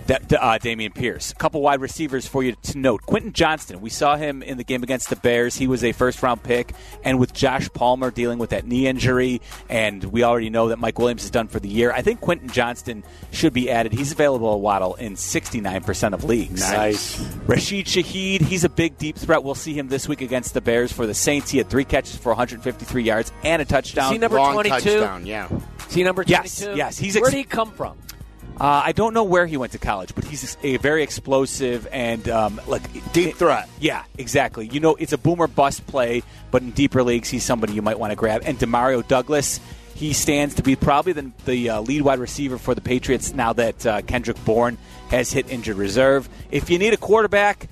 uh, 0.10 0.58
Dameon 0.60 0.94
Pierce. 0.94 1.32
A 1.32 1.36
couple 1.36 1.62
wide 1.62 1.82
receivers 1.82 2.28
for 2.28 2.44
you 2.44 2.56
to 2.64 2.78
note. 2.78 3.02
Quentin 3.04 3.34
Johnston, 3.34 3.82
we 3.82 3.90
saw 3.90 4.16
him 4.16 4.42
in 4.44 4.58
the 4.58 4.64
game 4.64 4.84
against 4.84 5.10
the 5.10 5.16
Bears. 5.16 5.56
He 5.56 5.68
was 5.68 5.84
a 5.84 5.92
first 5.92 6.22
round 6.24 6.44
pick. 6.44 6.74
And 7.04 7.20
with 7.20 7.34
Josh 7.34 7.70
Palmer 7.74 8.12
dealing 8.12 8.40
with 8.40 8.52
that 8.52 8.66
knee 8.66 8.88
injury, 8.88 9.42
and 9.70 10.04
we 10.06 10.24
already 10.24 10.50
know 10.50 10.70
that 10.70 10.80
Mike 10.80 11.00
Williams 11.00 11.24
is 11.24 11.32
done 11.32 11.48
for 11.48 11.60
the 11.60 11.70
year, 11.70 11.92
I 11.92 12.02
think 12.02 12.22
Quentin 12.22 12.50
Johnston 12.50 13.04
should 13.32 13.54
be 13.54 13.70
added. 13.70 13.94
He's 13.94 14.12
available 14.12 14.54
at 14.54 14.60
Waddle 14.60 14.96
in 14.96 15.14
69% 15.16 16.14
of 16.14 16.24
leagues. 16.24 16.62
Nice. 16.62 17.20
Rashid 17.46 17.86
Shaheed, 17.86 18.42
he's 18.42 18.64
a 18.64 18.70
big 18.70 18.98
deep 18.98 19.18
threat. 19.18 19.44
We'll 19.44 19.56
see 19.56 19.74
him 19.74 19.88
this 19.88 20.08
week 20.08 20.22
against 20.22 20.54
the 20.54 20.62
Bears 20.62 20.92
for 20.92 21.06
the 21.06 21.14
Saints. 21.14 21.52
He 21.52 21.58
had 21.58 21.70
three 21.70 21.86
catches 21.86 22.16
for 22.16 22.30
153 22.30 23.04
yards 23.04 23.32
and 23.44 23.62
a 23.62 23.66
touchdown. 23.66 24.06
Is 24.06 24.12
he 24.12 24.18
number 24.18 24.38
Long 24.38 24.54
22? 24.54 24.70
touchdown, 24.70 25.26
yeah. 25.26 25.48
Is 25.88 25.94
he 25.94 26.04
number 26.04 26.24
22? 26.24 26.32
Yes, 26.32 26.78
yes, 26.78 26.98
he's 26.98 27.16
ex- 27.16 27.22
Where 27.22 27.32
did 27.32 27.38
he 27.38 27.44
come 27.44 27.72
from? 27.72 27.98
Uh, 28.62 28.84
I 28.86 28.92
don't 28.92 29.16
know 29.16 29.24
where 29.24 29.48
he 29.48 29.58
went 29.58 29.72
to 29.72 29.80
college, 29.80 30.14
but 30.14 30.24
he's 30.24 30.56
a 30.62 30.78
very 30.78 31.02
explosive 31.02 31.88
and 31.92 32.30
um, 32.30 32.62
like 32.68 32.84
Deep 33.12 33.36
threat. 33.36 33.68
Yeah, 33.80 34.04
exactly. 34.20 34.68
You 34.68 34.80
know, 34.80 34.94
it's 34.94 35.14
a 35.14 35.18
boomer 35.18 35.48
bust 35.48 35.88
play, 35.88 36.22
but 36.52 36.62
in 36.62 36.70
deeper 36.70 37.02
leagues, 37.02 37.28
he's 37.28 37.44
somebody 37.44 37.74
you 37.74 37.82
might 37.82 37.98
want 37.98 38.12
to 38.12 38.16
grab. 38.16 38.44
And 38.46 38.60
Demario 38.60 39.08
Douglas, 39.08 39.60
he 39.96 40.14
stands 40.14 40.54
to 40.56 40.62
be 40.62 40.76
probably 40.76 41.14
the, 41.14 41.32
the 41.46 41.70
uh, 41.72 41.82
lead 41.82 42.04
wide 42.04 42.20
receiver 42.20 42.60
for 42.60 42.76
the 42.76 42.82
Patriots 42.82 43.34
now 43.34 43.52
that 43.54 43.84
uh, 43.84 44.04
Kendrick 44.04 44.38
Bourne 44.46 44.78
has 45.10 45.32
hit 45.32 45.50
injured 45.50 45.78
reserve. 45.78 46.30
If 46.52 46.70
you 46.70 46.78
need 46.78 46.94
a 46.94 46.98
quarterback, 46.98 47.68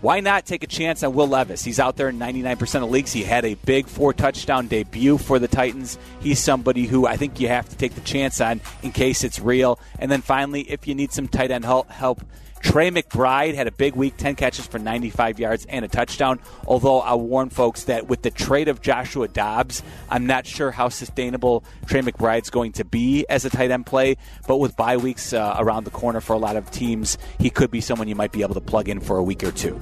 why 0.00 0.20
not 0.20 0.46
take 0.46 0.62
a 0.62 0.68
chance 0.68 1.02
on 1.02 1.14
Will 1.14 1.26
Levis? 1.26 1.64
He's 1.64 1.80
out 1.80 1.96
there 1.96 2.08
in 2.08 2.18
99% 2.18 2.84
of 2.84 2.90
leagues. 2.90 3.12
He 3.12 3.24
had 3.24 3.44
a 3.44 3.54
big 3.54 3.88
four 3.88 4.12
touchdown 4.12 4.68
debut 4.68 5.18
for 5.18 5.38
the 5.38 5.48
Titans. 5.48 5.98
He's 6.20 6.38
somebody 6.38 6.86
who 6.86 7.06
I 7.06 7.16
think 7.16 7.40
you 7.40 7.48
have 7.48 7.68
to 7.68 7.76
take 7.76 7.94
the 7.94 8.00
chance 8.02 8.40
on 8.40 8.60
in 8.82 8.92
case 8.92 9.24
it's 9.24 9.40
real. 9.40 9.80
And 9.98 10.10
then 10.10 10.22
finally, 10.22 10.62
if 10.62 10.86
you 10.86 10.94
need 10.94 11.12
some 11.12 11.26
tight 11.26 11.50
end 11.50 11.64
help, 11.64 12.22
Trey 12.60 12.90
McBride 12.90 13.54
had 13.54 13.66
a 13.66 13.72
big 13.72 13.94
week, 13.94 14.16
10 14.16 14.34
catches 14.34 14.66
for 14.66 14.78
95 14.78 15.38
yards 15.38 15.64
and 15.66 15.84
a 15.84 15.88
touchdown. 15.88 16.40
Although 16.66 17.00
I'll 17.00 17.20
warn 17.20 17.50
folks 17.50 17.84
that 17.84 18.08
with 18.08 18.22
the 18.22 18.30
trade 18.30 18.68
of 18.68 18.80
Joshua 18.80 19.28
Dobbs, 19.28 19.82
I'm 20.08 20.26
not 20.26 20.46
sure 20.46 20.70
how 20.70 20.88
sustainable 20.88 21.64
Trey 21.86 22.00
McBride's 22.02 22.50
going 22.50 22.72
to 22.72 22.84
be 22.84 23.26
as 23.28 23.44
a 23.44 23.50
tight 23.50 23.70
end 23.70 23.86
play. 23.86 24.16
But 24.46 24.58
with 24.58 24.76
bye 24.76 24.96
weeks 24.96 25.32
uh, 25.32 25.56
around 25.58 25.84
the 25.84 25.90
corner 25.90 26.20
for 26.20 26.32
a 26.32 26.38
lot 26.38 26.56
of 26.56 26.70
teams, 26.70 27.16
he 27.38 27.50
could 27.50 27.70
be 27.70 27.80
someone 27.80 28.08
you 28.08 28.16
might 28.16 28.32
be 28.32 28.42
able 28.42 28.54
to 28.54 28.60
plug 28.60 28.88
in 28.88 29.00
for 29.00 29.18
a 29.18 29.22
week 29.22 29.42
or 29.44 29.52
two. 29.52 29.78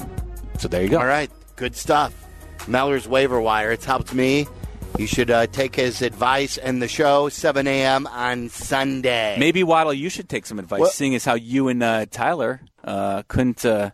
So 0.59 0.69
there 0.69 0.83
you 0.83 0.89
go. 0.89 0.99
All 0.99 1.07
right, 1.07 1.31
good 1.57 1.77
stuff. 1.77 2.15
Meller's 2.69 3.07
waiver 3.07 3.41
wire. 3.41 3.73
It's 3.73 3.85
helped 3.85 4.15
me. 4.15 4.47
You 4.99 5.07
should 5.07 5.31
uh, 5.31 5.47
take 5.47 5.77
his 5.77 6.01
advice 6.01 6.57
and 6.57 6.81
the 6.81 6.89
show 6.89 7.29
7 7.29 7.67
a.m. 7.67 8.07
on 8.07 8.49
Sunday. 8.49 9.37
Maybe 9.39 9.63
Waddle, 9.63 9.93
you 9.93 10.09
should 10.09 10.27
take 10.29 10.47
some 10.47 10.59
advice, 10.59 10.81
What? 10.81 10.93
seeing 10.93 11.15
as 11.15 11.25
how 11.25 11.35
you 11.35 11.69
and 11.69 11.83
uh, 11.83 12.07
Tyler 12.11 12.63
uh, 12.83 13.23
couldn't 13.29 13.65
uh, 13.67 13.91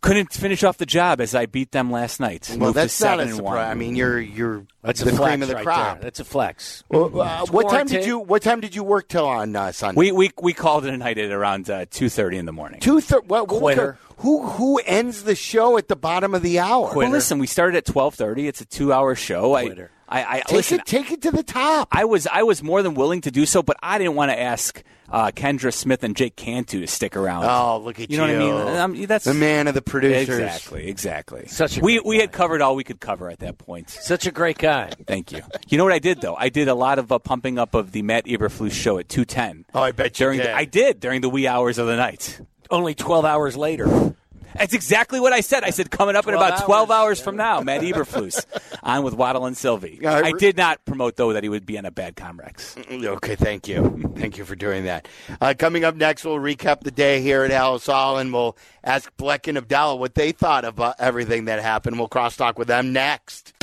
couldn't 0.00 0.32
finish 0.32 0.62
off 0.62 0.78
the 0.78 0.86
job 0.86 1.20
as 1.20 1.34
I 1.34 1.46
beat 1.46 1.72
them 1.72 1.90
last 1.90 2.20
night. 2.20 2.46
Well, 2.50 2.58
Moved 2.58 2.76
that's 2.76 3.00
not 3.00 3.06
seven 3.18 3.28
a 3.28 3.30
and 3.32 3.40
one. 3.40 3.52
surprise. 3.54 3.70
I 3.70 3.74
mean, 3.74 3.96
you're 3.96 4.20
you're 4.20 4.66
That's 4.82 5.00
the 5.00 5.10
a 5.10 5.12
flex 5.14 5.30
cream 5.30 5.42
of 5.42 5.48
the 5.48 5.54
right 5.56 5.64
crop. 5.64 5.94
there. 5.96 6.02
That's 6.04 6.20
a 6.20 6.24
flex. 6.24 6.84
Well, 6.88 7.20
uh, 7.20 7.46
what 7.46 7.68
time 7.70 7.86
did 7.86 8.06
you 8.06 8.18
What 8.18 8.42
time 8.42 8.60
did 8.60 8.74
you 8.74 8.84
work 8.84 9.08
till 9.08 9.26
on 9.26 9.54
uh, 9.56 9.72
Sunday? 9.72 9.98
we, 9.98 10.12
we 10.12 10.30
we 10.40 10.52
called 10.52 10.84
it 10.86 10.94
a 10.94 10.96
night 10.96 11.18
at 11.18 11.30
around 11.30 11.68
uh, 11.68 11.86
two 11.90 12.08
thirty 12.08 12.36
in 12.38 12.46
the 12.46 12.52
morning. 12.52 12.80
Two 12.80 13.00
thirty. 13.00 13.22
thir- 13.22 13.28
what, 13.28 13.48
what- 13.48 13.60
Quitter. 13.60 13.98
Who 14.18 14.46
who 14.48 14.78
ends 14.84 15.22
the 15.22 15.36
show 15.36 15.78
at 15.78 15.86
the 15.86 15.94
bottom 15.94 16.34
of 16.34 16.42
the 16.42 16.58
hour? 16.58 16.92
Well, 16.94 17.08
listen, 17.10 17.38
we 17.38 17.46
started 17.46 17.76
at 17.76 17.84
twelve 17.86 18.14
thirty. 18.16 18.48
It's 18.48 18.60
a 18.60 18.64
two 18.64 18.92
hour 18.92 19.14
show. 19.14 19.50
Quitter. 19.50 19.90
I, 19.94 19.97
I 20.10 20.40
Take 20.40 20.52
listen. 20.52 20.80
it 20.80 20.86
take 20.86 21.10
it 21.10 21.22
to 21.22 21.30
the 21.30 21.42
top. 21.42 21.88
I 21.92 22.04
was 22.04 22.26
I 22.26 22.42
was 22.42 22.62
more 22.62 22.82
than 22.82 22.94
willing 22.94 23.20
to 23.22 23.30
do 23.30 23.44
so, 23.46 23.62
but 23.62 23.76
I 23.82 23.98
didn't 23.98 24.14
want 24.14 24.30
to 24.30 24.40
ask 24.40 24.82
uh, 25.10 25.30
Kendra 25.30 25.72
Smith 25.72 26.02
and 26.04 26.14
Jake 26.16 26.36
Cantu 26.36 26.80
to 26.80 26.86
stick 26.86 27.16
around. 27.16 27.44
oh, 27.44 27.78
look 27.82 27.98
at 28.00 28.10
you 28.10 28.16
you! 28.16 28.26
know 28.26 28.32
what 28.32 28.60
I 28.80 28.86
mean? 28.88 29.00
Um, 29.00 29.06
that's 29.06 29.24
the 29.24 29.34
man 29.34 29.68
of 29.68 29.74
the 29.74 29.82
producers. 29.82 30.28
Exactly, 30.38 30.88
exactly. 30.88 31.46
Such 31.46 31.78
a 31.78 31.80
we 31.80 31.94
great 31.94 32.06
we 32.06 32.18
had 32.18 32.32
covered 32.32 32.62
all 32.62 32.74
we 32.76 32.84
could 32.84 33.00
cover 33.00 33.30
at 33.30 33.38
that 33.40 33.58
point. 33.58 33.90
Such 33.90 34.26
a 34.26 34.30
great 34.30 34.58
guy. 34.58 34.90
Thank 35.06 35.32
you. 35.32 35.42
You 35.68 35.78
know 35.78 35.84
what 35.84 35.92
I 35.92 35.98
did 35.98 36.20
though? 36.20 36.34
I 36.36 36.48
did 36.48 36.68
a 36.68 36.74
lot 36.74 36.98
of 36.98 37.10
uh, 37.12 37.18
pumping 37.18 37.58
up 37.58 37.74
of 37.74 37.92
the 37.92 38.02
Matt 38.02 38.26
Eberflus 38.26 38.72
show 38.72 38.98
at 38.98 39.08
two 39.08 39.24
ten. 39.24 39.64
Oh, 39.74 39.82
I 39.82 39.92
bet 39.92 40.18
you 40.18 40.24
during 40.26 40.38
did. 40.38 40.46
The, 40.48 40.56
I 40.56 40.64
did 40.64 41.00
during 41.00 41.20
the 41.20 41.28
wee 41.30 41.46
hours 41.46 41.78
of 41.78 41.86
the 41.86 41.96
night. 41.96 42.40
Only 42.70 42.94
12 42.94 43.24
hours 43.24 43.56
later. 43.56 44.14
That's 44.54 44.74
exactly 44.74 45.20
what 45.20 45.32
I 45.32 45.40
said. 45.40 45.64
I 45.64 45.70
said 45.70 45.90
coming 45.90 46.16
up 46.16 46.26
in 46.26 46.34
about 46.34 46.64
twelve 46.64 46.90
hours, 46.90 47.18
hours 47.18 47.20
from 47.20 47.36
now, 47.36 47.60
Matt 47.60 47.82
Eberflus 47.82 48.44
on 48.82 49.02
with 49.02 49.14
Waddle 49.14 49.46
and 49.46 49.56
Silvy. 49.56 49.98
Yeah, 50.00 50.14
I 50.14 50.28
I 50.28 50.32
did 50.32 50.56
not 50.56 50.84
promote 50.84 51.16
though 51.16 51.32
that 51.32 51.42
he 51.42 51.48
would 51.48 51.66
be 51.66 51.78
on 51.78 51.84
a 51.84 51.90
bad 51.90 52.16
Comrex. 52.16 52.76
Okay, 53.04 53.36
thank 53.36 53.68
you. 53.68 54.12
Thank 54.16 54.38
you 54.38 54.44
for 54.44 54.56
doing 54.56 54.84
that. 54.84 55.08
Uh, 55.40 55.54
coming 55.58 55.84
up 55.84 55.94
next, 55.94 56.24
we'll 56.24 56.36
recap 56.36 56.80
the 56.80 56.90
day 56.90 57.20
here 57.20 57.44
at 57.44 57.50
Halas 57.50 57.86
Hall, 57.86 58.18
and 58.18 58.32
we'll 58.32 58.56
ask 58.84 59.14
Bleck 59.16 59.48
and 59.48 59.58
Abdallah 59.58 59.96
what 59.96 60.14
they 60.14 60.32
thought 60.32 60.64
about 60.64 60.96
everything 60.98 61.46
that 61.46 61.60
happened. 61.60 61.98
We'll 61.98 62.08
crosstalk 62.08 62.56
with 62.56 62.68
them 62.68 62.92
next. 62.92 63.54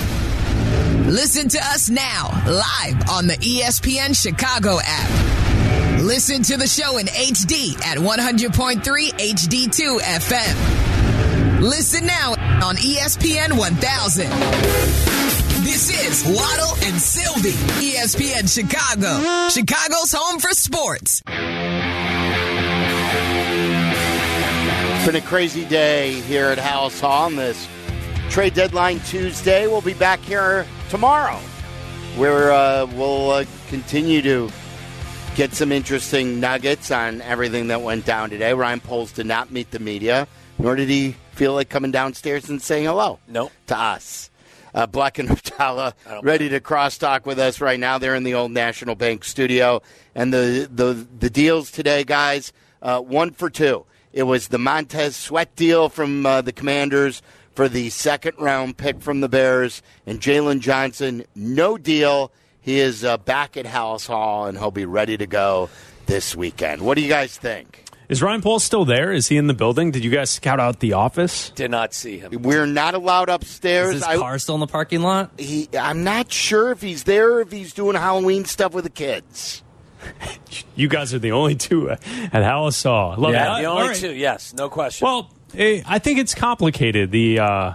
Listen 1.07 1.47
to 1.49 1.59
us 1.59 1.89
now, 1.89 2.29
live 2.47 3.09
on 3.09 3.27
the 3.27 3.36
ESPN 3.36 4.19
Chicago 4.19 4.79
app. 4.83 5.44
Listen 6.05 6.43
to 6.43 6.55
the 6.55 6.67
show 6.67 6.99
in 6.99 7.07
HD 7.07 7.75
at 7.83 7.97
100.3 7.97 8.83
HD2 8.83 9.99
FM. 10.01 11.61
Listen 11.61 12.05
now 12.05 12.33
on 12.63 12.75
ESPN 12.75 13.57
1000. 13.57 14.29
This 15.63 15.89
is 15.89 16.23
Waddle 16.23 16.75
and 16.83 17.01
Silvy, 17.01 17.53
ESPN 17.83 18.47
Chicago, 18.47 19.49
Chicago's 19.49 20.13
home 20.15 20.39
for 20.39 20.51
sports. 20.51 21.23
It's 24.95 25.05
been 25.07 25.15
a 25.15 25.21
crazy 25.21 25.65
day 25.65 26.21
here 26.21 26.49
at 26.49 26.59
Halas 26.59 27.01
Hall 27.01 27.25
on 27.25 27.35
this 27.35 27.67
trade 28.29 28.53
deadline 28.53 28.99
Tuesday. 28.99 29.65
We'll 29.65 29.81
be 29.81 29.95
back 29.95 30.19
here 30.19 30.67
tomorrow 30.91 31.39
where 32.15 32.51
uh, 32.51 32.85
we'll 32.93 33.31
uh, 33.31 33.45
continue 33.69 34.21
to 34.21 34.51
get 35.36 35.53
some 35.53 35.71
interesting 35.71 36.39
nuggets 36.39 36.91
on 36.91 37.21
everything 37.21 37.67
that 37.67 37.81
went 37.81 38.05
down 38.05 38.29
today. 38.29 38.53
Ryan 38.53 38.79
Poles 38.79 39.11
did 39.11 39.25
not 39.25 39.51
meet 39.51 39.71
the 39.71 39.79
media, 39.79 40.27
nor 40.57 40.75
did 40.75 40.89
he 40.89 41.15
feel 41.33 41.53
like 41.53 41.69
coming 41.69 41.91
downstairs 41.91 42.49
and 42.49 42.61
saying 42.61 42.86
hello 42.86 43.19
No. 43.27 43.51
to 43.67 43.77
us. 43.77 44.29
Uh, 44.73 44.88
Bleck 44.88 45.19
and 45.19 45.29
Abdallah 45.31 45.93
ready 46.21 46.49
to 46.49 46.59
crosstalk 46.59 47.25
with 47.25 47.39
us 47.39 47.61
right 47.61 47.79
now. 47.79 47.97
They're 47.97 48.15
in 48.15 48.23
the 48.23 48.33
old 48.33 48.51
National 48.51 48.95
Bank 48.95 49.23
studio, 49.23 49.81
and 50.13 50.33
the 50.33 50.69
the 50.73 51.05
the 51.19 51.29
deals 51.29 51.71
today, 51.71 52.03
guys, 52.03 52.51
uh, 52.81 52.99
one 52.99 53.31
for 53.31 53.49
two. 53.49 53.86
It 54.11 54.23
was 54.23 54.47
the 54.49 54.57
Montez 54.57 55.15
Sweat 55.15 55.55
deal 55.55 55.88
from 55.89 56.25
uh, 56.25 56.41
the 56.41 56.51
Commanders 56.53 57.21
for 57.53 57.69
the 57.69 57.89
second 57.89 58.33
round 58.38 58.75
pick 58.77 58.99
from 59.01 59.21
the 59.21 59.29
Bears, 59.29 59.81
and 60.05 60.19
Jaylon 60.19 60.59
Johnson, 60.59 61.23
no 61.36 61.77
deal. 61.77 62.31
He 62.66 62.80
is 62.80 63.05
uh, 63.05 63.18
back 63.18 63.57
at 63.57 63.66
Halas 63.66 64.07
Hall, 64.07 64.47
and 64.47 64.57
he'll 64.57 64.72
be 64.72 64.86
ready 64.86 65.16
to 65.18 65.28
go 65.28 65.70
this 66.07 66.36
weekend. 66.36 66.82
What 66.82 66.95
do 66.95 67.01
you 67.03 67.07
guys 67.09 67.38
think? 67.38 67.84
Is 68.09 68.24
Ryan 68.24 68.41
Poles 68.41 68.63
still 68.63 68.86
there? 68.86 69.11
Is 69.13 69.28
he 69.28 69.38
in 69.38 69.45
the 69.45 69.53
building? 69.53 69.91
Did 69.91 70.03
you 70.03 70.09
guys 70.09 70.32
scout 70.32 70.59
out 70.59 70.80
the 70.80 70.93
office? 70.93 71.51
Did 71.51 71.70
not 71.70 71.93
see 71.93 72.18
him. 72.18 72.32
We're 72.41 72.66
not 72.66 72.95
allowed 72.95 73.30
upstairs. 73.30 73.89
Is 73.89 73.93
his 73.95 74.03
I- 74.03 74.18
car 74.18 74.39
still 74.39 74.55
in 74.55 74.61
the 74.61 74.68
parking 74.68 75.01
lot? 75.01 75.32
he, 75.39 75.70
I'm 75.80 76.03
not 76.03 76.32
sure 76.32 76.72
if 76.72 76.82
he's 76.82 77.03
there 77.03 77.34
or 77.34 77.41
if 77.41 77.51
he's 77.51 77.72
doing 77.74 77.95
Halloween 77.95 78.45
stuff 78.45 78.74
with 78.74 78.84
the 78.86 78.89
kids. 78.89 79.61
You 80.76 80.88
guys 80.89 81.13
are 81.13 81.20
the 81.20 81.32
only 81.32 81.55
two 81.55 81.89
at 81.89 82.01
Halas 82.01 82.84
Hall. 82.84 83.16
Love 83.18 83.34
Yeah, 83.34 83.57
it. 83.57 83.61
the 83.61 83.68
only 83.68 83.88
right. 83.89 83.95
two. 83.97 84.13
Yes, 84.13 84.53
no 84.53 84.70
question. 84.70 85.05
Well, 85.05 85.32
eh, 85.55 85.82
I 85.86 85.99
think 85.99 86.20
it's 86.20 86.36
complicated 86.36 87.11
the 87.11 87.39
uh, 87.39 87.74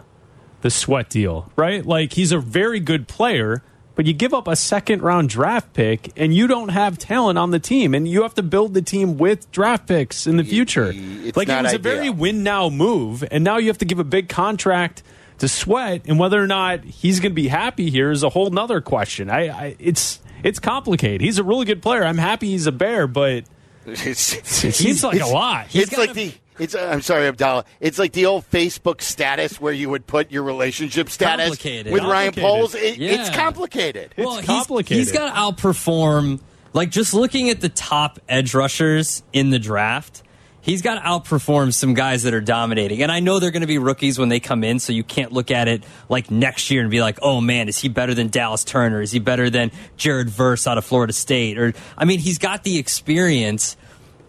the 0.60 0.70
sweat 0.70 1.08
deal, 1.10 1.50
right? 1.56 1.84
Like 1.84 2.12
he's 2.12 2.30
a 2.32 2.38
very 2.38 2.78
good 2.78 3.08
player, 3.08 3.62
but 4.00 4.06
you 4.06 4.14
give 4.14 4.32
up 4.32 4.48
a 4.48 4.56
second 4.56 5.02
round 5.02 5.28
draft 5.28 5.74
pick, 5.74 6.10
and 6.16 6.32
you 6.32 6.46
don't 6.46 6.70
have 6.70 6.96
talent 6.96 7.38
on 7.38 7.50
the 7.50 7.58
team, 7.58 7.92
and 7.92 8.08
you 8.08 8.22
have 8.22 8.32
to 8.32 8.42
build 8.42 8.72
the 8.72 8.80
team 8.80 9.18
with 9.18 9.52
draft 9.52 9.86
picks 9.86 10.26
in 10.26 10.38
the 10.38 10.42
future. 10.42 10.90
it's 10.94 11.36
like 11.36 11.50
it 11.50 11.62
was 11.62 11.74
ideal. 11.74 11.92
a 11.92 11.96
very 11.96 12.08
win 12.08 12.42
now 12.42 12.70
move, 12.70 13.22
and 13.30 13.44
now 13.44 13.58
you 13.58 13.66
have 13.66 13.76
to 13.76 13.84
give 13.84 13.98
a 13.98 14.04
big 14.04 14.30
contract 14.30 15.02
to 15.40 15.48
Sweat, 15.48 16.00
and 16.06 16.18
whether 16.18 16.42
or 16.42 16.46
not 16.46 16.82
he's 16.82 17.20
going 17.20 17.32
to 17.32 17.34
be 17.34 17.48
happy 17.48 17.90
here 17.90 18.10
is 18.10 18.22
a 18.22 18.30
whole 18.30 18.48
nother 18.48 18.80
question. 18.80 19.28
I, 19.28 19.48
I 19.48 19.76
it's 19.78 20.20
it's 20.42 20.60
complicated. 20.60 21.20
He's 21.20 21.38
a 21.38 21.44
really 21.44 21.66
good 21.66 21.82
player. 21.82 22.02
I'm 22.02 22.16
happy 22.16 22.46
he's 22.46 22.66
a 22.66 22.72
bear, 22.72 23.06
but 23.06 23.44
it 23.84 24.16
seems 24.16 25.04
like 25.04 25.20
a 25.20 25.26
lot. 25.26 25.66
it's 25.74 25.94
like 25.94 26.14
the. 26.14 26.32
It's, 26.60 26.74
uh, 26.74 26.88
I'm 26.92 27.00
sorry, 27.02 27.26
Abdallah. 27.26 27.64
It's 27.80 27.98
like 27.98 28.12
the 28.12 28.26
old 28.26 28.48
Facebook 28.50 29.00
status 29.00 29.60
where 29.60 29.72
you 29.72 29.90
would 29.90 30.06
put 30.06 30.30
your 30.30 30.42
relationship 30.42 31.08
status 31.08 31.46
Complicated. 31.48 31.92
with 31.92 32.02
Ryan 32.04 32.34
Poles. 32.34 32.74
It, 32.74 33.00
It's 33.00 33.30
complicated. 33.30 34.14
Well, 34.18 34.38
It's 34.38 34.46
he's- 34.46 34.88
he's 34.88 35.12
got 35.12 35.32
to 35.34 35.40
outperform. 35.40 36.40
Like 36.72 36.90
just 36.90 37.14
looking 37.14 37.50
at 37.50 37.60
the 37.60 37.68
top 37.68 38.20
edge 38.28 38.54
rushers 38.54 39.22
in 39.32 39.50
the 39.50 39.58
draft, 39.58 40.22
he's 40.60 40.82
got 40.82 40.94
to 40.96 41.00
outperform 41.00 41.72
some 41.74 41.94
guys 41.94 42.22
that 42.22 42.32
are 42.34 42.40
dominating. 42.40 43.02
And 43.02 43.10
I 43.10 43.18
know 43.18 43.40
they're 43.40 43.50
going 43.50 43.62
to 43.62 43.66
be 43.66 43.78
rookies 43.78 44.18
when 44.20 44.28
they 44.28 44.38
come 44.38 44.62
in, 44.62 44.78
so 44.78 44.92
you 44.92 45.02
can't 45.02 45.32
look 45.32 45.50
at 45.50 45.66
it 45.66 45.82
like 46.08 46.30
next 46.30 46.70
year 46.70 46.82
and 46.82 46.90
be 46.90 47.00
like, 47.00 47.18
"Oh 47.22 47.40
man, 47.40 47.68
is 47.68 47.78
he 47.78 47.88
better 47.88 48.14
than 48.14 48.28
Dallas 48.28 48.62
Turner? 48.62 49.00
Is 49.02 49.10
he 49.10 49.18
better 49.18 49.50
than 49.50 49.72
Jared 49.96 50.30
Verse 50.30 50.66
out 50.68 50.78
of 50.78 50.84
Florida 50.84 51.12
State?" 51.12 51.58
Or 51.58 51.72
I 51.98 52.04
mean, 52.04 52.20
he's 52.20 52.38
got 52.38 52.62
the 52.62 52.78
experience, 52.78 53.76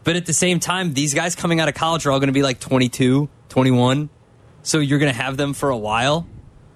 but 0.03 0.15
at 0.15 0.25
the 0.25 0.33
same 0.33 0.59
time, 0.59 0.93
these 0.93 1.13
guys 1.13 1.35
coming 1.35 1.59
out 1.59 1.67
of 1.69 1.75
college 1.75 2.05
are 2.05 2.11
all 2.11 2.19
going 2.19 2.27
to 2.27 2.33
be 2.33 2.43
like 2.43 2.59
22, 2.59 3.29
21. 3.49 4.09
So 4.63 4.79
you're 4.79 4.99
going 4.99 5.11
to 5.11 5.17
have 5.21 5.37
them 5.37 5.53
for 5.53 5.69
a 5.69 5.77
while. 5.77 6.27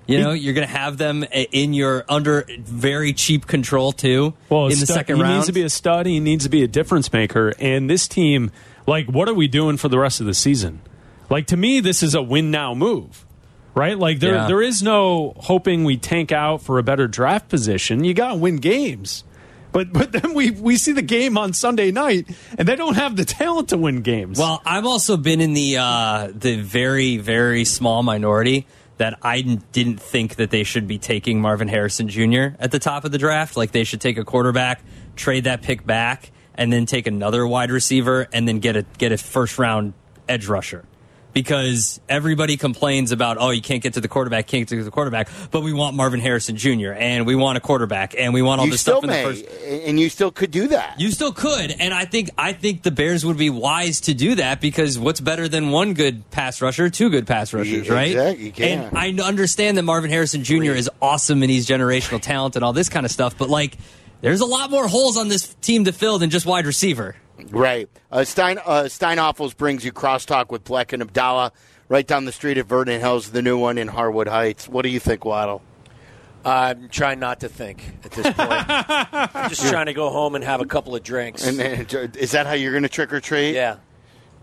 You 0.08 0.20
know, 0.20 0.34
you're 0.34 0.54
going 0.54 0.68
to 0.68 0.72
have 0.74 0.98
them 1.00 1.24
in 1.34 1.74
your 1.74 2.06
under 2.08 2.46
very 2.60 3.12
cheap 3.14 3.48
control 3.48 3.92
too. 3.92 4.36
Well, 4.50 4.66
in 4.66 4.80
the 4.80 4.86
stud- 4.86 4.96
second 4.98 5.16
he 5.16 5.22
round, 5.24 5.36
needs 5.36 5.48
to 5.48 5.52
be 5.54 5.64
a 5.64 5.70
stud. 5.70 6.06
He 6.06 6.20
needs 6.20 6.44
to 6.44 6.50
be 6.50 6.62
a 6.62 6.68
difference 6.68 7.12
maker. 7.12 7.54
And 7.60 7.90
this 7.90 8.08
team, 8.08 8.52
like, 8.86 9.08
what 9.08 9.28
are 9.28 9.34
we 9.34 9.48
doing 9.48 9.78
for 9.78 9.90
the 9.90 9.98
rest 9.98 10.20
of 10.20 10.28
the 10.28 10.36
season? 10.36 10.82
Like 11.28 11.48
to 11.48 11.58
me, 11.58 11.80
this 11.80 12.04
is 12.04 12.14
a 12.14 12.22
win 12.22 12.52
now 12.52 12.76
move, 12.76 13.26
right? 13.74 13.98
Like 13.98 14.20
there, 14.20 14.36
Yeah. 14.36 14.48
there 14.48 14.62
is 14.62 14.84
no 14.84 15.34
hoping 15.38 15.84
we 15.86 15.98
tank 15.98 16.32
out 16.32 16.62
for 16.62 16.78
a 16.78 16.84
better 16.84 17.08
draft 17.08 17.50
position. 17.50 18.04
You 18.04 18.14
got 18.14 18.30
to 18.30 18.36
win 18.36 18.58
games. 18.58 19.24
But 19.76 19.92
but 19.92 20.14
then 20.14 20.34
we 20.34 20.52
we 20.52 20.78
see 20.78 20.94
the 20.94 21.02
game 21.02 21.38
on 21.38 21.52
Sunday 21.52 21.92
night, 21.92 22.30
and 22.58 22.66
they 22.66 22.78
don't 22.78 22.96
have 22.96 23.18
the 23.18 23.26
talent 23.26 23.68
to 23.70 23.78
win 23.78 24.04
games. 24.04 24.40
Well, 24.40 24.62
I've 24.66 24.86
also 24.86 25.18
been 25.18 25.42
in 25.42 25.54
the 25.54 25.80
uh, 25.80 26.30
the 26.34 26.62
very 26.62 27.18
very 27.18 27.66
small 27.66 28.02
minority 28.02 28.68
that 29.00 29.20
I 29.22 29.42
didn't 29.42 30.00
think 30.00 30.38
that 30.38 30.50
they 30.50 30.64
should 30.64 30.88
be 30.88 30.98
taking 30.98 31.42
Marvin 31.42 31.68
Harrison 31.68 32.08
Jr. 32.08 32.56
at 32.58 32.72
the 32.72 32.80
top 32.80 33.04
of 33.04 33.12
the 33.12 33.18
draft. 33.18 33.58
Like 33.58 33.74
they 33.74 33.84
should 33.84 34.00
take 34.00 34.18
a 34.18 34.24
quarterback, 34.24 34.82
trade 35.18 35.44
that 35.44 35.62
pick 35.62 35.86
back, 35.86 36.32
and 36.54 36.72
then 36.72 36.86
take 36.86 37.06
another 37.06 37.46
wide 37.46 37.70
receiver, 37.70 38.30
and 38.32 38.48
then 38.48 38.60
get 38.60 38.78
a 38.78 38.86
get 38.98 39.12
a 39.12 39.18
first 39.18 39.60
round 39.60 39.92
edge 40.30 40.48
rusher. 40.48 40.86
Because 41.36 42.00
everybody 42.08 42.56
complains 42.56 43.12
about, 43.12 43.36
oh, 43.38 43.50
you 43.50 43.62
can't 43.62 43.84
get 43.84 43.96
to 43.96 44.00
the 44.00 44.08
quarterback, 44.08 44.48
can't 44.48 44.70
get 44.70 44.78
to 44.78 44.84
the 44.86 44.90
quarterback, 44.90 45.28
but 45.52 45.64
we 45.64 45.74
want 45.74 45.94
Marvin 45.94 46.22
Harrison 46.22 46.56
Jr. 46.56 46.94
and 46.94 47.26
we 47.26 47.36
want 47.36 47.58
a 47.58 47.60
quarterback 47.60 48.16
and 48.18 48.34
we 48.34 48.42
want 48.42 48.62
all 48.62 48.66
you 48.68 48.72
this 48.72 48.80
stuff 48.80 49.04
in 49.04 49.10
may, 49.10 49.22
the 49.22 49.44
first. 49.44 49.64
and 49.86 50.00
you 50.00 50.08
still 50.08 50.32
could 50.32 50.50
do 50.50 50.70
that. 50.70 50.98
You 50.98 51.12
still 51.12 51.34
could, 51.34 51.76
and 51.78 51.94
I 51.94 52.06
think 52.06 52.30
I 52.38 52.54
think 52.54 52.84
the 52.84 52.92
Bears 52.92 53.26
would 53.26 53.36
be 53.38 53.50
wise 53.50 54.00
to 54.02 54.14
do 54.14 54.36
that 54.36 54.62
because 54.62 54.98
what's 54.98 55.20
better 55.20 55.50
than 55.50 55.72
one 55.72 55.94
good 55.94 56.32
pass 56.32 56.62
rusher, 56.62 56.90
two 56.90 57.10
good 57.10 57.28
pass 57.28 57.52
rushers, 57.54 57.86
Yeah, 57.86 57.94
right? 57.94 58.08
exactly, 58.12 58.46
you 58.46 58.52
can. 58.54 58.80
And 58.96 58.98
I 58.98 59.12
understand 59.28 59.78
that 59.78 59.84
Marvin 59.84 60.12
Harrison 60.12 60.42
Jr. 60.46 60.72
is 60.72 60.90
awesome 61.02 61.42
and 61.44 61.52
he's 61.52 61.68
generational 61.68 62.22
talent 62.22 62.56
and 62.56 62.64
all 62.64 62.72
this 62.72 62.88
kind 62.88 63.06
of 63.06 63.12
stuff, 63.12 63.38
but 63.38 63.50
like, 63.50 63.78
there's 64.22 64.40
a 64.40 64.46
lot 64.46 64.72
more 64.72 64.88
holes 64.88 65.18
on 65.18 65.28
this 65.28 65.54
team 65.56 65.84
to 65.84 65.92
fill 65.92 66.18
than 66.18 66.30
just 66.30 66.46
wide 66.46 66.66
receiver. 66.66 67.18
Right. 67.50 67.90
Uh, 68.12 68.24
Stein 68.24 68.60
uh, 68.60 68.84
Steinhafels 68.84 69.56
brings 69.56 69.84
you 69.84 69.92
crosstalk 69.92 70.50
with 70.50 70.64
Bleck 70.64 70.94
and 70.94 71.02
Abdallah 71.02 71.52
right 71.90 72.06
down 72.06 72.26
the 72.26 72.32
street 72.32 72.58
at 72.58 72.66
Vernon 72.66 73.00
Hills, 73.00 73.32
the 73.32 73.42
new 73.42 73.58
one 73.58 73.78
in 73.78 73.88
Harwood 73.88 74.28
Heights. 74.28 74.68
What 74.68 74.84
do 74.84 74.90
you 74.90 75.00
think, 75.00 75.26
Waddle? 75.26 75.62
I'm 76.44 76.90
trying 76.90 77.20
not 77.20 77.40
to 77.40 77.50
think 77.50 77.84
at 78.04 78.12
this 78.12 78.26
point. 78.26 78.36
I'm 79.36 79.50
just 79.50 79.68
trying 79.68 79.88
to 79.88 79.94
go 79.94 80.10
home 80.12 80.36
and 80.36 80.44
have 80.44 80.62
a 80.62 80.66
couple 80.66 80.96
of 80.96 81.02
drinks. 81.02 81.46
And, 81.46 81.60
and 81.60 82.16
is 82.16 82.32
that 82.32 82.46
how 82.46 82.54
you're 82.54 82.72
going 82.72 82.84
to 82.84 82.90
trick 82.90 83.12
or 83.12 83.20
treat? 83.20 83.56
yeah. 83.56 83.78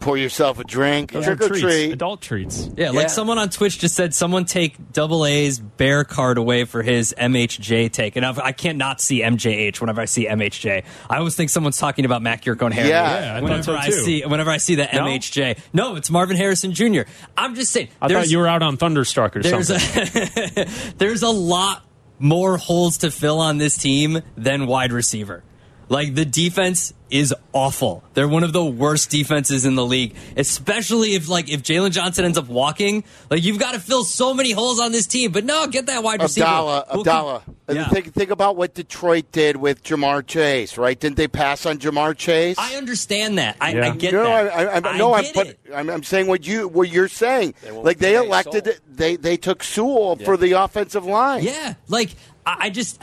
Pour 0.03 0.17
yourself 0.19 0.59
a 0.59 0.65
drink, 0.65 1.13
Those 1.13 1.29
are 1.29 1.37
trick 1.37 1.43
or 1.47 1.49
treats, 1.55 1.63
treat. 1.63 1.93
adult 1.93 2.21
treats. 2.21 2.69
Yeah, 2.77 2.91
like 2.91 3.03
Yeah. 3.03 3.07
someone 3.07 3.39
on 3.39 3.51
Twitch 3.51 3.79
just 3.79 3.95
said, 3.95 4.13
someone 4.15 4.45
take 4.45 4.93
Double 4.93 5.25
A's 5.25 5.61
bear 5.61 6.03
card 6.03 6.39
away 6.39 6.65
for 6.65 6.83
his 6.83 7.15
MHJ 7.17 7.89
take. 7.89 8.17
And 8.17 8.27
I've, 8.27 8.39
I 8.41 8.51
can't 8.53 8.79
not 8.79 9.01
see 9.01 9.23
MJH 9.23 9.81
whenever 9.81 10.01
I 10.01 10.07
see 10.07 10.27
MHJ. 10.27 10.83
I 11.09 11.17
always 11.19 11.37
think 11.37 11.51
someone's 11.51 11.79
talking 11.79 12.05
about 12.05 12.21
Mac 12.21 12.43
Yurko 12.45 12.73
Harry. 12.73 12.89
Yeah. 12.89 13.03
Yeah, 13.21 13.31
I 13.31 13.35
thought 13.35 13.43
whenever 13.45 13.63
so, 13.63 13.77
I 13.77 13.87
too. 13.87 13.93
see 13.93 14.23
whenever 14.23 14.51
I 14.51 14.57
see 14.57 14.75
the 14.75 14.89
No? 14.93 15.05
MHJ. 15.07 15.59
No, 15.73 15.95
it's 15.95 16.11
Marvin 16.11 16.37
Harrison 16.37 16.73
Jr. 16.73 17.03
I'm 17.39 17.55
just 17.55 17.71
saying. 17.71 17.89
I 18.01 18.09
thought 18.09 18.29
you 18.29 18.39
were 18.39 18.49
out 18.49 18.63
on 18.63 18.77
Thunderstruck 18.77 19.37
or 19.37 19.43
there's 19.43 19.69
something. 19.69 20.29
a 20.57 20.69
there's 20.99 21.23
a 21.23 21.31
lot 21.31 21.85
more 22.19 22.57
holes 22.57 22.99
to 22.99 23.11
fill 23.13 23.39
on 23.39 23.59
this 23.59 23.77
team 23.77 24.21
than 24.37 24.67
wide 24.67 24.93
receiver. 24.93 25.45
Like 25.89 26.15
the 26.15 26.25
defense 26.25 26.93
is 27.13 27.35
awful. 27.53 28.03
They're 28.15 28.27
one 28.27 28.43
of 28.43 28.53
the 28.53 28.65
worst 28.65 29.11
defenses 29.11 29.65
in 29.67 29.75
the 29.75 29.85
league, 29.85 30.15
especially 30.37 31.15
if 31.15 31.29
like 31.29 31.49
if 31.51 31.63
Jaylon 31.63 31.91
Johnson 31.93 32.25
ends 32.25 32.39
up 32.39 32.49
walking. 32.49 33.05
Like 33.31 33.45
you've 33.45 33.59
got 33.59 33.75
to 33.75 33.81
fill 33.81 34.05
so 34.05 34.33
many 34.35 34.51
holes 34.53 34.81
on 34.81 34.93
this 34.93 35.07
team. 35.07 35.31
But 35.33 35.45
no, 35.45 35.67
get 35.67 35.87
that 35.87 36.03
wide 36.03 36.23
receiver. 36.23 36.47
Abdallah, 36.47 36.87
We'll 36.91 37.01
Abdallah. 37.01 37.43
keep- 37.47 37.77
Yeah. 37.77 37.89
Think, 37.89 38.13
think 38.15 38.31
about 38.31 38.57
what 38.57 38.75
Detroit 38.75 39.31
did 39.33 39.57
with 39.57 39.83
Ja'Marr 39.83 40.27
Chase, 40.27 40.77
right? 40.77 40.99
Didn't 40.99 41.17
they 41.17 41.29
pass 41.29 41.65
on 41.67 41.79
Ja'Marr 41.79 42.17
Chase? 42.17 42.57
I 42.59 42.77
understand 42.77 43.39
that. 43.39 43.57
I, 43.61 43.73
Yeah. 43.75 43.87
I 43.93 43.97
get 43.97 44.13
no, 44.13 44.25
that. 44.25 44.55
I, 44.55 44.65
I, 44.65 44.93
I, 44.95 44.99
no, 44.99 45.15
I'm, 45.15 45.25
but 45.35 45.47
it. 45.49 45.61
I'm, 45.75 45.89
I'm 45.91 46.03
saying 46.03 46.27
what 46.27 46.47
you 46.47 46.69
what 46.69 46.89
you're 46.91 47.09
saying. 47.09 47.55
won't 47.71 47.85
like 47.85 47.99
they 47.99 48.17
elected, 48.17 48.65
Sewell. 48.65 48.77
they 48.91 49.17
they 49.17 49.37
took 49.37 49.63
Sewell 49.63 50.17
for 50.17 50.37
the 50.37 50.53
offensive 50.53 51.05
line. 51.07 51.45
Yeah, 51.45 51.75
like 51.89 52.11
I, 52.47 52.57
I 52.67 52.71
just 52.71 53.01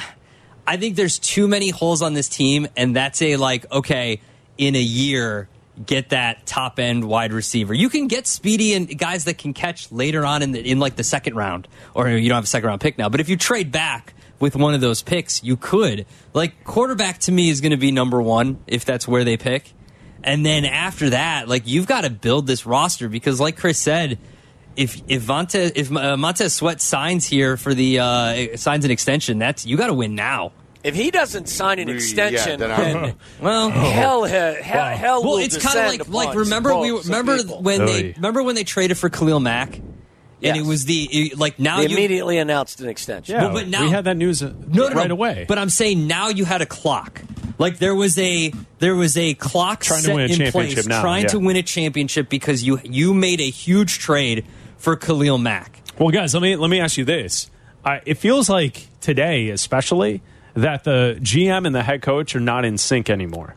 I 0.69 0.77
think 0.77 0.95
there's 0.95 1.17
too 1.17 1.47
many 1.47 1.71
holes 1.71 2.03
on 2.03 2.13
this 2.13 2.29
team, 2.29 2.67
and 2.77 2.95
that's 2.95 3.23
a 3.23 3.37
like 3.37 3.69
okay 3.71 4.21
in 4.55 4.75
a 4.75 4.81
year 4.81 5.49
get 5.83 6.09
that 6.09 6.45
top 6.45 6.77
end 6.77 7.05
wide 7.05 7.33
receiver. 7.33 7.73
You 7.73 7.89
can 7.89 8.07
get 8.07 8.27
speedy 8.27 8.75
and 8.75 8.95
guys 8.95 9.25
that 9.25 9.39
can 9.39 9.53
catch 9.53 9.91
later 9.91 10.23
on 10.27 10.43
in 10.43 10.51
the, 10.51 10.59
in 10.59 10.77
like 10.77 10.95
the 10.95 11.03
second 11.03 11.35
round, 11.35 11.67
or 11.95 12.07
you 12.07 12.29
don't 12.29 12.35
have 12.35 12.43
a 12.43 12.47
second 12.47 12.67
round 12.67 12.81
pick 12.81 12.99
now. 12.99 13.09
But 13.09 13.19
if 13.19 13.29
you 13.29 13.35
trade 13.35 13.71
back 13.71 14.13
with 14.39 14.55
one 14.55 14.75
of 14.75 14.81
those 14.81 15.01
picks, 15.01 15.43
you 15.43 15.57
could 15.57 16.05
like 16.35 16.63
quarterback 16.65 17.17
to 17.21 17.31
me 17.31 17.49
is 17.49 17.61
going 17.61 17.71
to 17.71 17.77
be 17.77 17.91
number 17.91 18.21
one 18.21 18.59
if 18.67 18.85
that's 18.85 19.07
where 19.07 19.23
they 19.23 19.37
pick. 19.37 19.73
And 20.23 20.45
then 20.45 20.65
after 20.65 21.09
that, 21.09 21.47
like 21.47 21.63
you've 21.65 21.87
got 21.87 22.01
to 22.01 22.11
build 22.11 22.45
this 22.45 22.67
roster 22.67 23.09
because, 23.09 23.39
like 23.39 23.57
Chris 23.57 23.79
said, 23.79 24.19
if 24.79 25.01
if 25.07 25.27
Montez 25.27 25.71
if 25.75 25.91
uh, 25.95 26.15
Montez 26.17 26.53
Sweat 26.53 26.81
signs 26.81 27.25
here 27.27 27.57
for 27.57 27.73
the 27.73 27.99
uh, 27.99 28.57
signs 28.57 28.85
an 28.85 28.91
extension, 28.91 29.37
that's 29.37 29.65
you 29.65 29.77
got 29.77 29.87
to 29.87 29.93
win 29.93 30.15
now. 30.15 30.51
If 30.81 30.95
he 30.95 31.11
doesn't 31.11 31.49
sign 31.49 31.77
an 31.79 31.89
Yeah, 31.89 31.95
extension, 31.95 32.59
then 32.61 32.69
then 33.03 33.15
Well, 33.41 33.69
hell, 33.69 34.23
hell, 34.23 34.53
hell 34.63 35.21
well, 35.23 35.31
will 35.33 35.37
it's 35.39 35.57
kind 35.57 35.77
of 35.77 35.87
like 35.87 36.07
like 36.07 36.35
remember 36.37 36.69
some 36.69 36.79
we 36.81 36.87
people. 36.87 37.01
remember 37.03 37.37
when 37.61 37.85
they 37.85 38.13
remember 38.15 38.43
when 38.43 38.55
they 38.55 38.63
traded 38.63 38.97
for 38.97 39.09
Khalil 39.09 39.41
Mack, 39.41 39.77
and 39.77 40.57
it 40.57 40.63
was 40.65 40.85
the 40.85 41.03
it- 41.11 41.37
like 41.37 41.59
now 41.59 41.77
They 41.77 41.87
you 41.87 41.97
immediately 41.97 42.37
announced 42.37 42.79
an 42.79 42.87
extension. 42.87 43.35
Yeah, 43.35 43.43
Well, 43.45 43.53
but 43.55 43.67
now- 43.67 43.81
we 43.83 43.89
had 43.89 44.05
that 44.05 44.15
news 44.15 44.41
uh, 44.41 44.53
no, 44.67 44.87
no, 44.87 44.95
right 44.95 45.09
no. 45.09 45.15
away. 45.15 45.43
But 45.49 45.57
I'm 45.57 45.69
saying 45.69 46.07
now 46.07 46.29
you 46.29 46.45
had 46.45 46.61
a 46.61 46.65
clock. 46.65 47.21
Like 47.57 47.77
there 47.79 47.93
was 47.93 48.17
a 48.17 48.53
there 48.77 48.95
was 48.95 49.17
a 49.17 49.33
clock 49.33 49.81
Trying 49.81 49.99
to 50.03 50.05
set 50.05 50.15
win 50.15 50.29
a 50.29 50.33
in 50.33 50.37
championship 50.39 50.73
place 50.75 50.87
now, 50.87 51.01
trying 51.01 51.23
yeah. 51.23 51.27
to 51.29 51.39
win 51.39 51.57
a 51.57 51.61
championship 51.63 52.29
because 52.29 52.63
you 52.63 52.79
you 52.85 53.13
made 53.13 53.41
a 53.41 53.49
huge 53.49 53.99
trade 53.99 54.45
for 54.79 54.95
Khalil 54.95 55.37
Mack. 55.37 55.81
Well, 55.99 56.09
guys, 56.09 56.33
let 56.33 56.41
me 56.41 56.55
let 56.55 56.69
me 56.69 56.79
ask 56.79 56.97
you 56.97 57.05
this: 57.05 57.51
I, 57.85 58.01
It 58.05 58.15
feels 58.15 58.49
like 58.49 58.87
today, 59.01 59.49
especially, 59.49 60.21
that 60.55 60.83
the 60.83 61.17
GM 61.21 61.67
and 61.67 61.75
the 61.75 61.83
head 61.83 62.01
coach 62.01 62.35
are 62.35 62.39
not 62.39 62.65
in 62.65 62.77
sync 62.77 63.09
anymore. 63.09 63.55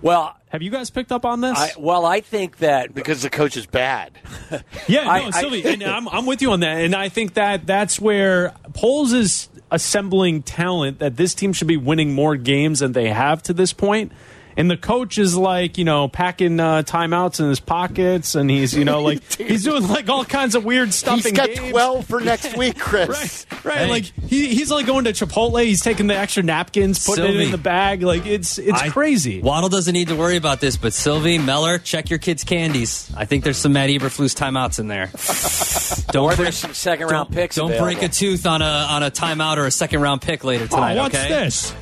Well, 0.00 0.36
Have 0.50 0.62
you 0.62 0.70
guys 0.70 0.90
picked 0.90 1.10
up 1.10 1.24
on 1.24 1.40
this? 1.40 1.58
I, 1.58 1.72
well, 1.76 2.06
I 2.06 2.20
think 2.20 2.58
that 2.58 2.94
because 2.94 3.22
the 3.22 3.30
coach 3.30 3.56
is 3.56 3.66
bad. 3.66 4.12
yeah, 4.86 5.02
no, 5.04 5.10
I- 5.10 5.16
I- 5.26 5.30
Silvy, 5.32 5.64
and 5.66 5.82
I'm, 5.82 6.08
I'm 6.08 6.24
with 6.24 6.40
you 6.40 6.52
on 6.52 6.60
that, 6.60 6.78
and 6.84 6.94
I 6.94 7.08
think 7.08 7.34
that 7.34 7.66
that's 7.66 8.00
where 8.00 8.54
Poles 8.74 9.12
is 9.12 9.48
assembling 9.70 10.42
talent 10.42 11.00
that 11.00 11.16
this 11.16 11.34
team 11.34 11.52
should 11.52 11.66
be 11.68 11.76
winning 11.76 12.12
more 12.14 12.36
games 12.36 12.78
than 12.78 12.92
they 12.92 13.08
have 13.10 13.42
to 13.42 13.52
this 13.52 13.72
point. 13.72 14.12
And 14.58 14.68
the 14.68 14.76
coach 14.76 15.18
is 15.18 15.36
like, 15.36 15.78
you 15.78 15.84
know, 15.84 16.08
packing 16.08 16.58
uh, 16.58 16.82
timeouts 16.82 17.38
in 17.38 17.48
his 17.48 17.60
pockets, 17.60 18.34
and 18.34 18.50
he's, 18.50 18.74
you 18.74 18.84
know, 18.84 19.02
like 19.04 19.22
he's 19.34 19.62
doing 19.62 19.86
like 19.86 20.08
all 20.08 20.24
kinds 20.24 20.56
of 20.56 20.64
weird 20.64 20.92
stuff. 20.92 21.14
He's 21.14 21.26
in 21.26 21.34
got 21.34 21.46
games. 21.48 21.70
12 21.70 22.04
for 22.06 22.20
next 22.20 22.56
week, 22.58 22.76
Chris. 22.76 23.46
Right, 23.52 23.64
right. 23.64 23.88
Like 23.88 24.04
he, 24.04 24.48
he's 24.52 24.68
like 24.70 24.84
going 24.86 25.04
to 25.04 25.12
Chipotle. 25.12 25.62
He's 25.64 25.80
taking 25.80 26.08
the 26.08 26.16
extra 26.16 26.42
napkins, 26.42 27.06
putting 27.06 27.24
it 27.26 27.36
in 27.40 27.50
the 27.52 27.56
bag. 27.56 28.02
Like 28.02 28.26
it's 28.26 28.58
it's 28.58 28.82
I- 28.82 28.88
crazy. 28.90 29.40
Waddle 29.40 29.68
doesn't 29.68 29.92
need 29.94 30.08
to 30.08 30.16
worry 30.16 30.36
about 30.36 30.60
this, 30.60 30.76
but 30.76 30.92
Silvy 30.92 31.38
Meller, 31.38 31.78
check 31.78 32.10
your 32.10 32.18
kids' 32.18 32.42
candies. 32.42 33.10
I 33.16 33.26
think 33.26 33.44
there's 33.44 33.58
some 33.58 33.72
Matt 33.72 33.90
Eberflus 33.90 34.34
timeouts 34.36 34.80
in 34.80 34.88
there. 34.88 35.06
don't 36.12 36.34
break, 36.36 36.52
some 36.52 36.74
second 36.74 37.06
round 37.06 37.30
picks. 37.32 37.54
don't 37.54 37.78
break 37.78 38.02
a 38.02 38.08
tooth 38.08 38.44
on 38.44 38.60
a 38.62 38.64
on 38.64 39.04
a 39.04 39.10
timeout 39.12 39.58
or 39.58 39.66
a 39.66 39.70
second 39.70 40.00
round 40.00 40.20
pick 40.20 40.42
later 40.42 40.64
Oh, 40.64 40.74
tonight. 40.74 40.96
what's 40.96 41.14
okay? 41.14 41.28
this? 41.28 41.72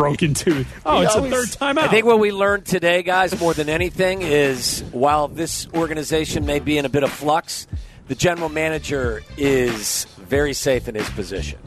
Broken 0.00 0.34
tooth. 0.34 0.66
Oh, 0.84 0.98
He 1.00 1.04
it's 1.06 1.14
always- 1.16 1.32
a 1.32 1.36
third 1.36 1.52
time 1.52 1.78
out. 1.78 1.84
I 1.84 1.88
think 1.88 2.06
what 2.06 2.18
we 2.18 2.32
learned 2.32 2.64
today, 2.66 3.02
guys, 3.02 3.38
more 3.40 3.54
than 3.54 3.68
anything, 3.68 4.22
is 4.22 4.82
while 4.92 5.28
this 5.28 5.66
organization 5.74 6.46
may 6.46 6.58
be 6.58 6.78
in 6.78 6.84
a 6.84 6.88
bit 6.88 7.02
of 7.02 7.10
flux, 7.10 7.66
the 8.08 8.14
general 8.14 8.48
manager 8.48 9.22
is 9.36 10.06
very 10.18 10.52
safe 10.54 10.88
in 10.88 10.94
his 10.94 11.08
position. 11.10 11.58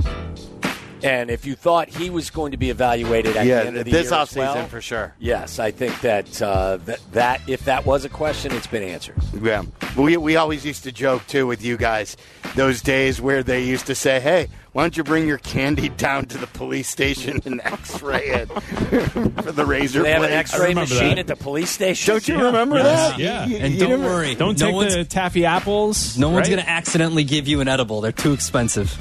And 1.04 1.30
if 1.30 1.46
you 1.46 1.56
thought 1.56 1.90
he 1.90 2.10
was 2.10 2.30
going 2.30 2.52
to 2.52 2.58
be 2.58 2.70
evaluated 2.70 3.36
at 3.36 3.46
Yeah, 3.46 3.62
the 3.62 3.68
end 3.68 3.78
of 3.78 3.86
the 3.86 3.92
this 3.92 4.10
year 4.10 4.20
as 4.20 4.30
offseason 4.30 4.36
well, 4.56 4.68
for 4.68 4.82
sure. 4.82 5.14
Yes, 5.20 5.60
I 5.60 5.72
think 5.72 6.00
that, 6.02 6.42
uh, 6.42 6.78
that 6.86 7.00
that 7.12 7.42
if 7.48 7.66
that 7.66 7.86
was 7.86 8.06
a 8.06 8.10
question, 8.10 8.54
it's 8.54 8.68
been 8.68 8.84
answered. 8.84 9.18
Yeah. 9.42 9.64
We, 9.98 10.16
we 10.18 10.38
always 10.38 10.66
used 10.66 10.84
to 10.84 10.92
joke, 10.92 11.28
too, 11.28 11.46
with 11.46 11.64
you 11.64 11.76
guys, 11.78 12.16
those 12.56 12.82
days 12.82 13.20
where 13.22 13.44
they 13.44 13.64
used 13.64 13.86
to 13.88 13.96
say, 13.96 14.20
hey, 14.22 14.48
why 14.72 14.84
don't 14.84 14.96
you 14.98 15.04
bring 15.04 15.28
your 15.28 15.38
candy 15.40 15.90
down 15.98 16.26
to 16.28 16.38
the 16.38 16.48
police 16.48 16.88
station 16.88 17.42
and 17.46 17.60
x 17.64 18.02
ray 18.02 18.26
it 18.28 18.46
for 18.48 19.52
the 19.52 19.66
razor 19.66 20.00
Do 20.00 20.04
they 20.04 20.12
have 20.14 20.24
an 20.24 20.30
blade? 20.30 20.38
X-ray 20.40 20.74
machine 20.74 21.10
that. 21.10 21.20
at 21.20 21.28
the 21.28 21.36
police 21.36 21.70
station. 21.70 22.14
Don't 22.14 22.28
you 22.28 22.42
remember 22.42 22.78
Yes, 22.78 23.10
that? 23.12 23.20
yeah. 23.20 23.46
You- 23.46 23.58
And 23.58 23.74
you 23.74 23.80
don't 23.82 23.90
never- 23.90 24.04
worry, 24.06 24.36
Don't 24.36 24.58
no 24.60 24.66
take 24.68 24.76
one's, 24.76 24.96
the 24.96 25.04
taffy 25.06 25.46
apples. 25.46 26.18
no 26.18 26.30
one's 26.30 26.48
right? 26.48 26.56
going 26.56 26.66
to 26.66 26.70
accidentally 26.72 27.24
give 27.24 27.48
you 27.48 27.60
an 27.62 27.68
edible. 27.68 28.02
They're 28.02 28.12
too 28.12 28.34
expensive. 28.34 28.98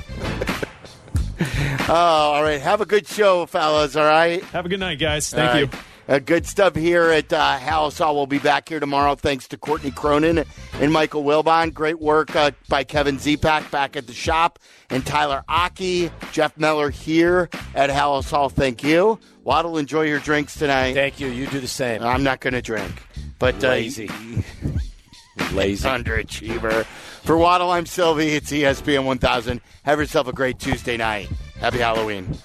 Oh, 1.88 1.94
all 1.94 2.42
right. 2.42 2.60
Have 2.60 2.80
a 2.80 2.86
good 2.86 3.06
show, 3.06 3.44
fellas, 3.46 3.96
all 3.96 4.04
right? 4.04 4.42
Have 4.44 4.64
a 4.64 4.68
good 4.68 4.80
night, 4.80 4.98
guys. 4.98 5.30
Thank 5.30 5.50
All 5.50 5.58
you. 5.60 5.66
right. 5.66 5.74
Uh, 6.08 6.18
good 6.18 6.46
stuff 6.46 6.74
here 6.74 7.10
at 7.10 7.32
uh, 7.32 7.58
Halas 7.58 7.98
Hall. 7.98 8.14
We'll 8.14 8.26
be 8.26 8.38
back 8.38 8.68
here 8.68 8.80
tomorrow 8.80 9.14
thanks 9.14 9.46
to 9.48 9.56
Courtney 9.56 9.90
Cronin 9.90 10.44
and 10.74 10.92
Michael 10.92 11.22
Wilbon. 11.24 11.72
Great 11.72 12.00
work 12.00 12.34
uh, 12.34 12.50
by 12.68 12.84
Kevin 12.84 13.18
Zepak 13.18 13.70
back 13.70 13.96
at 13.96 14.06
the 14.06 14.12
shop. 14.12 14.58
And 14.90 15.04
Tyler 15.06 15.44
Aki, 15.48 16.10
Jeff 16.32 16.56
Meller 16.58 16.90
here 16.90 17.48
at 17.74 17.90
Halas 17.90 18.30
Hall. 18.30 18.48
Thank 18.48 18.82
you. 18.82 19.18
Waddle, 19.44 19.78
enjoy 19.78 20.02
your 20.02 20.18
drinks 20.20 20.54
tonight. 20.56 20.94
Thank 20.94 21.20
you. 21.20 21.28
You 21.28 21.46
do 21.46 21.60
the 21.60 21.68
same. 21.68 22.02
I'm 22.02 22.22
not 22.22 22.40
going 22.40 22.54
to 22.54 22.62
drink. 22.62 22.92
But 23.38 23.62
uh, 23.62 23.68
Lazy. 23.68 24.10
Lazy. 25.52 25.88
underachiever. 25.88 26.86
For 27.24 27.36
Waddle, 27.36 27.70
I'm 27.70 27.86
Silvy. 27.86 28.30
It's 28.30 28.50
ESPN 28.50 29.04
1000. 29.04 29.60
Have 29.84 30.00
yourself 30.00 30.26
a 30.26 30.32
great 30.32 30.58
Tuesday 30.58 30.96
night. 30.96 31.28
Happy 31.60 31.78
Halloween. 31.78 32.36